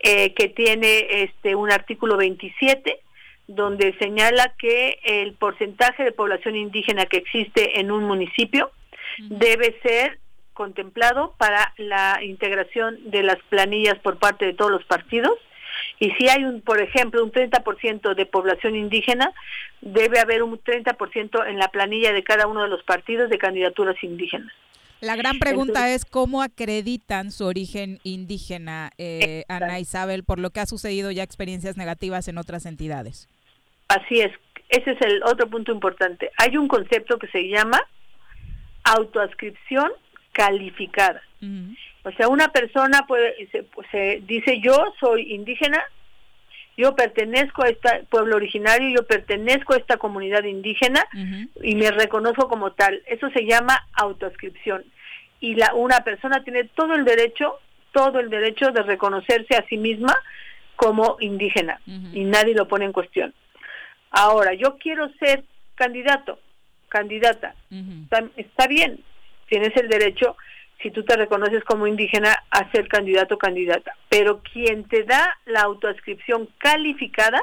[0.00, 3.00] eh, que tiene este un artículo 27
[3.46, 8.70] donde señala que el porcentaje de población indígena que existe en un municipio
[9.18, 10.18] debe ser
[10.52, 15.32] contemplado para la integración de las planillas por parte de todos los partidos
[15.98, 19.32] y si hay un por ejemplo un 30% de población indígena
[19.80, 23.96] debe haber un 30% en la planilla de cada uno de los partidos de candidaturas
[24.02, 24.52] indígenas
[25.00, 30.60] La gran pregunta es cómo acreditan su origen indígena, eh, Ana Isabel, por lo que
[30.60, 33.28] ha sucedido ya experiencias negativas en otras entidades.
[33.86, 34.32] Así es,
[34.68, 36.30] ese es el otro punto importante.
[36.36, 37.80] Hay un concepto que se llama
[38.84, 39.90] autoascripción
[40.32, 41.22] calificada.
[42.02, 45.82] O sea, una persona puede, se, pues, se dice yo soy indígena,
[46.76, 51.04] yo pertenezco a este pueblo originario, yo pertenezco a esta comunidad indígena
[51.60, 53.02] y me reconozco como tal.
[53.06, 54.84] Eso se llama autoascripción.
[55.40, 57.58] Y la, una persona tiene todo el derecho,
[57.92, 60.16] todo el derecho de reconocerse a sí misma
[60.76, 61.80] como indígena
[62.12, 63.34] y nadie lo pone en cuestión.
[64.12, 65.42] Ahora, yo quiero ser
[65.74, 66.38] candidato,
[66.88, 67.56] candidata.
[68.04, 69.00] está, está bien,
[69.48, 70.36] tienes el derecho,
[70.82, 73.94] si tú te reconoces como indígena, a ser candidato o candidata.
[74.08, 77.42] Pero quien te da la autoascripción calificada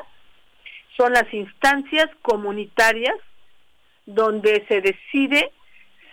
[0.95, 3.15] son las instancias comunitarias
[4.05, 5.51] donde se decide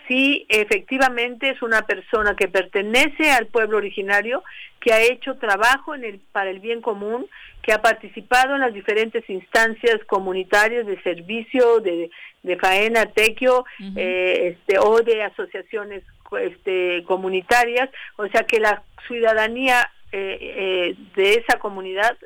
[0.09, 4.43] si efectivamente es una persona que pertenece al pueblo originario,
[4.81, 7.27] que ha hecho trabajo en el, para el bien común,
[7.63, 12.11] que ha participado en las diferentes instancias comunitarias de servicio, de,
[12.43, 16.03] de faena, tequio, eh, este, o de asociaciones
[16.39, 22.17] este, comunitarias, o sea que la ciudadanía eh, eh, de esa comunidad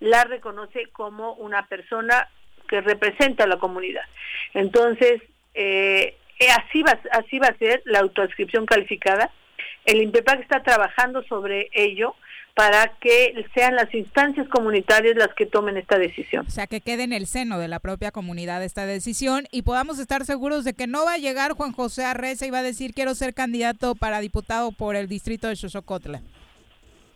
[0.00, 2.28] la reconoce como una persona
[2.68, 4.04] que representa a la comunidad.
[4.54, 5.22] Entonces,
[5.54, 6.16] eh,
[6.58, 9.30] así va, así va a ser la autoadscripción calificada.
[9.84, 12.16] El INPEPAC está trabajando sobre ello
[12.54, 16.46] para que sean las instancias comunitarias las que tomen esta decisión.
[16.46, 19.98] O sea, que quede en el seno de la propia comunidad esta decisión y podamos
[19.98, 22.94] estar seguros de que no va a llegar Juan José Arreza y va a decir
[22.94, 26.22] quiero ser candidato para diputado por el distrito de Xochocotla.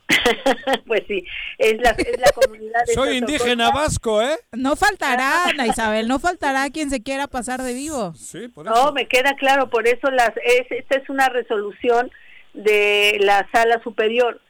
[0.87, 1.25] pues sí,
[1.59, 4.37] es la, es la comunidad de Soy indígena vasco, ¿eh?
[4.53, 8.15] No faltará, Ana Isabel, no faltará quien se quiera pasar de vivo.
[8.15, 12.11] Sí, por No, me queda claro, por eso las es, esta es una resolución
[12.55, 14.41] de la sala superior,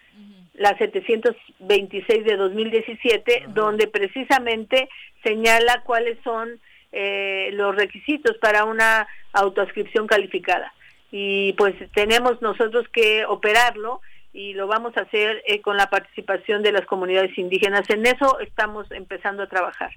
[0.59, 4.89] la 726 de 2017, donde precisamente
[5.23, 6.61] señala cuáles son
[6.93, 10.73] eh, los requisitos para una autoascripción calificada.
[11.11, 14.01] Y pues tenemos nosotros que operarlo
[14.33, 17.89] y lo vamos a hacer eh, con la participación de las comunidades indígenas.
[17.91, 19.91] En eso estamos empezando a trabajar.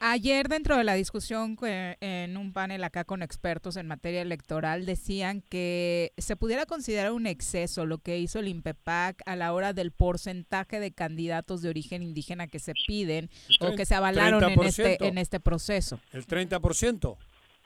[0.00, 4.86] Ayer dentro de la discusión que- en un panel acá con expertos en materia electoral
[4.86, 9.72] decían que se pudiera considerar un exceso lo que hizo el INPEPAC a la hora
[9.72, 13.28] del porcentaje de candidatos de origen indígena que se piden
[13.60, 14.68] o que se avalaron en 30%.
[14.92, 16.00] este en este proceso.
[16.12, 17.16] El 30%.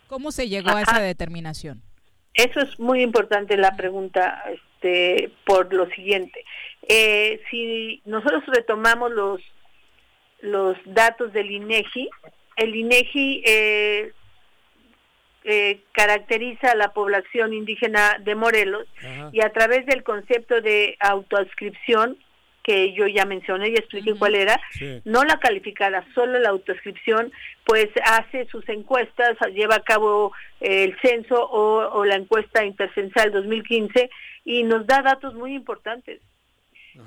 [0.07, 1.83] ¿Cómo se llegó a esa determinación?
[2.33, 6.43] Eso es muy importante la pregunta, este, por lo siguiente.
[6.89, 9.41] Eh, si nosotros retomamos los
[10.43, 12.10] los datos del INEGI,
[12.56, 14.12] el INEGI eh,
[15.44, 19.31] eh, caracteriza a la población indígena de Morelos Ajá.
[19.32, 22.16] y a través del concepto de autoadscripción
[22.62, 25.02] que yo ya mencioné y expliqué cuál era, Sí.
[25.05, 27.32] no la calificada, solo la autoscripción,
[27.64, 33.32] pues hace sus encuestas, lleva a cabo eh, el censo o, o la encuesta intercensal
[33.32, 34.09] 2015
[34.44, 36.20] y nos da datos muy importantes.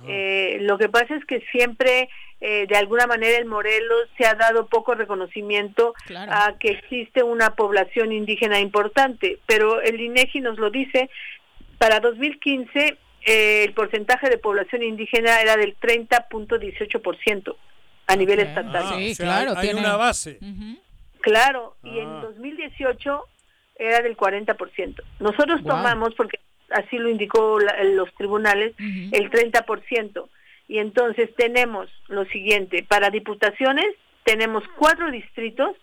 [0.08, 2.10] Eh, lo que pasa es que siempre,
[2.42, 5.94] eh, de alguna manera, en Morelos se ha dado poco reconocimiento
[6.30, 11.10] a que existe una población indígena importante, pero el INEGI nos lo dice,
[11.78, 12.98] para 2015
[13.28, 17.56] eh, el porcentaje de población indígena era del 30.18%
[18.08, 18.84] a nivel estatal.
[18.86, 20.40] Ah, o sea, hay- hay una base.
[21.22, 22.04] Claro, y Ah.
[22.04, 23.24] en 2018
[23.78, 25.02] era del 40%.
[25.20, 25.72] Nosotros Wow.
[25.72, 26.40] tomamos, porque
[26.76, 28.74] así lo indicó la- los tribunales,
[29.12, 30.30] el 30%.
[30.68, 33.86] Y entonces tenemos lo siguiente, para diputaciones
[34.24, 35.76] tenemos cuatro distritos,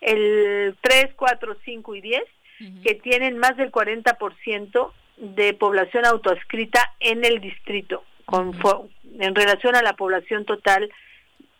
[0.00, 2.22] el 3, 4, 5 y 10,
[2.82, 8.52] que tienen más del 40% de población autoadscrita en el distrito, con
[9.18, 10.90] en relación a la población total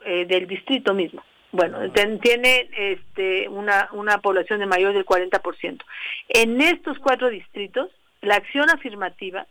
[0.06, 1.22] eh, del distrito mismo.
[1.52, 5.82] Bueno, ten- tiene este, una, una población de mayor del 40%.
[6.28, 7.90] En estos cuatro distritos,
[8.24, 9.46] la acción afirmativa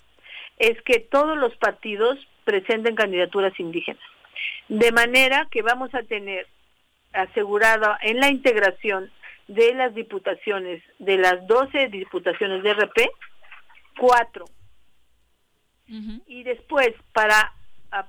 [0.58, 4.04] es que todos los partidos presenten candidaturas indígenas.
[4.68, 6.48] De manera que vamos a tener
[7.14, 9.12] asegurada en la integración
[9.48, 13.12] de las diputaciones, de las 12 diputaciones de RP,
[13.98, 14.46] cuatro.
[16.26, 17.54] Y después, para,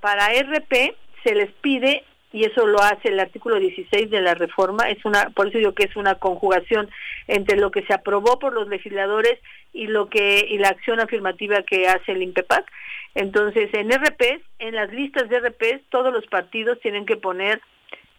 [0.01, 4.89] para RP, se les pide, y eso lo hace el artículo 16 de la reforma,
[4.89, 6.89] es una, por eso digo que es una conjugación
[7.27, 9.39] entre lo que se aprobó por los legisladores
[9.75, 12.65] y lo que y la acción afirmativa que hace el INPEPAC.
[13.13, 17.61] Entonces, en RPs, en las listas de RPs, todos los partidos tienen que poner,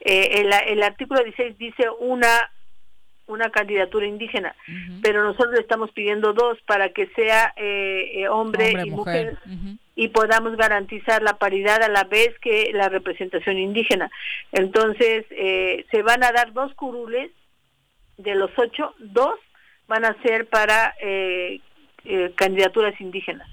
[0.00, 2.50] eh, el, el artículo 16 dice una
[3.28, 4.54] una candidatura indígena,
[5.02, 9.38] pero nosotros le estamos pidiendo dos para que sea eh, eh, hombre, Hombre, y mujer.
[9.44, 14.10] mujer, y podamos garantizar la paridad a la vez que la representación indígena.
[14.52, 17.30] Entonces, eh, se van a dar dos curules
[18.18, 19.38] de los ocho, dos
[19.88, 21.60] van a ser para eh,
[22.04, 23.48] eh, candidaturas indígenas,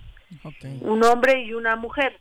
[0.81, 2.17] un hombre y una mujer.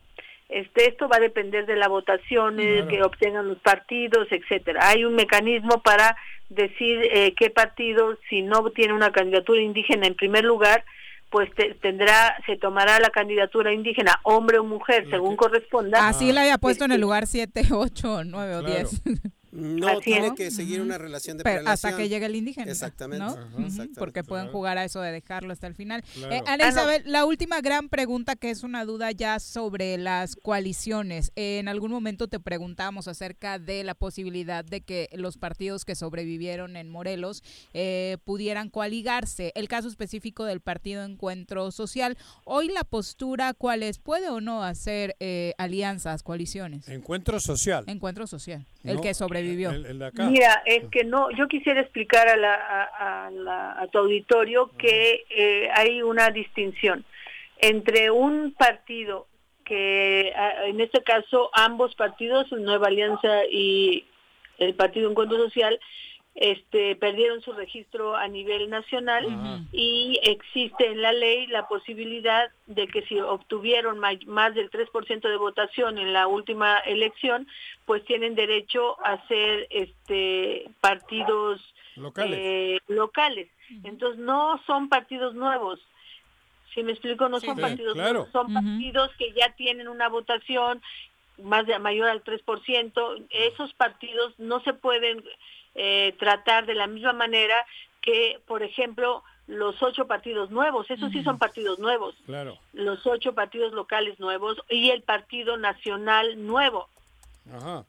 [0.49, 2.87] Este, esto va a depender de la votación eh, Claro.
[2.89, 4.87] que obtengan los partidos, etcétera.
[4.87, 6.15] Hay un mecanismo para
[6.49, 10.83] decir eh, qué partido, si no tiene una candidatura indígena en primer lugar,
[11.31, 16.07] pues te- tendrá, se tomará la candidatura indígena, hombre o mujer, según corresponda.
[16.07, 19.01] Así la había puesto en el lugar 7, 8, 9 o 10.
[19.55, 20.33] No, Así tiene es.
[20.33, 21.91] que seguir una relación de Pero prelación.
[21.91, 22.71] hasta que llegue el indígena.
[22.71, 23.23] Exactamente.
[23.97, 26.03] Porque pueden jugar a eso de dejarlo hasta el final.
[26.15, 26.33] Claro.
[26.33, 26.69] Eh, Ah, Ana no.
[26.71, 31.31] Isabel, la última gran pregunta que es una duda ya sobre las coaliciones.
[31.35, 35.93] Eh, en algún momento te preguntamos acerca de la posibilidad de que los partidos que
[35.93, 37.43] sobrevivieron en Morelos
[37.73, 39.51] eh, pudieran coaligarse.
[39.55, 42.17] El caso específico del partido Encuentro Social.
[42.45, 43.99] Hoy la postura, ¿cuál es?
[43.99, 46.87] ¿Puede o no hacer eh, alianzas, coaliciones?
[46.89, 47.83] Encuentro social.
[47.87, 49.42] Encuentro Social, el que sobrevivió.
[49.75, 50.23] El- el de acá.
[50.29, 54.71] Mira, es que no, yo quisiera explicar a, la, a, a la- a tu auditorio
[54.77, 57.05] que eh, hay una distinción
[57.59, 59.27] entre un partido
[59.65, 60.33] que,
[60.65, 64.05] en este caso, ambos partidos, Nueva Alianza y
[64.57, 65.79] el Partido Encuentro Social,
[66.35, 69.25] este, perdieron su registro a nivel nacional
[69.71, 75.21] y existe en la ley la posibilidad de que si obtuvieron ma- más del 3%
[75.29, 77.47] de votación en la última elección,
[77.85, 81.61] pues tienen derecho a ser este partidos
[81.95, 82.39] Locales.
[82.41, 83.49] eh, locales.
[83.83, 85.79] Entonces no son partidos nuevos.
[86.73, 88.13] Si me explico, no son sí, partidos claro.
[88.13, 90.81] nuevos, son partidos que ya tienen una votación
[91.43, 93.25] más de mayor al 3%.
[93.29, 95.23] Esos partidos no se pueden
[95.75, 97.55] eh, tratar de la misma manera
[98.01, 100.89] que, por ejemplo, los ocho partidos nuevos.
[100.89, 102.15] Esos sí son partidos nuevos.
[102.25, 102.57] Claro.
[102.73, 106.87] Los ocho partidos locales nuevos y el Partido Nacional nuevo.
[107.53, 107.85] Ajá.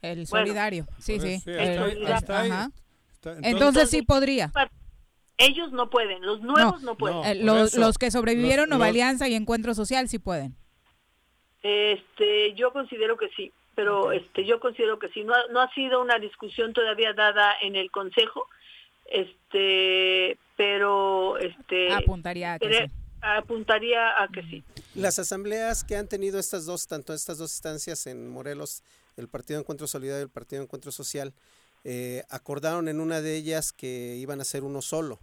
[0.00, 0.46] El Bueno.
[0.46, 1.34] solidario, sí, sí.
[1.34, 2.50] eso, sí, El- hasta ahí- hasta ahí.
[2.50, 2.70] ajá.
[3.14, 4.50] Está- Entonces, sí podría.
[5.38, 7.24] Ellos no pueden, los nuevos no, pueden.
[7.24, 10.56] Eh, los, los que sobrevivieron Los- Nueva los- Alianza y Encuentro Social sí pueden.
[11.62, 13.52] Este, yo considero que sí.
[13.74, 17.54] Pero este yo considero que sí, no ha, no ha sido una discusión todavía dada
[17.60, 18.48] en el Consejo,
[19.06, 22.92] este, pero este Apuntaría a que sí.
[23.20, 24.64] apuntaría a que sí.
[24.94, 28.82] Las asambleas que han tenido estas dos, tanto estas dos instancias en Morelos,
[29.16, 31.34] el Partido Encuentro Solidario y el Partido Encuentro Social,
[31.84, 35.18] eh, acordaron en una de ellas que iban a ser uno solo.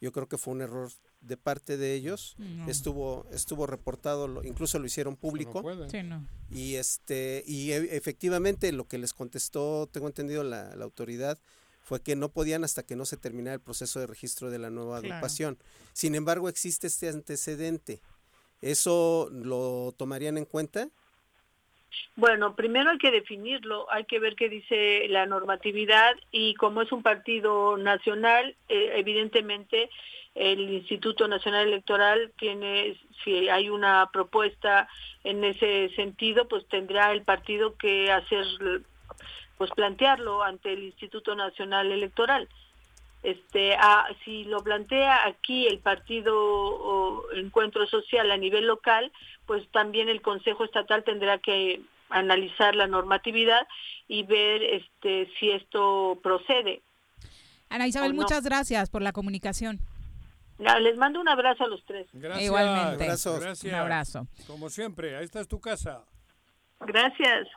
[0.00, 0.90] Yo creo que fue un error
[1.20, 2.34] de parte de ellos.
[2.38, 2.68] No.
[2.68, 5.62] Estuvo estuvo reportado, lo- incluso lo hicieron público.
[5.90, 6.26] Sí, no.
[6.50, 11.38] Y este y e- efectivamente lo que les contestó, tengo entendido la, la autoridad
[11.82, 14.70] fue que no podían hasta que no se terminara el proceso de registro de la
[14.70, 15.14] nueva Claro.
[15.14, 15.58] agrupación.
[15.92, 18.00] Sin embargo, existe este antecedente.
[18.62, 20.88] ¿Eso lo tomarían en cuenta?
[22.16, 26.92] Bueno, primero hay que definirlo, hay que ver qué dice la normatividad y como es
[26.92, 29.88] un partido nacional, eh, evidentemente
[30.34, 34.88] el Instituto Nacional Electoral tiene, si hay una propuesta
[35.24, 38.46] en ese sentido, pues tendrá el partido que hacer,
[39.58, 42.48] pues plantearlo ante el Instituto Nacional Electoral.
[43.22, 49.12] Este, ah, si lo plantea aquí el partido o Encuentro Social a nivel local,
[49.46, 53.66] pues también el Consejo Estatal tendrá que analizar la normatividad
[54.08, 56.80] y ver este si esto procede.
[57.68, 59.80] Ana Isabel, muchas gracias por la comunicación.
[60.60, 62.06] Les mando un abrazo a los tres.
[62.12, 62.44] Gracias.
[62.44, 63.06] Igualmente.
[63.06, 63.64] Gracias.
[63.64, 64.26] Un abrazo.
[64.46, 66.04] Como siempre, ahí está tu casa.
[66.80, 67.48] Gracias.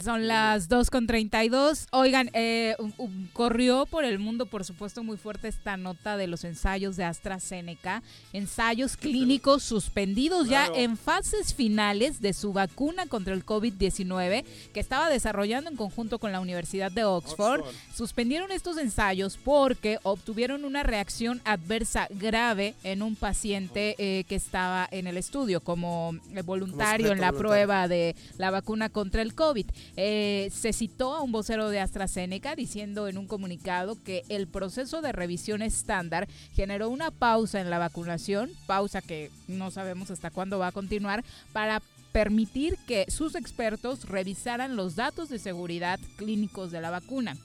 [0.00, 1.86] Son las 2.32.
[1.92, 6.26] Oigan, eh, um, um, corrió por el mundo, por supuesto, muy fuerte esta nota de
[6.28, 8.02] los ensayos de AstraZeneca.
[8.32, 10.74] Ensayos clínicos suspendidos Claro.
[10.74, 16.18] ya en fases finales de su vacuna contra el COVID-19 que estaba desarrollando en conjunto
[16.18, 17.60] con la Universidad de Oxford.
[17.60, 17.74] Oxford.
[17.94, 24.88] Suspendieron estos ensayos porque obtuvieron una reacción adversa grave en un paciente eh, que estaba
[24.90, 27.38] en el estudio como eh, voluntario en la voluntario.
[27.38, 29.66] prueba de la vacuna contra el COVID.
[29.96, 35.02] Eh, se citó a un vocero de AstraZeneca diciendo en un comunicado que el proceso
[35.02, 40.58] de revisión estándar generó una pausa en la vacunación, pausa que no sabemos hasta cuándo
[40.58, 41.82] va a continuar, para
[42.12, 47.36] permitir que sus expertos revisaran los datos de seguridad clínicos de la vacuna.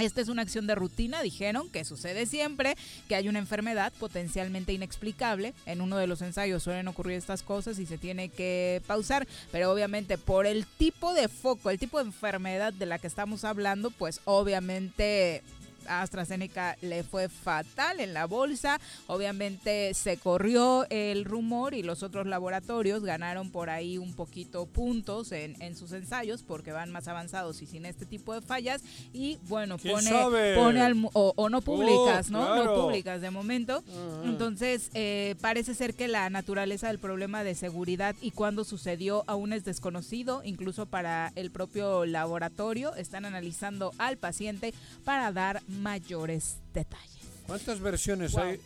[0.00, 2.74] Esta es una acción de rutina, dijeron, que sucede siempre,
[3.08, 5.52] que hay una enfermedad potencialmente inexplicable.
[5.66, 9.70] En uno de los ensayos suelen ocurrir estas cosas y se tiene que pausar, pero
[9.70, 13.90] obviamente por el tipo de foco, el tipo de enfermedad de la que estamos hablando,
[13.90, 15.42] pues obviamente
[15.86, 18.80] a AstraZeneca le fue fatal en la bolsa.
[19.06, 25.32] Obviamente se corrió el rumor y los otros laboratorios ganaron por ahí un poquito puntos
[25.32, 28.82] en, en sus ensayos porque van más avanzados y sin este tipo de fallas.
[29.12, 32.46] Y bueno, ¿Quién pone, pone al, o, o no publicas, Oh, ¿no?
[32.46, 32.64] claro.
[32.76, 33.82] No publicas de momento.
[34.24, 39.52] Entonces, eh, parece ser que la naturaleza del problema de seguridad y cuándo sucedió aún
[39.52, 42.94] es desconocido, incluso para el propio laboratorio.
[42.94, 44.74] Están analizando al paciente
[45.04, 47.24] para dar mayores detalles.
[47.46, 48.60] ¿Cuántas versiones hay?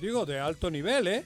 [0.00, 1.24] Digo, de alto nivel, ¿eh?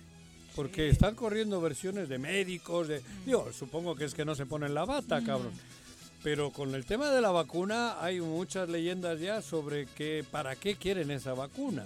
[0.54, 3.02] Porque están corriendo versiones de médicos, de...
[3.24, 5.52] Digo, supongo que es que no se ponen la bata, cabrón.
[6.22, 10.76] Pero con el tema de la vacuna hay muchas leyendas ya sobre que para qué
[10.76, 11.84] quieren esa vacuna.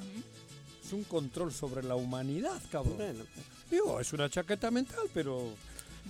[0.85, 2.99] Es un control sobre la humanidad, cabrón.
[3.71, 5.51] Digo, es una chaqueta mental, pero...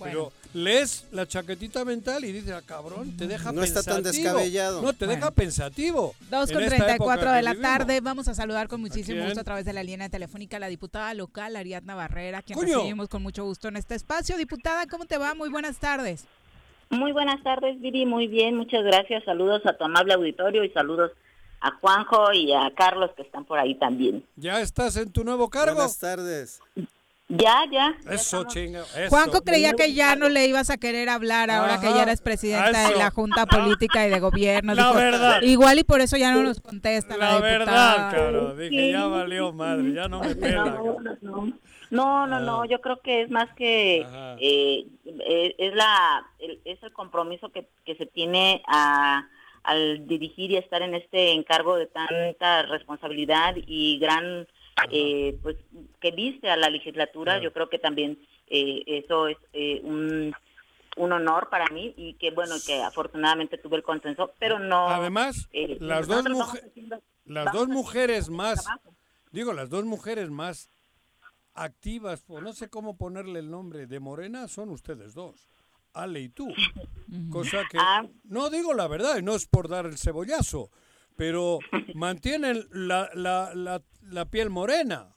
[0.01, 3.95] Pero lees la chaquetita mental y dices, ah, cabrón, te deja No está pensativo.
[3.95, 4.81] tan descabellado.
[4.81, 5.19] No, te Bueno.
[5.21, 6.13] deja pensativo.
[6.29, 7.71] 2 En con esta 34 época de la vivimos.
[7.77, 8.01] tarde.
[8.01, 11.13] Vamos a saludar con muchísimo gusto a través de la línea telefónica a la diputada
[11.13, 12.75] local Ariadna Barrera, quien ¡Coño!
[12.77, 14.37] recibimos con mucho gusto en este espacio.
[14.37, 15.33] Diputada, ¿cómo te va?
[15.33, 16.25] Muy buenas tardes.
[16.89, 19.23] Muy buenas tardes, Viri, muy bien, muchas gracias.
[19.23, 21.11] Saludos a tu amable auditorio y saludos
[21.61, 24.23] a Juanjo y a Carlos que están por ahí también.
[24.35, 25.73] ¿Ya estás en tu nuevo cargo?
[25.75, 26.59] Buenas tardes.
[27.27, 27.95] Ya, ya.
[28.09, 28.81] Eso, chinga.
[28.81, 29.09] Eso.
[29.09, 32.89] Juanjo creía que ya no le ibas a querer hablar ahora que ya eres presidenta
[32.89, 34.75] de la Junta Política y de Gobierno.
[34.75, 35.41] La Dijo, verdad.
[35.41, 38.57] Igual y por eso ya no nos contesta la, verdad, cabrón.
[38.59, 40.65] Dije, ya valió madre, ya no me pela.
[40.65, 41.53] No, no, no.
[41.91, 44.01] No, no, no, yo creo que es más que
[44.39, 49.27] eh, eh, es la el, es el compromiso que, que se tiene a,
[49.63, 54.47] al dirigir y estar en este encargo de tanta responsabilidad y gran
[54.91, 55.57] eh, pues
[56.01, 57.33] que viste a la legislatura.
[57.33, 57.43] Claro.
[57.43, 60.33] Yo creo que también eh, eso es eh, un
[60.97, 64.87] un honor para mí y que bueno que afortunadamente tuve el consenso, pero no.
[64.87, 68.95] Además, eh, las dos, haciendo- las dos mujeres más, trabajo.
[69.31, 70.69] digo, las dos mujeres más
[71.53, 75.49] activas, o no sé cómo ponerle el nombre, de Morena son ustedes dos,
[75.93, 76.47] Ale y tú.
[77.29, 78.05] Cosa que, Ah.
[78.23, 80.69] no digo la verdad, y no es por dar el cebollazo,
[81.17, 81.59] pero
[81.95, 85.09] mantienen la, la, la, la piel morena,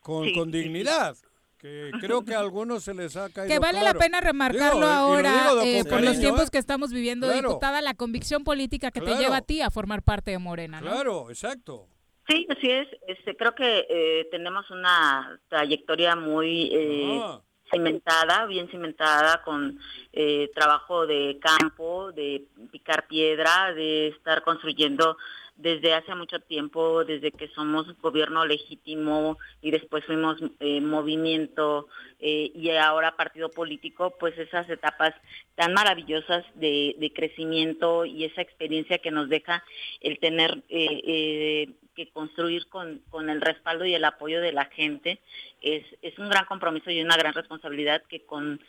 [0.00, 0.58] con, Sí, con sí, sí.
[0.64, 1.16] dignidad.
[1.58, 4.80] que creo que a algunos se les ha caído Que vale la pena remarcarlo Digo,
[4.80, 6.50] y lo ahora de- eh, por los tiempos ¿eh?
[6.52, 7.48] que estamos viviendo, Claro.
[7.48, 10.90] diputada, la convicción política que te lleva a ti a formar parte de Morena, ¿no?
[10.90, 11.86] Claro, exacto.
[12.28, 12.86] Sí, así es.
[13.08, 17.40] Este, creo que eh, tenemos una trayectoria muy eh, Ah.
[17.70, 19.78] cimentada, bien cimentada, con
[20.12, 25.16] eh, trabajo de campo, de picar piedra, de estar construyendo
[25.56, 31.86] desde hace mucho tiempo, desde que somos gobierno legítimo y después fuimos eh, movimiento
[32.18, 35.14] eh, y ahora partido político, pues esas etapas
[35.54, 39.62] tan maravillosas de, crecimiento y esa experiencia que nos deja
[40.00, 44.64] el tener eh, eh, que construir con, con el respaldo y el apoyo de la
[44.64, 45.20] gente
[45.60, 48.60] es, es un gran compromiso y una gran responsabilidad que con,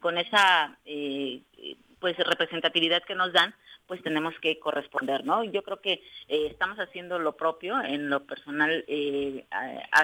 [0.00, 0.76] con esa
[2.00, 3.54] pues representatividad que nos dan,
[3.86, 5.44] pues tenemos que corresponder, ¿no?
[5.44, 9.44] Yo creo que eh, estamos haciendo lo propio, en lo personal eh,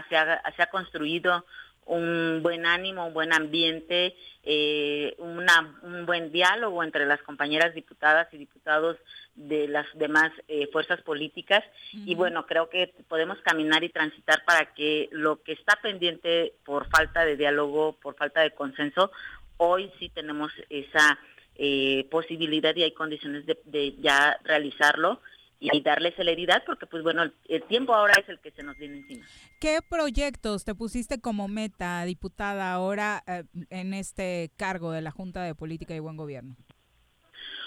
[0.08, 1.44] se, ha, se ha construido
[1.88, 4.14] un buen ánimo, un buen ambiente,
[4.44, 8.98] eh, una, un buen diálogo entre las compañeras diputadas y diputados
[9.34, 14.74] de las demás eh, fuerzas políticas y bueno, creo que podemos caminar y transitar para
[14.74, 19.10] que lo que está pendiente por falta de diálogo, por falta de consenso,
[19.56, 21.18] hoy sí tenemos esa
[21.58, 25.20] eh, posibilidad y hay condiciones de, de ya realizarlo
[25.60, 28.78] y darle celeridad porque pues bueno, el, el tiempo ahora es el que se nos
[28.78, 29.26] viene encima.
[29.60, 35.42] ¿Qué proyectos te pusiste como meta, diputada, ahora eh, en este cargo de la Junta
[35.42, 36.56] de Política y Buen Gobierno?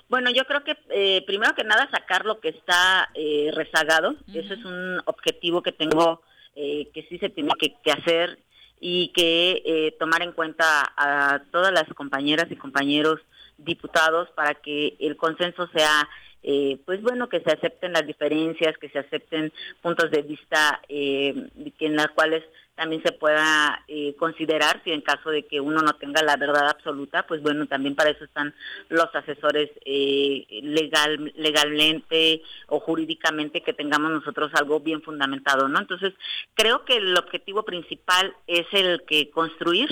[0.07, 4.15] Bueno, yo creo que eh, primero que nada sacar lo que está eh, rezagado.
[4.27, 6.21] Ese es un objetivo que tengo
[6.55, 8.39] eh, que sí se tiene que, que hacer
[8.79, 13.21] y que eh, tomar en cuenta a todas las compañeras y compañeros
[13.63, 16.07] diputados para que el consenso sea,
[16.43, 19.51] eh, pues bueno, que se acepten las diferencias, que se acepten
[19.81, 21.33] puntos de vista eh,
[21.79, 22.43] en las cuales
[22.75, 26.67] también se pueda eh, considerar si en caso de que uno no tenga la verdad
[26.67, 28.55] absoluta, pues bueno, también para eso están
[28.89, 35.79] los asesores eh, legal, legalmente o jurídicamente que tengamos nosotros algo bien fundamentado, ¿no?
[35.79, 36.13] Entonces,
[36.55, 39.89] creo que el objetivo principal es el que construir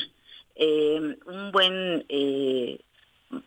[0.55, 2.79] eh, un buen eh,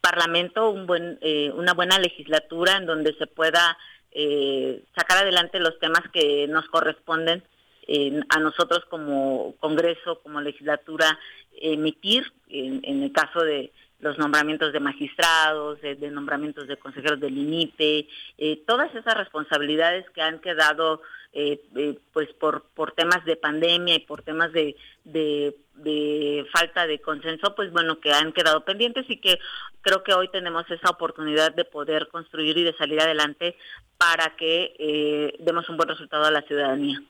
[0.00, 3.76] parlamento, un buen, eh, una buena legislatura en donde se pueda
[4.12, 7.42] eh, sacar adelante los temas que nos corresponden
[7.88, 11.18] eh, a nosotros como Congreso, como legislatura,
[11.60, 13.72] emitir, en, en el caso de
[14.02, 18.06] los nombramientos de magistrados, de, de nombramientos de consejeros del INIPE,
[18.36, 21.00] eh, todas esas responsabilidades que han quedado
[21.34, 27.00] eh, eh, pues por, por temas de pandemia y por temas de, de, falta de
[27.00, 29.38] consenso, pues bueno, que han quedado pendientes y que
[29.80, 33.56] creo que hoy tenemos esa oportunidad de poder construir y de salir adelante
[33.96, 37.00] para que eh, demos un buen resultado a la ciudadanía.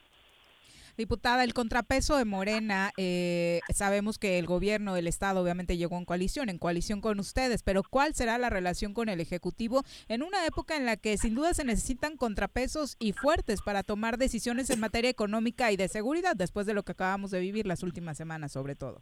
[0.97, 6.05] Diputada, el contrapeso de Morena, eh, sabemos que el gobierno del Estado obviamente llegó en
[6.05, 10.45] coalición, en coalición con ustedes, pero ¿cuál será la relación con el Ejecutivo en una
[10.47, 14.81] época en la que sin duda se necesitan contrapesos y fuertes para tomar decisiones en
[14.81, 18.53] materia económica y de seguridad, después de lo que acabamos de vivir las últimas semanas
[18.53, 19.01] sobre todo?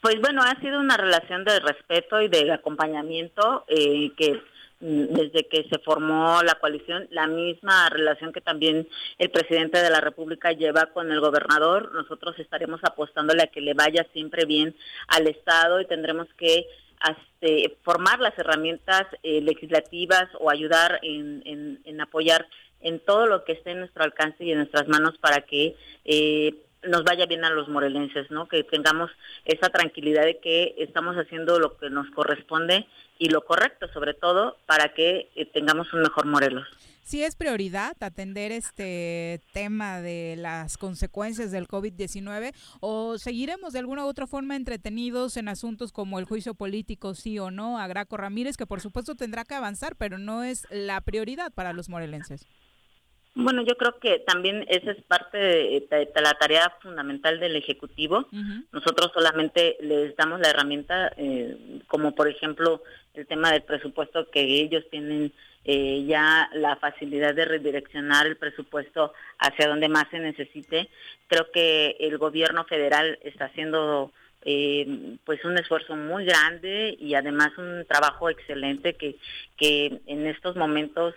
[0.00, 4.40] Pues bueno, ha sido una relación de respeto y de acompañamiento eh, que
[4.80, 8.86] desde que se formó la coalición, la misma relación que también
[9.18, 11.92] el presidente de la República lleva con el gobernador.
[11.92, 14.76] Nosotros estaremos apostándole a que le vaya siempre bien
[15.08, 16.66] al Estado y tendremos que
[17.40, 22.46] este, formar las herramientas eh, legislativas o ayudar en, en, en, apoyar
[22.80, 26.54] en todo lo que esté en nuestro alcance y en nuestras manos para que eh,
[26.84, 28.48] nos vaya bien a los morelenses, ¿no?
[28.48, 29.10] Que tengamos
[29.44, 32.86] esa tranquilidad de que estamos haciendo lo que nos corresponde
[33.18, 36.66] y lo correcto, sobre todo, para que eh, tengamos un mejor Morelos.
[37.02, 44.04] Sí es prioridad atender este tema de las consecuencias del COVID-19 o seguiremos de alguna
[44.04, 48.18] u otra forma entretenidos en asuntos como el juicio político, sí o no, a Graco
[48.18, 52.46] Ramírez, que por supuesto tendrá que avanzar, pero no es la prioridad para los morelenses.
[53.40, 57.54] Bueno, yo creo que también esa es parte de, de, de la tarea fundamental del
[57.54, 58.26] Ejecutivo.
[58.32, 58.64] Uh -huh.
[58.72, 61.56] Nosotros solamente les damos la herramienta, eh,
[61.86, 62.82] como por ejemplo
[63.14, 65.32] el tema del presupuesto, que ellos tienen
[65.64, 70.88] eh, ya la facilidad de redireccionar el presupuesto hacia donde más se necesite.
[71.28, 74.10] Creo que el gobierno federal está haciendo
[74.42, 79.14] eh, pues un esfuerzo muy grande y además un trabajo excelente que,
[79.56, 81.14] que en estos momentos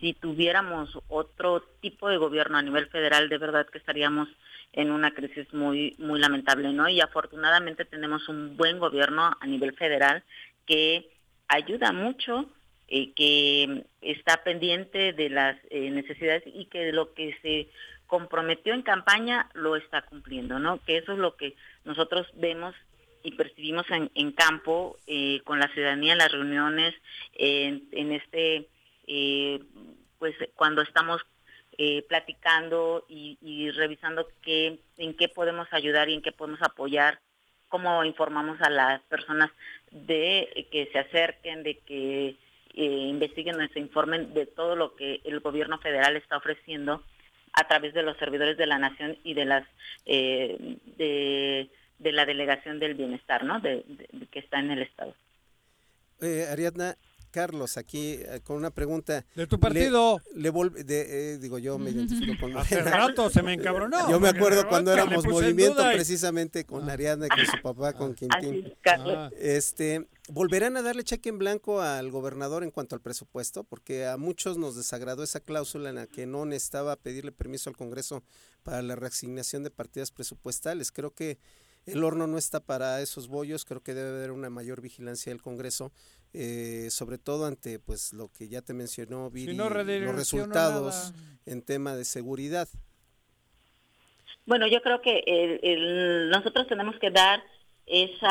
[0.00, 4.28] si tuviéramos otro tipo de gobierno a nivel federal, de verdad que estaríamos
[4.72, 6.88] en una crisis muy muy lamentable, ¿no?
[6.88, 10.22] Y afortunadamente tenemos un buen gobierno a nivel federal
[10.66, 11.08] que
[11.48, 12.46] ayuda mucho,
[12.88, 17.68] eh, que está pendiente de las eh, necesidades y que lo que se
[18.06, 20.78] comprometió en campaña lo está cumpliendo, ¿no?
[20.84, 21.54] Que eso es lo que
[21.84, 22.74] nosotros vemos
[23.22, 26.94] y percibimos en, en campo eh, con la ciudadanía en las reuniones,
[27.34, 28.68] en, en este,
[29.06, 29.60] eh,
[30.18, 31.22] pues cuando estamos
[31.78, 37.20] eh, platicando y, y revisando qué, en qué podemos ayudar y en qué podemos apoyar,
[37.68, 39.50] cómo informamos a las personas
[39.90, 42.36] de que se acerquen, de que
[42.74, 47.02] eh, investiguen o se informen de todo lo que el gobierno federal está ofreciendo
[47.52, 49.66] a través de los servidores de la nación y de las
[50.04, 53.60] eh, de, la delegación del bienestar, ¿no?
[53.60, 55.14] De, de- que está en el estado.
[56.20, 56.96] Eh, Ariadna,
[57.36, 59.26] Carlos, aquí eh, con una pregunta.
[59.34, 60.22] De tu partido.
[60.32, 64.08] Le, le vol- de, eh, digo, yo me identifico con Hace rato se me encabronó.
[64.08, 68.12] Yo me acuerdo cuando éramos movimiento y- precisamente con Ariadna y con su papá, con
[68.18, 69.14] es, Carlos.
[69.14, 69.30] Ah.
[69.38, 73.64] Este, ¿volverán a darle cheque en blanco al gobernador en cuanto al presupuesto?
[73.64, 77.76] Porque a muchos nos desagradó esa cláusula en la que no necesitaba pedirle permiso al
[77.76, 78.24] Congreso
[78.62, 80.90] para la reasignación de partidas presupuestales.
[80.90, 81.38] Creo que
[81.84, 85.40] el horno no está para esos bollos, creo que debe haber una mayor vigilancia del
[85.40, 85.92] Congreso,
[86.32, 91.38] eh, sobre todo ante pues lo que ya te mencionó Viri, no los resultados nada.
[91.46, 92.68] en tema de seguridad.
[94.46, 97.42] Bueno, yo creo que el- el- nosotros tenemos que dar
[97.86, 98.26] ese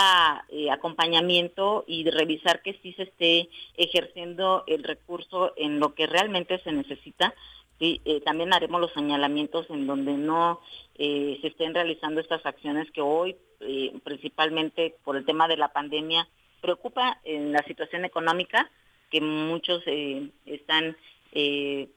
[0.71, 6.71] acompañamiento y revisar que sí se esté ejerciendo el recurso en lo que realmente se
[6.71, 7.33] necesita.
[7.79, 10.61] Sí, eh, también haremos los señalamientos en donde no
[10.97, 15.73] eh, se estén realizando estas acciones que hoy, eh, principalmente por el tema de la
[15.73, 16.25] pandemia,
[16.65, 18.71] preocupa en la situación económica,
[19.11, 20.97] que muchos eh, están
[21.31, 21.89] eh,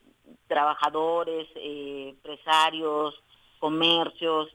[0.47, 3.15] trabajadores, eh, empresarios,
[3.59, 4.51] comercios,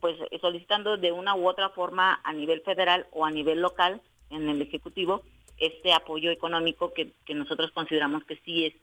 [0.00, 4.50] pues solicitando de una u otra forma a nivel federal o a nivel local en
[4.50, 5.22] el Ejecutivo
[5.56, 8.74] este apoyo económico que, que nosotros consideramos que sí es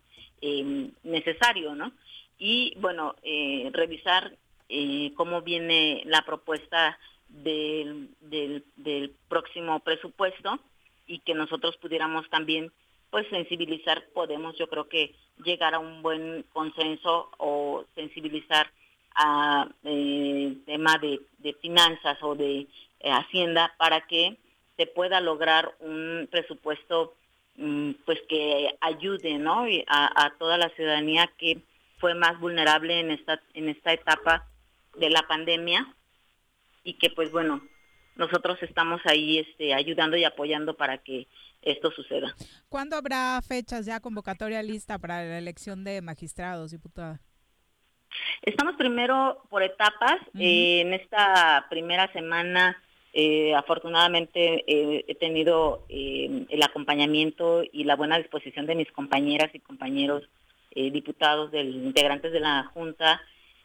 [0.41, 1.91] eh, necesario, ¿no?
[2.39, 3.13] Y bueno,
[3.71, 4.35] revisar
[5.15, 6.97] cómo viene la propuesta
[7.27, 10.59] del, del próximo presupuesto
[11.11, 12.71] y que nosotros pudiéramos también
[13.09, 15.13] pues sensibilizar, podemos yo creo que
[15.43, 18.71] llegar a un buen consenso o sensibilizar
[19.13, 21.19] a eh, tema de,
[21.61, 24.37] finanzas o de eh, hacienda para que
[24.77, 27.13] se pueda lograr un presupuesto
[27.57, 29.65] mm, pues que ayude ¿no?
[29.87, 31.61] A, a toda la ciudadanía que
[31.97, 34.47] fue más vulnerable en esta en esta etapa
[34.95, 35.93] de la pandemia
[36.85, 37.61] y que pues bueno
[38.15, 41.27] nosotros estamos ahí este ayudando y apoyando para que
[41.61, 42.35] esto suceda.
[42.69, 47.21] ¿Cuándo habrá fechas ya convocatoria lista para la elección de magistrados, diputada?
[48.41, 50.17] Estamos primero por etapas.
[50.37, 52.81] Eh, en esta primera semana,
[53.13, 59.51] eh, afortunadamente, eh, he tenido eh, el acompañamiento y la buena disposición de mis compañeras
[59.53, 60.23] y compañeros
[60.71, 63.21] eh, diputados, del, integrantes de la Junta,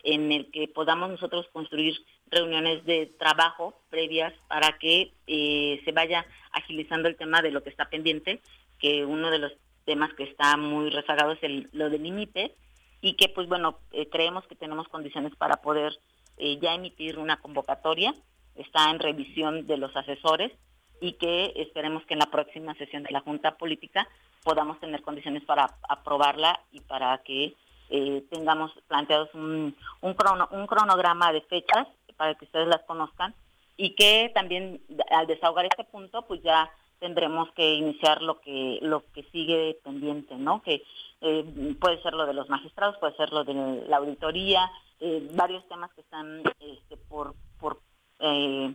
[0.06, 1.96] en el que podamos nosotros construir
[2.30, 7.70] reuniones de trabajo previas para que eh, se vaya agilizando el tema de lo que
[7.70, 8.40] está pendiente,
[8.78, 9.52] que uno de los
[9.84, 12.54] temas que está muy rezagado es el, lo del INIPE,
[13.00, 15.92] y que pues bueno, eh, creemos que tenemos condiciones para poder
[16.38, 18.14] eh, ya emitir una convocatoria,
[18.54, 20.52] está en revisión de los asesores
[21.00, 24.08] y que esperemos que en la próxima sesión de la Junta Política
[24.44, 27.54] podamos tener condiciones para aprobarla y para que
[27.90, 31.86] eh, tengamos planteados un, un, crono, un cronograma de fechas
[32.16, 33.34] para que ustedes las conozcan
[33.76, 34.80] y que también
[35.10, 40.34] al desahogar este punto pues ya tendremos que iniciar lo que lo que sigue pendiente,
[40.36, 40.62] ¿no?
[40.62, 40.82] Que
[41.20, 45.66] eh, puede ser lo de los magistrados, puede ser lo de la auditoría, eh, varios
[45.68, 47.80] temas que están este, por por
[48.20, 48.74] eh,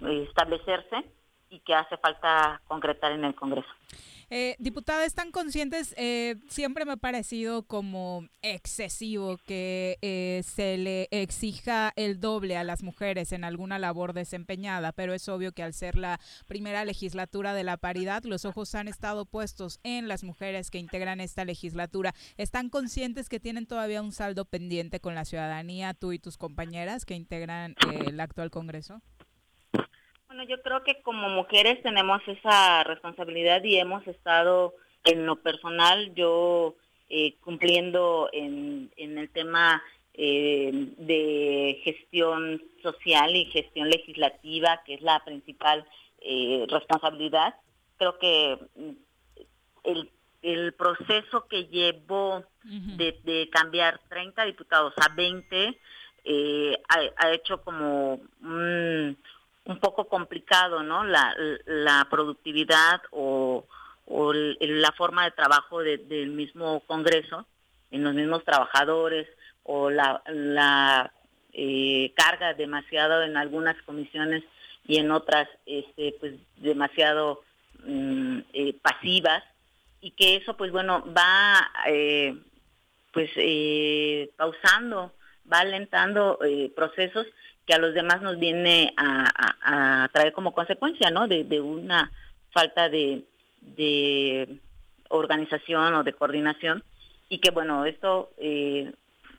[0.00, 1.04] establecerse
[1.52, 3.68] y que hace falta concretar en el Congreso.
[4.34, 5.94] Eh, diputada, ¿están conscientes?
[5.98, 12.64] Eh, siempre me ha parecido como excesivo que eh, se le exija el doble a
[12.64, 17.52] las mujeres en alguna labor desempeñada, pero es obvio que al ser la primera legislatura
[17.52, 22.14] de la paridad, los ojos han estado puestos en las mujeres que integran esta legislatura.
[22.38, 27.04] ¿Están conscientes que tienen todavía un saldo pendiente con la ciudadanía, tú y tus compañeras
[27.04, 29.02] que integran eh, el actual Congreso?
[30.34, 34.72] Bueno, yo creo que como mujeres tenemos esa responsabilidad y hemos estado
[35.04, 36.74] en lo personal, yo
[37.10, 39.82] eh, cumpliendo en, en, el tema
[40.14, 45.86] eh, de gestión social y gestión legislativa, que es la principal
[46.22, 47.54] eh, responsabilidad.
[47.98, 48.58] Creo que
[49.84, 50.10] el,
[50.40, 52.96] el proceso que llevó uh -huh.
[52.96, 55.78] de, de, cambiar 30 diputados a 20
[56.88, 59.18] ha, ha, hecho como un
[59.64, 61.04] un poco complicado, ¿no?
[61.04, 61.34] La,
[61.66, 63.64] la productividad o,
[64.06, 67.46] o la forma de trabajo de, del mismo Congreso,
[67.90, 69.28] en los mismos trabajadores,
[69.64, 71.12] o la, la
[71.52, 74.42] eh, carga demasiado en algunas comisiones
[74.86, 77.42] y en otras este, pues demasiado
[77.84, 79.44] mm, eh, pasivas
[80.00, 82.36] y que eso pues bueno va eh,
[83.12, 85.12] pues eh, pausando,
[85.50, 87.26] va alentando eh, procesos
[87.66, 91.28] que a los demás nos viene a, traer como consecuencia, ¿no?
[91.28, 92.10] De, una
[92.50, 93.22] falta de,
[93.60, 94.58] de
[95.08, 96.82] organización o de coordinación
[97.28, 98.92] y que bueno esto eh,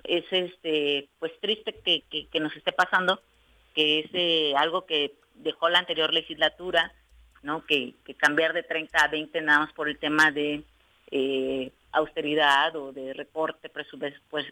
[0.04, 3.22] es este pues triste que, que, nos esté pasando
[3.76, 6.92] que es eh, algo que dejó la anterior legislatura
[7.44, 10.64] no que, que cambiar de 30 a 20 nada más por el tema de
[11.12, 13.88] eh, austeridad o de recorte pues,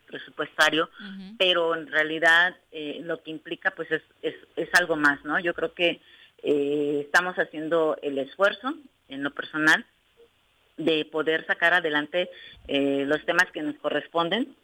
[0.05, 0.89] presupuestario
[1.37, 5.53] pero en realidad eh, lo que implica pues es, es, es algo más no yo
[5.53, 5.99] creo que
[6.43, 8.73] eh, estamos haciendo el esfuerzo
[9.09, 9.85] en lo personal
[10.77, 12.29] de poder sacar adelante
[12.67, 14.55] eh, los temas que nos corresponden,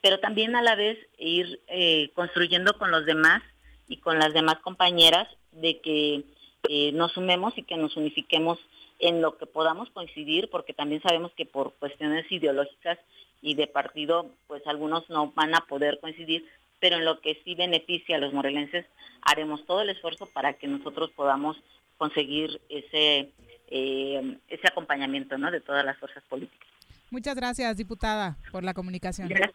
[0.00, 3.42] pero también a la vez ir eh, construyendo con los demás
[3.88, 6.24] y con las demás compañeras de que
[6.68, 8.58] eh, nos sumemos y que nos unifiquemos
[8.98, 12.98] en lo que podamos coincidir, porque también sabemos que por cuestiones ideológicas
[13.40, 16.44] y de partido, pues algunos no van a poder coincidir,
[16.80, 18.86] pero en lo que sí beneficia a los morelenses,
[19.22, 21.56] haremos todo el esfuerzo para que nosotros podamos
[21.96, 23.30] conseguir ese
[23.70, 25.50] eh, ese acompañamiento ¿no?
[25.50, 26.68] de todas las fuerzas políticas.
[27.10, 29.28] Muchas gracias, diputada, por la comunicación.
[29.28, 29.54] Gracias,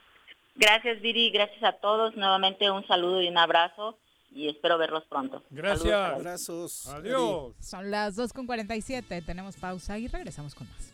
[0.56, 2.15] gracias Viri, gracias a todos.
[2.15, 3.98] Nuevamente un saludo y un abrazo
[4.35, 5.43] y espero verlos pronto.
[5.51, 6.88] Los- Abrazos.
[6.88, 7.53] Adiós.
[7.60, 10.93] Son las 2.47, tenemos pausa y regresamos con más.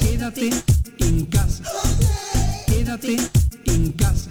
[0.00, 0.50] Quédate
[0.98, 1.64] en casa.
[2.66, 3.16] Quédate
[3.66, 4.30] en casa.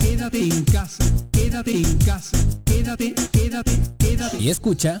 [0.00, 1.04] Quédate en casa.
[1.32, 2.36] Quédate en casa.
[2.64, 4.36] Quédate, quédate, quédate.
[4.38, 5.00] Y escucha.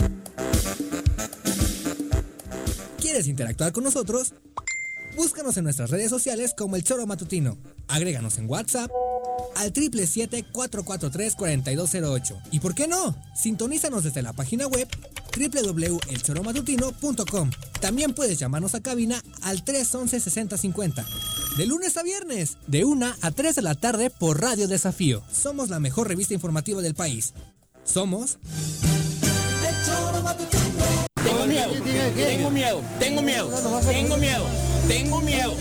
[3.00, 4.34] ¿Quieres interactuar con nosotros?
[5.16, 7.56] Búscanos en nuestras redes sociales como El Choro Matutino.
[7.88, 8.90] Agréganos en WhatsApp
[9.56, 12.42] al 777-443-4208.
[12.50, 13.16] ¿Y por qué no?
[13.34, 14.86] Sintonízanos desde la página web
[15.36, 17.50] www.elchoromatutino.com.
[17.80, 21.04] También puedes llamarnos a cabina al 311-6050.
[21.56, 25.22] De lunes a viernes, de 1 a 3 de la tarde por Radio Desafío.
[25.32, 27.32] Somos la mejor revista informativa del país.
[27.82, 28.38] Somos...
[31.24, 31.72] Tengo miedo,
[32.14, 33.50] tengo miedo, tengo miedo,
[33.88, 34.44] tengo miedo,
[34.86, 35.54] tengo miedo,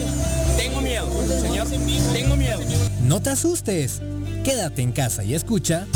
[0.58, 1.68] tengo miedo, señor,
[2.12, 2.60] tengo miedo.
[3.04, 4.02] No te asustes.
[4.44, 5.88] Quédate en casa y escucha.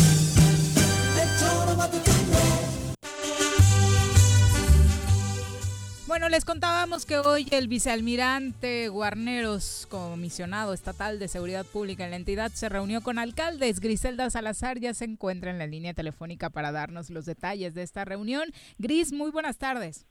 [6.19, 12.17] Bueno, les contábamos que hoy el vicealmirante Guarneros, comisionado estatal de seguridad pública en la
[12.17, 13.79] entidad, se reunió con alcaldes.
[13.79, 18.03] Griselda Salazar ya se encuentra en la línea telefónica para darnos los detalles de esta
[18.03, 18.49] reunión.
[18.79, 20.07] Gris, muy buenas tardes.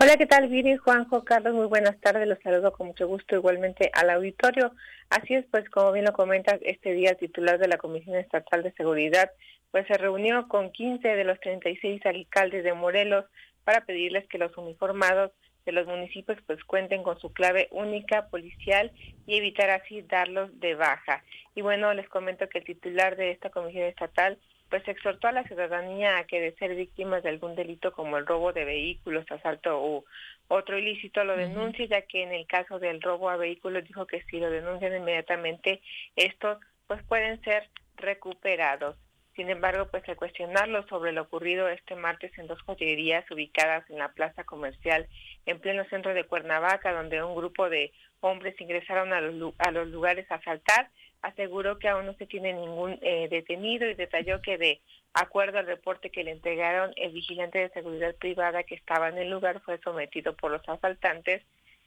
[0.00, 0.76] Hola, ¿qué tal, Viri?
[0.76, 2.26] Juanjo, Carlos, muy buenas tardes.
[2.26, 4.72] Los saludo con mucho gusto igualmente al auditorio.
[5.08, 8.64] Así es, pues como bien lo comentas, este día el titular de la Comisión Estatal
[8.64, 9.30] de Seguridad
[9.72, 13.24] pues se reunió con 15 de los 36 alcaldes de Morelos
[13.64, 15.32] para pedirles que los uniformados
[15.64, 18.90] de los municipios pues cuenten con su clave única policial
[19.26, 21.22] y evitar así darlos de baja.
[21.54, 24.38] Y bueno, les comento que el titular de esta comisión estatal
[24.70, 28.26] pues exhortó a la ciudadanía a que de ser víctimas de algún delito como el
[28.26, 30.04] robo de vehículos, asalto u
[30.48, 34.22] otro ilícito lo denuncie, ya que en el caso del robo a vehículos dijo que
[34.24, 35.82] si lo denuncian inmediatamente
[36.16, 38.96] estos pues pueden ser recuperados.
[39.34, 43.98] Sin embargo, pues al cuestionarlo sobre lo ocurrido este martes en dos joyerías ubicadas en
[43.98, 45.08] la plaza comercial
[45.46, 49.88] en pleno centro de Cuernavaca, donde un grupo de hombres ingresaron a los, a los
[49.88, 50.90] lugares a asaltar,
[51.22, 54.80] aseguró que aún no se tiene ningún eh, detenido y detalló que de
[55.14, 59.30] acuerdo al reporte que le entregaron, el vigilante de seguridad privada que estaba en el
[59.30, 61.42] lugar fue sometido por los asaltantes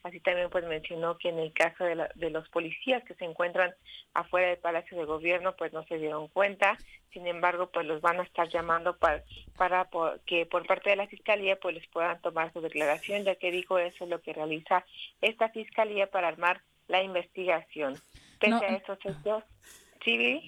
[0.05, 3.25] Así también pues mencionó que en el caso de, la, de, los policías que se
[3.25, 3.73] encuentran
[4.13, 6.77] afuera del Palacio de Gobierno pues no se dieron cuenta,
[7.11, 9.23] sin embargo pues los van a estar llamando para,
[9.57, 9.89] para
[10.27, 13.79] que por parte de la Fiscalía pues les puedan tomar su declaración, ya que dijo
[13.79, 14.85] eso es lo que realiza
[15.21, 17.95] esta Fiscalía para armar la investigación.
[18.39, 18.61] Pese No.
[18.61, 19.43] a estos hechos.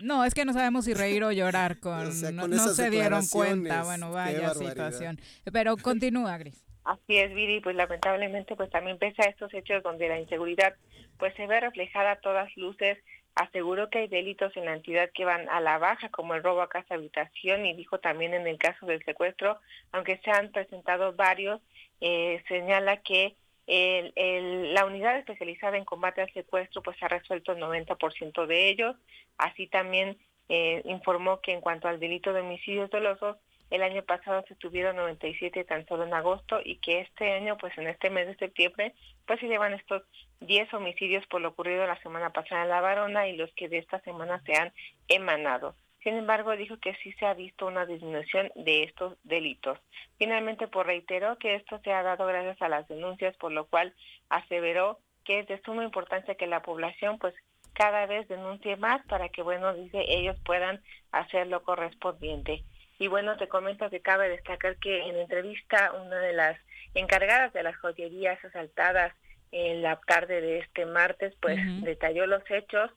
[0.03, 2.57] No, es que no sabemos si reír o llorar con, O sea, no, con no
[2.57, 3.85] esas se dieron cuenta.
[3.85, 5.19] Bueno, vaya situación.
[5.51, 6.66] Pero continúa, Gris.
[6.87, 10.73] Así es, Viri, pues lamentablemente pues también pese a estos hechos donde la inseguridad
[11.19, 12.97] pues se ve reflejada a todas luces,
[13.35, 16.61] aseguró que hay delitos en la entidad que van a la baja como el robo
[16.61, 19.59] a casa habitación y dijo también en el caso del secuestro,
[19.91, 21.61] aunque se han presentado varios,
[21.99, 23.35] eh, señala que
[23.67, 28.95] el- la unidad especializada en combate al secuestro pues ha resuelto el 90% de ellos,
[29.37, 30.17] así también
[30.49, 33.35] eh, informó que en cuanto al delito de homicidios dolosos,
[33.69, 37.77] el año pasado se tuvieron 97 tan solo en agosto y que este año, pues
[37.77, 38.93] en este mes de septiembre,
[39.25, 40.03] pues se llevan estos
[40.39, 43.79] 10 homicidios por lo ocurrido la semana pasada en La Varona y los que de
[43.79, 44.73] esta semana se han
[45.07, 45.75] emanado.
[46.03, 49.77] Sin embargo, dijo que sí se ha visto una disminución de estos delitos.
[50.17, 53.93] Finalmente, pues reiteró que esto se ha dado gracias a las denuncias, por lo cual
[54.29, 57.33] aseveró que es de suma importancia que la población pues
[57.73, 60.81] cada vez denuncie más para que, bueno, dice, ellos puedan
[61.11, 62.63] hacer lo correspondiente.
[62.99, 66.59] Y bueno, te comento que cabe destacar que en entrevista una de las
[66.93, 69.13] encargadas de las joyerías asaltadas
[69.51, 72.91] en la tarde de este martes, pues detalló los hechos,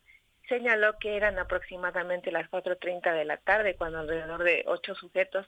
[0.49, 5.47] señaló que eran aproximadamente las 4.30 de la tarde cuando alrededor de ocho sujetos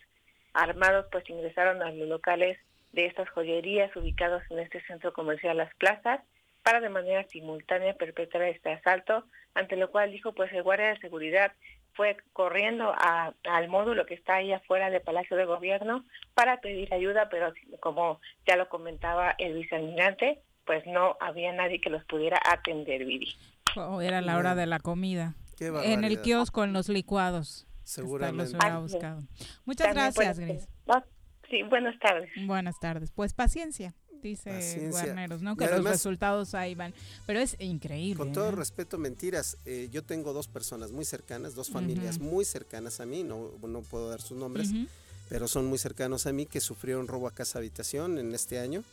[0.55, 2.59] armados pues ingresaron a los locales
[2.93, 6.21] de estas joyerías ubicados en este centro comercial Las Plazas
[6.63, 9.25] para de manera simultánea perpetrar este asalto,
[9.55, 11.53] ante lo cual dijo pues el guardia de seguridad
[11.95, 16.05] fue corriendo a- al módulo que está ahí afuera del Palacio de Gobierno
[16.35, 21.91] para pedir ayuda, pero como ya lo comentaba el vicealmirante, pues no había nadie que
[21.91, 23.35] los pudiera atender, Viri.
[23.77, 25.35] Oh, era la hora de la comida.
[25.57, 27.67] Qué En el kiosco, en los licuados.
[27.85, 28.53] Seguramente.
[28.59, 29.23] Los buscado.
[29.65, 30.69] Muchas También gracias, Gris.
[30.87, 31.05] No,
[31.51, 32.31] sí, buenas tardes.
[32.47, 33.11] Buenas tardes.
[33.11, 33.95] Pues paciencia,
[34.29, 34.91] dice Paciencia.
[35.05, 35.57] Guarneros, ¿no?
[35.57, 36.95] Que los además- resultados ahí van.
[37.27, 38.17] Pero es increíble.
[38.19, 38.53] Con todo ¿eh?
[38.53, 39.57] respeto, mentiras.
[39.67, 42.25] Eh, yo tengo dos personas muy cercanas, dos familias Ujú.
[42.27, 44.87] muy cercanas a mí, no, no puedo dar sus nombres, Ujú.
[45.29, 48.85] pero son muy cercanos a mí que sufrieron robo a casa habitación en este año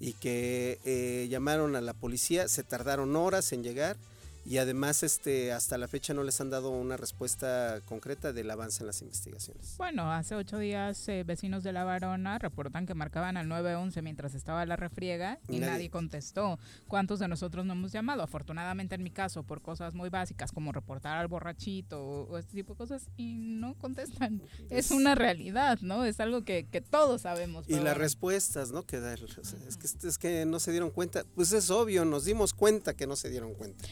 [0.00, 3.96] y que eh, llamaron a la policía, se tardaron horas en llegar
[4.44, 8.82] y además este hasta la fecha no les han dado una respuesta concreta del avance
[8.82, 9.74] en las investigaciones.
[9.78, 14.34] Bueno, hace ocho días eh, vecinos de La Varona reportan que marcaban al 911 mientras
[14.34, 15.72] estaba la refriega y Nadie.
[15.72, 16.58] nadie, contestó.
[16.88, 18.22] ¿Cuántos de nosotros no hemos llamado?
[18.22, 22.52] Afortunadamente en mi caso, por cosas muy básicas como reportar al borrachito o, o este
[22.54, 24.42] tipo de cosas y no contestan.
[24.70, 26.04] Es, Es- una realidad, ¿no?
[26.04, 27.64] Es algo que, que todos sabemos.
[27.68, 28.82] Y las respuestas, ¿no?
[28.84, 31.24] Que o sea, es, que, es que no se dieron cuenta.
[31.34, 33.84] Pues es obvio, nos dimos cuenta que no se dieron cuenta.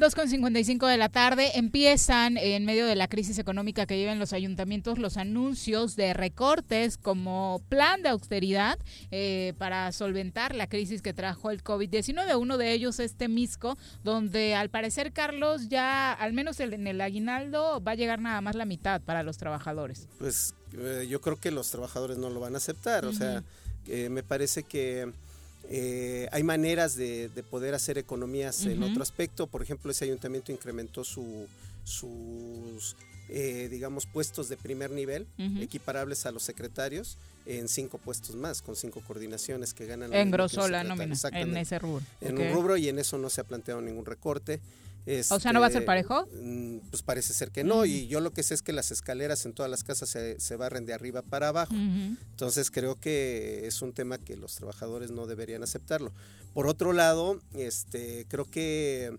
[0.00, 4.98] 2.55 de la tarde empiezan en medio de la crisis económica que llevan los ayuntamientos
[4.98, 8.78] los anuncios de recortes como plan de austeridad
[9.10, 12.38] eh, para solventar la crisis que trajo el COVID-19.
[12.40, 17.82] Uno de ellos es Temisco, donde al parecer Carlos ya, al menos en el aguinaldo,
[17.82, 20.08] va a llegar nada más la mitad para los trabajadores.
[20.18, 23.42] Pues eh, yo creo que los trabajadores no lo van a aceptar, o sea,
[23.86, 25.12] eh, me parece que
[25.72, 29.46] eh, hay maneras de, de, poder hacer economías en otro aspecto.
[29.46, 31.46] Por ejemplo, ese ayuntamiento incrementó su,
[31.84, 32.96] sus,
[33.28, 35.28] eh, digamos, puestos de primer nivel,
[35.60, 40.12] equiparables a los secretarios, en cinco puestos más, con cinco coordinaciones que ganan.
[40.12, 42.04] Engrosó la nómina en ese rubro.
[42.20, 44.60] En un rubro y en eso no se ha planteado ningún recorte.
[45.06, 46.26] Este, o sea, ¿no va a ser parejo?
[46.40, 49.46] Mm, pues parece ser que no, y yo lo que sé es que las escaleras
[49.46, 51.74] en todas las casas se, se barren de arriba para abajo.
[51.74, 56.12] Entonces creo que es un tema que los trabajadores no deberían aceptarlo.
[56.52, 59.16] Por otro lado, este, creo que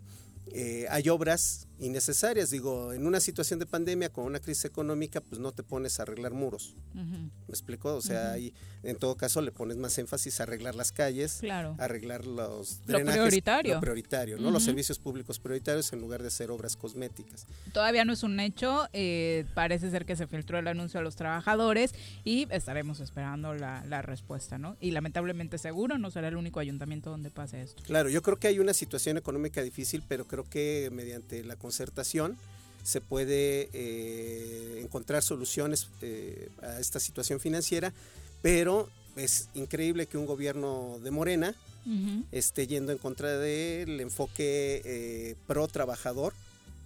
[0.53, 2.49] eh, hay obras innecesarias.
[2.51, 6.03] Digo, en una situación de pandemia con una crisis económica, pues no te pones a
[6.03, 6.75] arreglar muros.
[6.93, 7.95] ¿Me explico?
[7.95, 8.53] O sea, hay,
[8.83, 11.75] en todo caso le pones más énfasis a arreglar las calles, claro.
[11.79, 14.51] arreglar los drenajes, lo prioritario, lo prioritario ¿no?
[14.51, 17.47] Los servicios públicos prioritarios en lugar de hacer obras cosméticas.
[17.73, 21.15] Todavía no es un hecho, eh, parece ser que se filtró el anuncio a los
[21.15, 21.93] trabajadores
[22.23, 24.77] y estaremos esperando la, la respuesta, ¿no?
[24.79, 27.81] Y lamentablemente seguro no será el único ayuntamiento donde pase esto.
[27.83, 32.37] Claro, yo creo que hay una situación económica difícil, pero creo que mediante la concertación
[32.83, 37.93] se puede eh, encontrar soluciones eh, a esta situación financiera,
[38.41, 42.25] pero es increíble que un gobierno de Morena uh -huh.
[42.33, 46.33] esté yendo en contra del enfoque eh, pro trabajador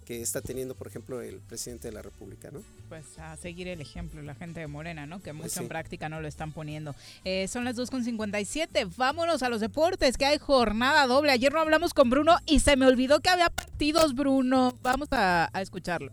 [0.06, 2.62] que está teniendo, por ejemplo, el presidente de la República, ¿no?
[2.88, 5.20] Pues a seguir el ejemplo, la gente de Morena, ¿no?
[5.20, 5.60] Que mucho pues sí.
[5.60, 6.94] en práctica no lo están poniendo.
[7.24, 11.32] Eh, son las 2.57, vámonos a los deportes, que hay jornada doble.
[11.32, 14.78] Ayer no hablamos con Bruno y se me olvidó que había partidos, Bruno.
[14.80, 16.12] Vamos a, a escucharlo.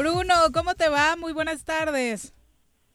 [0.00, 1.14] Bruno, ¿cómo te va?
[1.16, 2.32] Muy buenas tardes.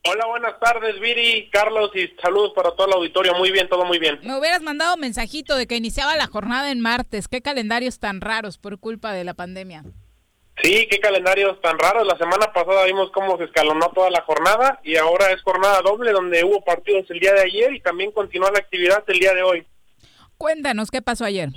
[0.10, 3.36] Hola, buenas tardes, Viri, Carlos, y saludos para todo el auditorio.
[3.36, 4.20] Muy bien, todo muy bien.
[4.24, 7.28] Me hubieras mandado mensajito de que iniciaba la jornada en martes.
[7.28, 9.84] ¿Qué calendarios tan raros por culpa de la pandemia?
[10.64, 12.08] Sí, qué calendarios tan raros.
[12.08, 16.12] La semana pasada vimos cómo se escalonó toda la jornada y ahora es jornada doble
[16.12, 19.44] donde hubo partidos el día de ayer y también continúa la actividad el día de
[19.44, 19.68] hoy.
[20.40, 21.50] Cuéntanos, ¿qué pasó ayer?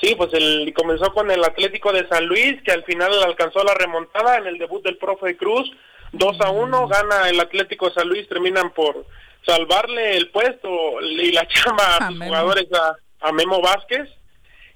[0.00, 3.74] Sí, pues el, comenzó con el Atlético de San Luis, que al final alcanzó la
[3.74, 5.70] remontada en el debut del profe Cruz.
[6.12, 9.04] 2 a 1, gana el Atlético de San Luis, terminan por
[9.44, 14.08] salvarle el puesto y la chama a, sus jugadores a, a, Memo Vázquez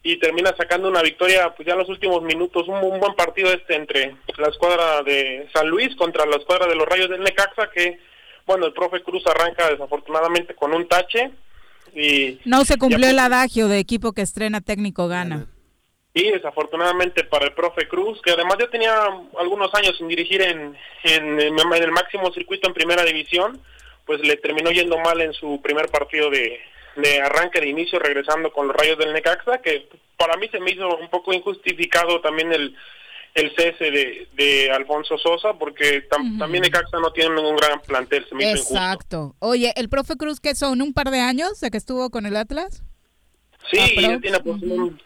[0.03, 2.69] y termina sacando una victoria pues ya en los últimos minutos.
[2.69, 6.77] Un, un, buen partido este entre la escuadra de San Luis contra la escuadra de
[6.77, 7.99] los Rayos del Necaxa, que
[8.47, 11.31] bueno, el profe Cruz arranca desafortunadamente con un tache
[11.95, 15.47] y no se cumplió el adagio de equipo que estrena técnico gana.
[16.13, 18.95] Y desafortunadamente para el profe Cruz, que además ya tenía
[19.39, 23.61] algunos años sin dirigir en, en, en, el máximo circuito en primera división,
[24.07, 26.61] pues le terminó yendo mal en su primer partido de,
[26.97, 30.71] de arranque de inicio, regresando con los rayos del Necaxa, que para mí se me
[30.71, 32.77] hizo un poco injustificado también el,
[33.35, 36.39] el cese de, de Alfonso Sosa, porque tam, uh -huh.
[36.39, 39.17] también Necaxa no tiene ningún gran plantel, se me Exacto.
[39.17, 39.37] Injusto.
[39.41, 40.81] Oye, ¿el profe Cruz qué son?
[40.81, 42.85] ¿Un par de años de que estuvo con el Atlas?
[43.71, 44.99] Sí, ya tiene uh -huh.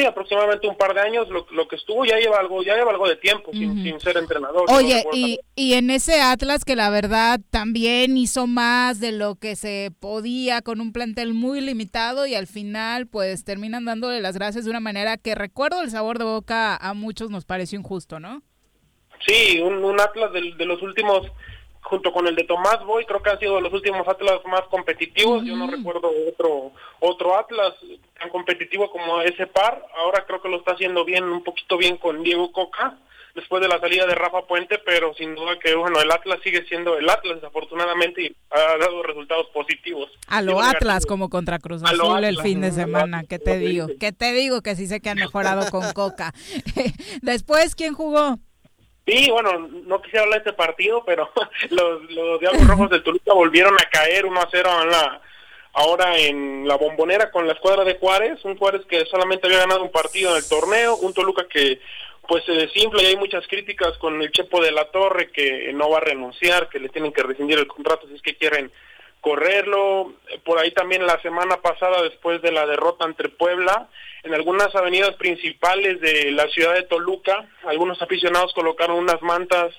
[0.00, 2.90] Sí, aproximadamente un par de años, lo, lo, que estuvo ya lleva algo, ya lleva
[2.90, 3.58] algo de tiempo uh -huh.
[3.58, 4.64] sin, sin, ser entrenador.
[4.70, 9.36] Oye, no y, y en ese Atlas que la verdad también hizo más de lo
[9.36, 14.36] que se podía con un plantel muy limitado y al final pues terminan dándole las
[14.36, 18.20] gracias de una manera que recuerdo el sabor de boca a muchos nos pareció injusto,
[18.20, 18.42] ¿no?
[19.26, 21.26] Sí, un, un Atlas de, de los últimos
[21.82, 25.42] junto con el de Tomás Boy, creo que han sido los últimos Atlas más competitivos.
[25.42, 25.48] Uh -huh.
[25.48, 27.74] Yo no recuerdo otro otro Atlas
[28.18, 29.84] tan competitivo como ese par.
[29.96, 32.98] Ahora creo que lo está haciendo bien, un poquito bien con Diego Coca,
[33.34, 36.64] después de la salida de Rafa Puente, pero sin duda que bueno, el Atlas sigue
[36.66, 40.10] siendo el Atlas, desafortunadamente, y ha dado resultados positivos.
[40.26, 43.88] A lo Atlas, como contra Cruz Azul el fin de semana, ¿qué te digo?
[43.98, 44.62] ¿Qué te digo?
[44.62, 46.32] Que sí sé que han mejorado con Coca.
[47.22, 48.38] después, ¿quién jugó?
[49.06, 51.30] Sí, bueno, no quisiera hablar de este partido, pero
[51.70, 55.20] los, los Diablos Rojos de Toluca volvieron a caer 1 a 0 en la,
[55.72, 59.82] ahora en la bombonera con la escuadra de Juárez, un Juárez que solamente había ganado
[59.82, 61.80] un partido en el torneo, un Toluca que
[62.28, 65.90] pues se desinfla y hay muchas críticas con el Chepo de la Torre que no
[65.90, 68.70] va a renunciar, que le tienen que rescindir el contrato si es que quieren
[69.20, 70.14] correrlo.
[70.44, 73.88] Por ahí también la semana pasada, después de la derrota entre Puebla,
[74.22, 79.74] en algunas avenidas principales de la ciudad de Toluca, algunos aficionados colocaron unas mantas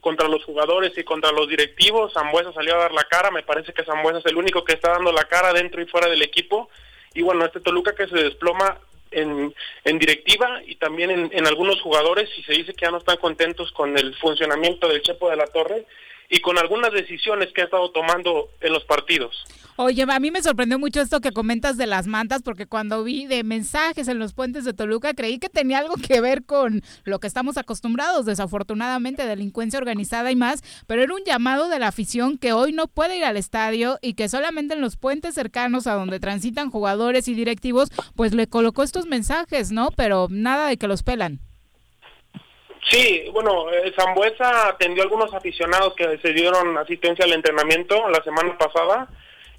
[0.00, 2.12] contra los jugadores y contra los directivos.
[2.12, 4.92] Zambuesa salió a dar la cara, me parece que Zambuesa es el único que está
[4.92, 6.68] dando la cara dentro y fuera del equipo.
[7.14, 8.78] Y bueno, este Toluca que se desploma
[9.10, 9.54] en,
[9.84, 13.18] en directiva y también en, en algunos jugadores y se dice que ya no están
[13.18, 15.86] contentos con el funcionamiento del Chepo de la Torre
[16.32, 19.44] y con algunas decisiones que ha estado tomando en los partidos.
[19.76, 23.26] Oye, a mí me sorprendió mucho esto que comentas de las mantas, porque cuando vi
[23.26, 27.20] de mensajes en los puentes de Toluca, creí que tenía algo que ver con lo
[27.20, 32.38] que estamos acostumbrados, desafortunadamente, delincuencia organizada y más, pero era un llamado de la afición
[32.38, 35.94] que hoy no puede ir al estadio y que solamente en los puentes cercanos a
[35.94, 39.90] donde transitan jugadores y directivos, pues le colocó estos mensajes, ¿no?
[39.96, 41.40] Pero nada de que los pelan.
[42.90, 48.22] Sí, bueno, eh, Zambuesa atendió a algunos aficionados que se dieron asistencia al entrenamiento la
[48.24, 49.08] semana pasada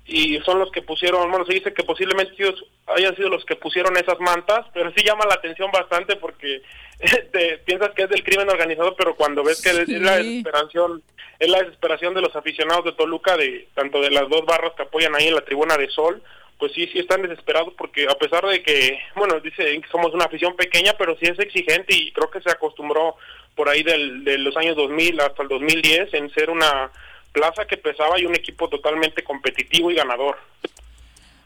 [0.06, 3.56] y son los que pusieron, bueno, se dice que posiblemente ellos hayan sido los que
[3.56, 6.62] pusieron esas mantas, pero sí llama la atención bastante porque
[7.32, 11.02] te piensas que es del crimen organizado, pero cuando ves que es la desesperación,
[11.40, 14.84] es la desesperación de los aficionados de Toluca, de tanto de las dos barras que
[14.84, 16.22] apoyan ahí en la tribuna de Sol,
[16.60, 20.26] pues sí, sí están desesperados porque a pesar de que, bueno, dicen que somos una
[20.26, 23.16] afición pequeña, pero sí es exigente y creo que se acostumbró
[23.56, 26.92] por ahí del, de los años 2000 hasta el 2010 en ser una
[27.32, 30.38] plaza que pesaba y un equipo totalmente competitivo y ganador.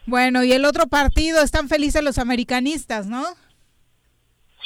[0.05, 3.25] Bueno, y el otro partido, están felices los americanistas, ¿no?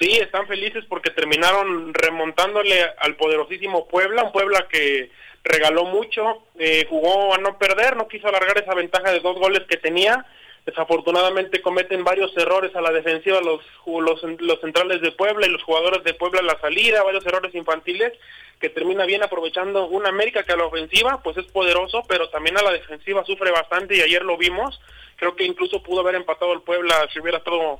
[0.01, 5.11] Sí, están felices porque terminaron remontándole al poderosísimo Puebla, un Puebla que
[5.43, 9.61] regaló mucho, eh, jugó a no perder, no quiso alargar esa ventaja de dos goles
[9.69, 10.25] que tenía.
[10.65, 15.61] Desafortunadamente cometen varios errores a la defensiva los, los, los centrales de Puebla y los
[15.61, 18.11] jugadores de Puebla a la salida, varios errores infantiles
[18.59, 22.57] que termina bien aprovechando una América que a la ofensiva pues es poderoso, pero también
[22.57, 24.81] a la defensiva sufre bastante y ayer lo vimos.
[25.17, 27.79] Creo que incluso pudo haber empatado el Puebla si hubiera estado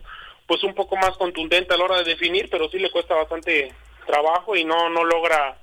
[0.51, 3.73] pues un poco más contundente a la hora de definir, pero sí le cuesta bastante
[4.05, 5.57] trabajo y no no logra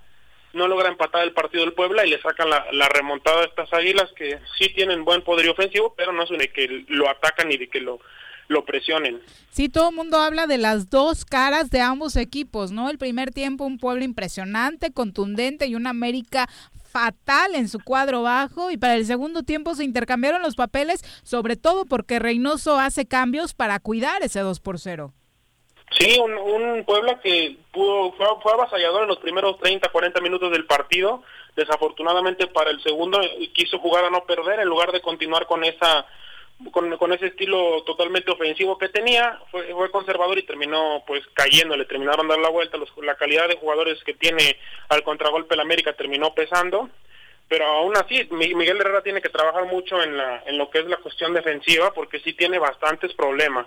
[0.55, 4.10] no logra empatar el partido del Puebla y le sacan la, remontada a estas águilas
[4.16, 7.69] que sí tienen buen poder ofensivo, pero no es de que lo atacan ni de
[7.69, 8.01] que lo
[8.48, 9.20] lo presionen.
[9.51, 12.89] Sí, todo el mundo habla de las dos caras de ambos equipos, ¿no?
[12.89, 16.48] El primer tiempo un Puebla impresionante, contundente y una América
[16.90, 21.56] fatal en su cuadro bajo y para el segundo tiempo se intercambiaron los papeles, sobre
[21.56, 25.12] todo porque Reynoso hace cambios para cuidar ese 2 por 0.
[25.93, 30.51] Sí, un, un Puebla que pudo, fue, fue, avasallador en los primeros 30, 40 minutos
[30.51, 31.23] del partido.
[31.56, 33.20] Desafortunadamente para el segundo
[33.55, 36.06] quiso jugar a no perder en lugar de continuar con esa
[36.72, 41.76] con, con ese estilo totalmente ofensivo que tenía, fue, fue conservador y terminó pues cayendo,
[41.76, 44.56] le terminaron dar la vuelta, los, la calidad de jugadores que tiene
[44.89, 46.90] al contragolpe el América terminó pesando,
[47.48, 50.86] pero aún así Miguel Herrera tiene que trabajar mucho en, la, en lo que es
[50.86, 53.66] la cuestión defensiva porque sí tiene bastantes problemas.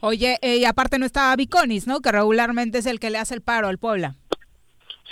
[0.00, 2.00] Oye, eh, y aparte no estaba Viconis, ¿no?
[2.00, 4.14] Que regularmente es el que le hace el paro al Puebla.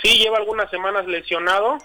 [0.03, 1.79] Sí, lleva algunas semanas lesionado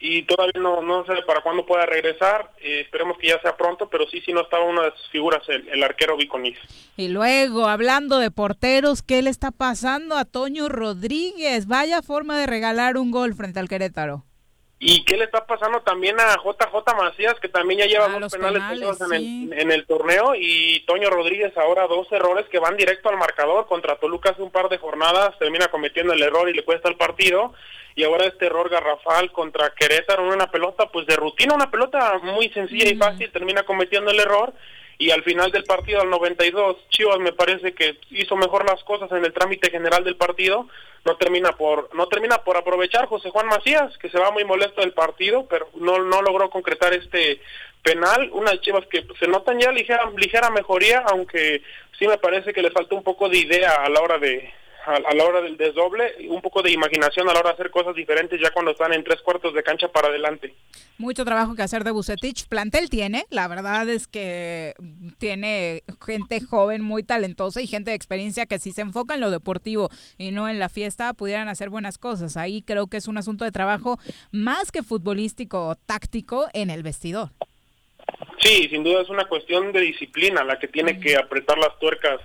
[0.00, 2.52] y todavía no, no sé para cuándo pueda regresar.
[2.60, 5.42] Eh, esperemos que ya sea pronto, pero sí, sí no estaba una de sus figuras
[5.48, 6.58] el, el arquero Viconis.
[6.96, 11.66] Y luego, hablando de porteros, ¿qué le está pasando a Toño Rodríguez?
[11.66, 14.24] Vaya forma de regalar un gol frente al Querétaro.
[14.80, 18.30] ¿Y qué le está pasando también a JJ Macías, que también ya lleva Ah, dos
[18.32, 18.62] penales,
[19.00, 19.48] en, sí.
[19.50, 20.36] el, en el torneo?
[20.36, 23.66] Y Toño Rodríguez ahora dos errores que van directo al marcador.
[23.66, 26.94] Contra Toluca hace un par de jornadas termina cometiendo el error y le cuesta el
[26.96, 27.52] partido.
[27.98, 32.20] Y ahora este error garrafal contra Querétaro en una pelota, pues de rutina, una pelota
[32.22, 34.54] muy sencilla y fácil, termina cometiendo el error.
[34.98, 39.10] Y al final del partido, al 92, Chivas me parece que hizo mejor las cosas
[39.10, 40.68] en el trámite general del partido.
[41.04, 44.80] No termina por no termina por aprovechar José Juan Macías, que se va muy molesto
[44.80, 47.40] del partido, pero no no logró concretar este
[47.82, 48.30] penal.
[48.32, 51.62] Unas Chivas que se notan ya ligera ligera mejoría, aunque
[51.98, 54.52] sí me parece que le falta un poco de idea a la hora de
[54.86, 57.70] a, a la hora del desdoble, un poco de imaginación a la hora de hacer
[57.70, 60.54] cosas diferentes ya cuando están en tres cuartos de cancha para adelante.
[60.98, 62.48] Mucho trabajo que hacer de Bucetich.
[62.48, 64.74] Plantel tiene, la verdad es que
[65.18, 69.30] tiene gente joven muy talentosa y gente de experiencia que si se enfoca en lo
[69.30, 72.36] deportivo y no en la fiesta pudieran hacer buenas cosas.
[72.36, 73.98] Ahí creo que es un asunto de trabajo
[74.32, 77.30] más que futbolístico o táctico en el vestidor.
[78.40, 82.20] Sí, sin duda es una cuestión de disciplina la que tiene que apretar las tuercas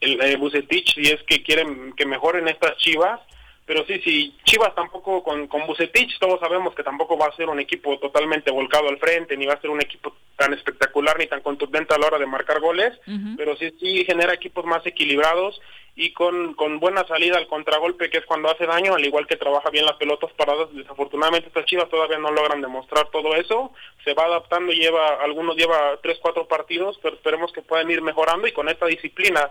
[0.00, 3.20] el eh, Bucetich si es que quieren que mejoren estas chivas,
[3.68, 7.50] Pero sí, sí, Chivas tampoco con, con Bucetich, todos sabemos que tampoco va a ser
[7.50, 11.26] un equipo totalmente volcado al frente, ni va a ser un equipo tan espectacular ni
[11.26, 12.98] tan contundente a la hora de marcar goles,
[13.36, 15.60] pero sí, sí genera equipos más equilibrados
[15.96, 19.36] y con, con buena salida al contragolpe, que es cuando hace daño, al igual que
[19.36, 20.72] trabaja bien las pelotas paradas.
[20.72, 23.72] Desafortunadamente estas Chivas todavía no logran demostrar todo eso,
[24.02, 28.46] se va adaptando, lleva algunos lleva tres, cuatro partidos, pero esperemos que puedan ir mejorando
[28.46, 29.50] y con esta disciplina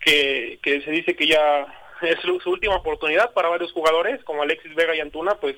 [0.00, 1.66] que, que se dice que ya
[2.02, 5.56] es su, última oportunidad para varios jugadores, como Alexis Vega y Antuna, pues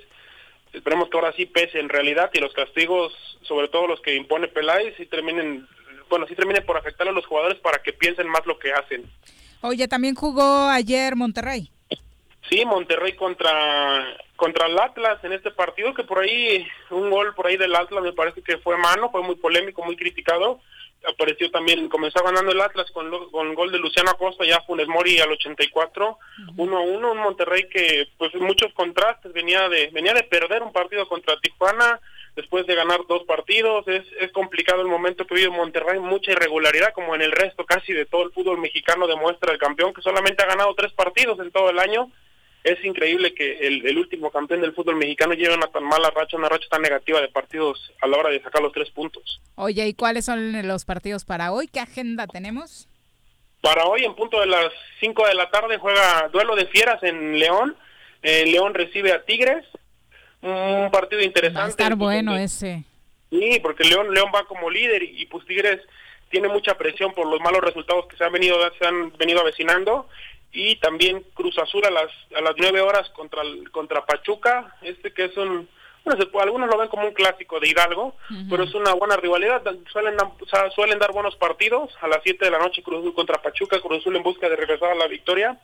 [0.73, 3.13] esperemos que ahora sí pese en realidad y los castigos,
[3.43, 5.67] sobre todo los que impone Peláez, sí terminen,
[6.09, 9.11] bueno, sí terminen por afectar a los jugadores para que piensen más lo que hacen.
[9.61, 11.71] Oye, también jugó ayer Monterrey.
[12.49, 17.49] Sí, Monterrey contra contra el Atlas en este partido, que por ahí, un gol por
[17.49, 20.61] ahí del Atlas me parece que fue mano, fue muy polémico, muy criticado.
[21.07, 25.21] Apareció también, comenzó ganando el Atlas con, con gol de Luciano Acosta, ya Funes Mori
[25.21, 26.19] al 84,
[26.57, 30.73] 1 a 1, un Monterrey que pues muchos contrastes, venía de venía de perder un
[30.73, 32.01] partido contra Tijuana,
[32.39, 36.93] después de ganar dos partidos, es, es complicado el momento que vive Monterrey, mucha irregularidad,
[36.93, 40.43] como en el resto casi de todo el fútbol mexicano demuestra el campeón, que solamente
[40.43, 42.11] ha ganado tres partidos en todo el año,
[42.73, 46.37] es increíble que el, el último campeón del fútbol mexicano lleve una tan mala racha,
[46.37, 49.41] una racha tan negativa de partidos a la hora de sacar los tres puntos.
[49.55, 51.69] Oye, ¿y cuáles son los partidos para hoy?
[51.69, 52.89] ¿Qué agenda tenemos?
[53.61, 54.71] Para hoy, en punto de las
[55.01, 57.77] 5 de la tarde, juega duelo de fieras en León.
[58.23, 59.65] Eh, León recibe a Tigres.
[60.41, 61.61] Un partido interesante.
[61.61, 62.85] Va a estar bueno ese.
[63.31, 65.81] Sí, porque León, León va como líder y, y, pues Tigres
[66.31, 70.09] tiene mucha presión por los malos resultados que se han venido se han venido avecinando
[70.53, 74.77] y también Cruz Azul a las a las nueve horas contra el- contra Pachuca.
[74.83, 75.69] Este que es un
[76.05, 78.17] bueno, se algunos lo ven como un clásico de Hidalgo
[78.49, 79.63] pero es una buena rivalidad.
[79.93, 81.93] Suelen dar- o sea, suelen dar buenos partidos.
[82.01, 84.57] A las 7 de la noche Cruz Azul contra Pachuca Cruz Azul en busca de
[84.57, 85.59] regresar a la victoria.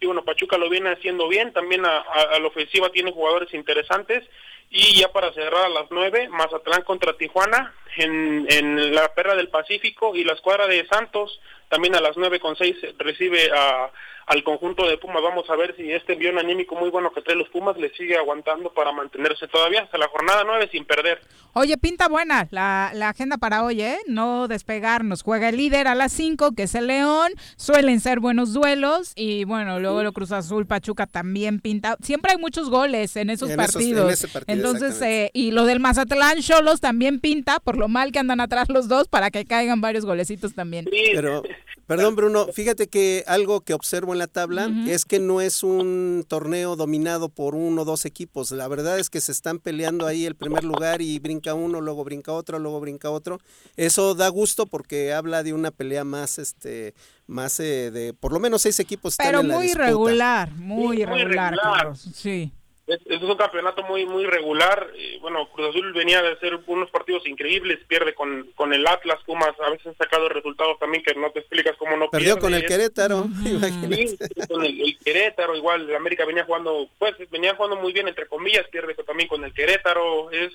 [0.00, 1.52] Y bueno Pachuca lo viene haciendo bien.
[1.52, 4.22] También a, a- a la ofensiva tiene jugadores interesantes.
[4.70, 9.48] Y ya para cerrar a las 9, Mazatlán contra Tijuana en, en la Perra del
[9.48, 13.90] Pacífico y la escuadra de Santos también a las 9 con 6 recibe a,
[14.26, 15.22] al conjunto de Pumas.
[15.22, 18.16] Vamos a ver si este envión anímico muy bueno que trae los Pumas le sigue
[18.16, 21.20] aguantando para mantenerse todavía hasta la jornada 9 sin perder.
[21.54, 23.98] Oye, pinta buena la, la agenda para hoy, ¿eh?
[24.06, 25.22] No despegarnos.
[25.22, 27.32] Juega el líder a las 5, que es el León.
[27.56, 29.12] Suelen ser buenos duelos.
[29.16, 31.96] Y bueno, luego lo Cruz Azul, Pachuca también pinta.
[32.02, 34.04] Siempre hay muchos goles en esos En esos- partidos.
[34.06, 38.12] en ese partido, Entonces, eh, y lo del Mazatlán Cholos también pinta, por lo mal
[38.12, 40.84] que andan atrás los dos, para que caigan varios golecitos también.
[41.12, 41.42] Pero,
[41.86, 46.24] perdón Bruno, fíjate que algo que observo en la tabla es que no es un
[46.28, 48.50] torneo dominado por uno o dos equipos.
[48.50, 52.04] La verdad es que se están peleando ahí el primer lugar y brinca uno, luego
[52.04, 53.38] brinca otro, luego brinca otro.
[53.76, 56.94] Eso da gusto porque habla de una pelea más, este,
[57.26, 59.84] más eh, de, por lo menos seis equipos están Pero en la muy disputa.
[59.84, 61.76] irregular, muy muy irregular, irregular.
[61.78, 62.08] Carlos.
[62.14, 62.52] Sí.
[62.88, 64.88] Es, es un campeonato muy muy regular.
[64.96, 69.18] eh, bueno, Cruz Azul venía de hacer unos partidos increíbles, pierde con, con el Atlas,
[69.26, 72.40] Pumas, a veces han sacado resultados también que no te explicas cómo no Perdió pierde.
[72.40, 74.06] con el Querétaro, imagínate.
[74.06, 78.08] Sí, con el, el Querétaro, igual el América venía jugando, pues venía jugando muy bien
[78.08, 80.50] entre comillas, pierde también con el Querétaro, es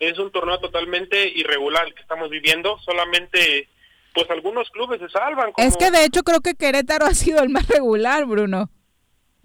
[0.00, 3.68] es un torneo totalmente irregular el que estamos viviendo, solamente
[4.12, 5.52] pues algunos clubes se salvan.
[5.52, 8.70] como- Es que de hecho creo que Querétaro ha sido el más regular, Bruno.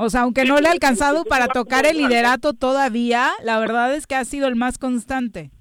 [0.02, 4.08] O sea, aunque no le ha alcanzado para tocar el liderato todavía, la verdad es
[4.08, 5.52] que ha sido el más constante.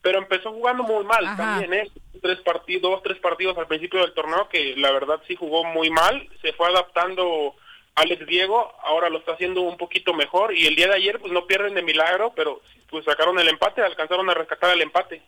[0.00, 1.36] pero empezó jugando muy mal Ajá.
[1.36, 1.90] también, ¿eh?
[2.22, 5.90] Tres partidos, dos, tres partidos al principio del torneo que la verdad sí jugó muy
[5.90, 7.56] mal, se fue adaptando
[7.96, 11.32] Alex Diego, ahora lo está haciendo un poquito mejor y el día de ayer pues
[11.32, 15.20] no pierden de milagro, pero pues sacaron el empate, alcanzaron a rescatar el empate.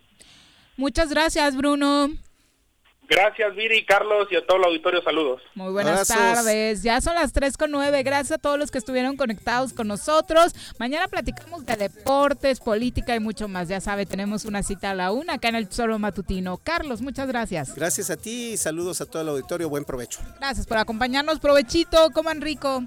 [0.76, 2.10] Muchas gracias, Bruno.
[3.12, 5.42] Gracias, Viri, Carlos y a todo el auditorio, saludos.
[5.54, 6.82] Muy buenas tardes.
[6.82, 8.02] Ya son las 3 con 9.
[8.02, 10.54] Gracias a todos los que estuvieron conectados con nosotros.
[10.78, 13.68] Mañana platicamos de deportes, política y mucho más.
[13.68, 16.56] Ya sabe, tenemos una cita a la una acá en el Solo Matutino.
[16.56, 17.74] Carlos, muchas gracias.
[17.74, 19.68] Gracias a ti y saludos a todo el auditorio.
[19.68, 20.20] Buen provecho.
[20.38, 21.38] Gracias por acompañarnos.
[21.38, 22.82] Provechito, coman rico.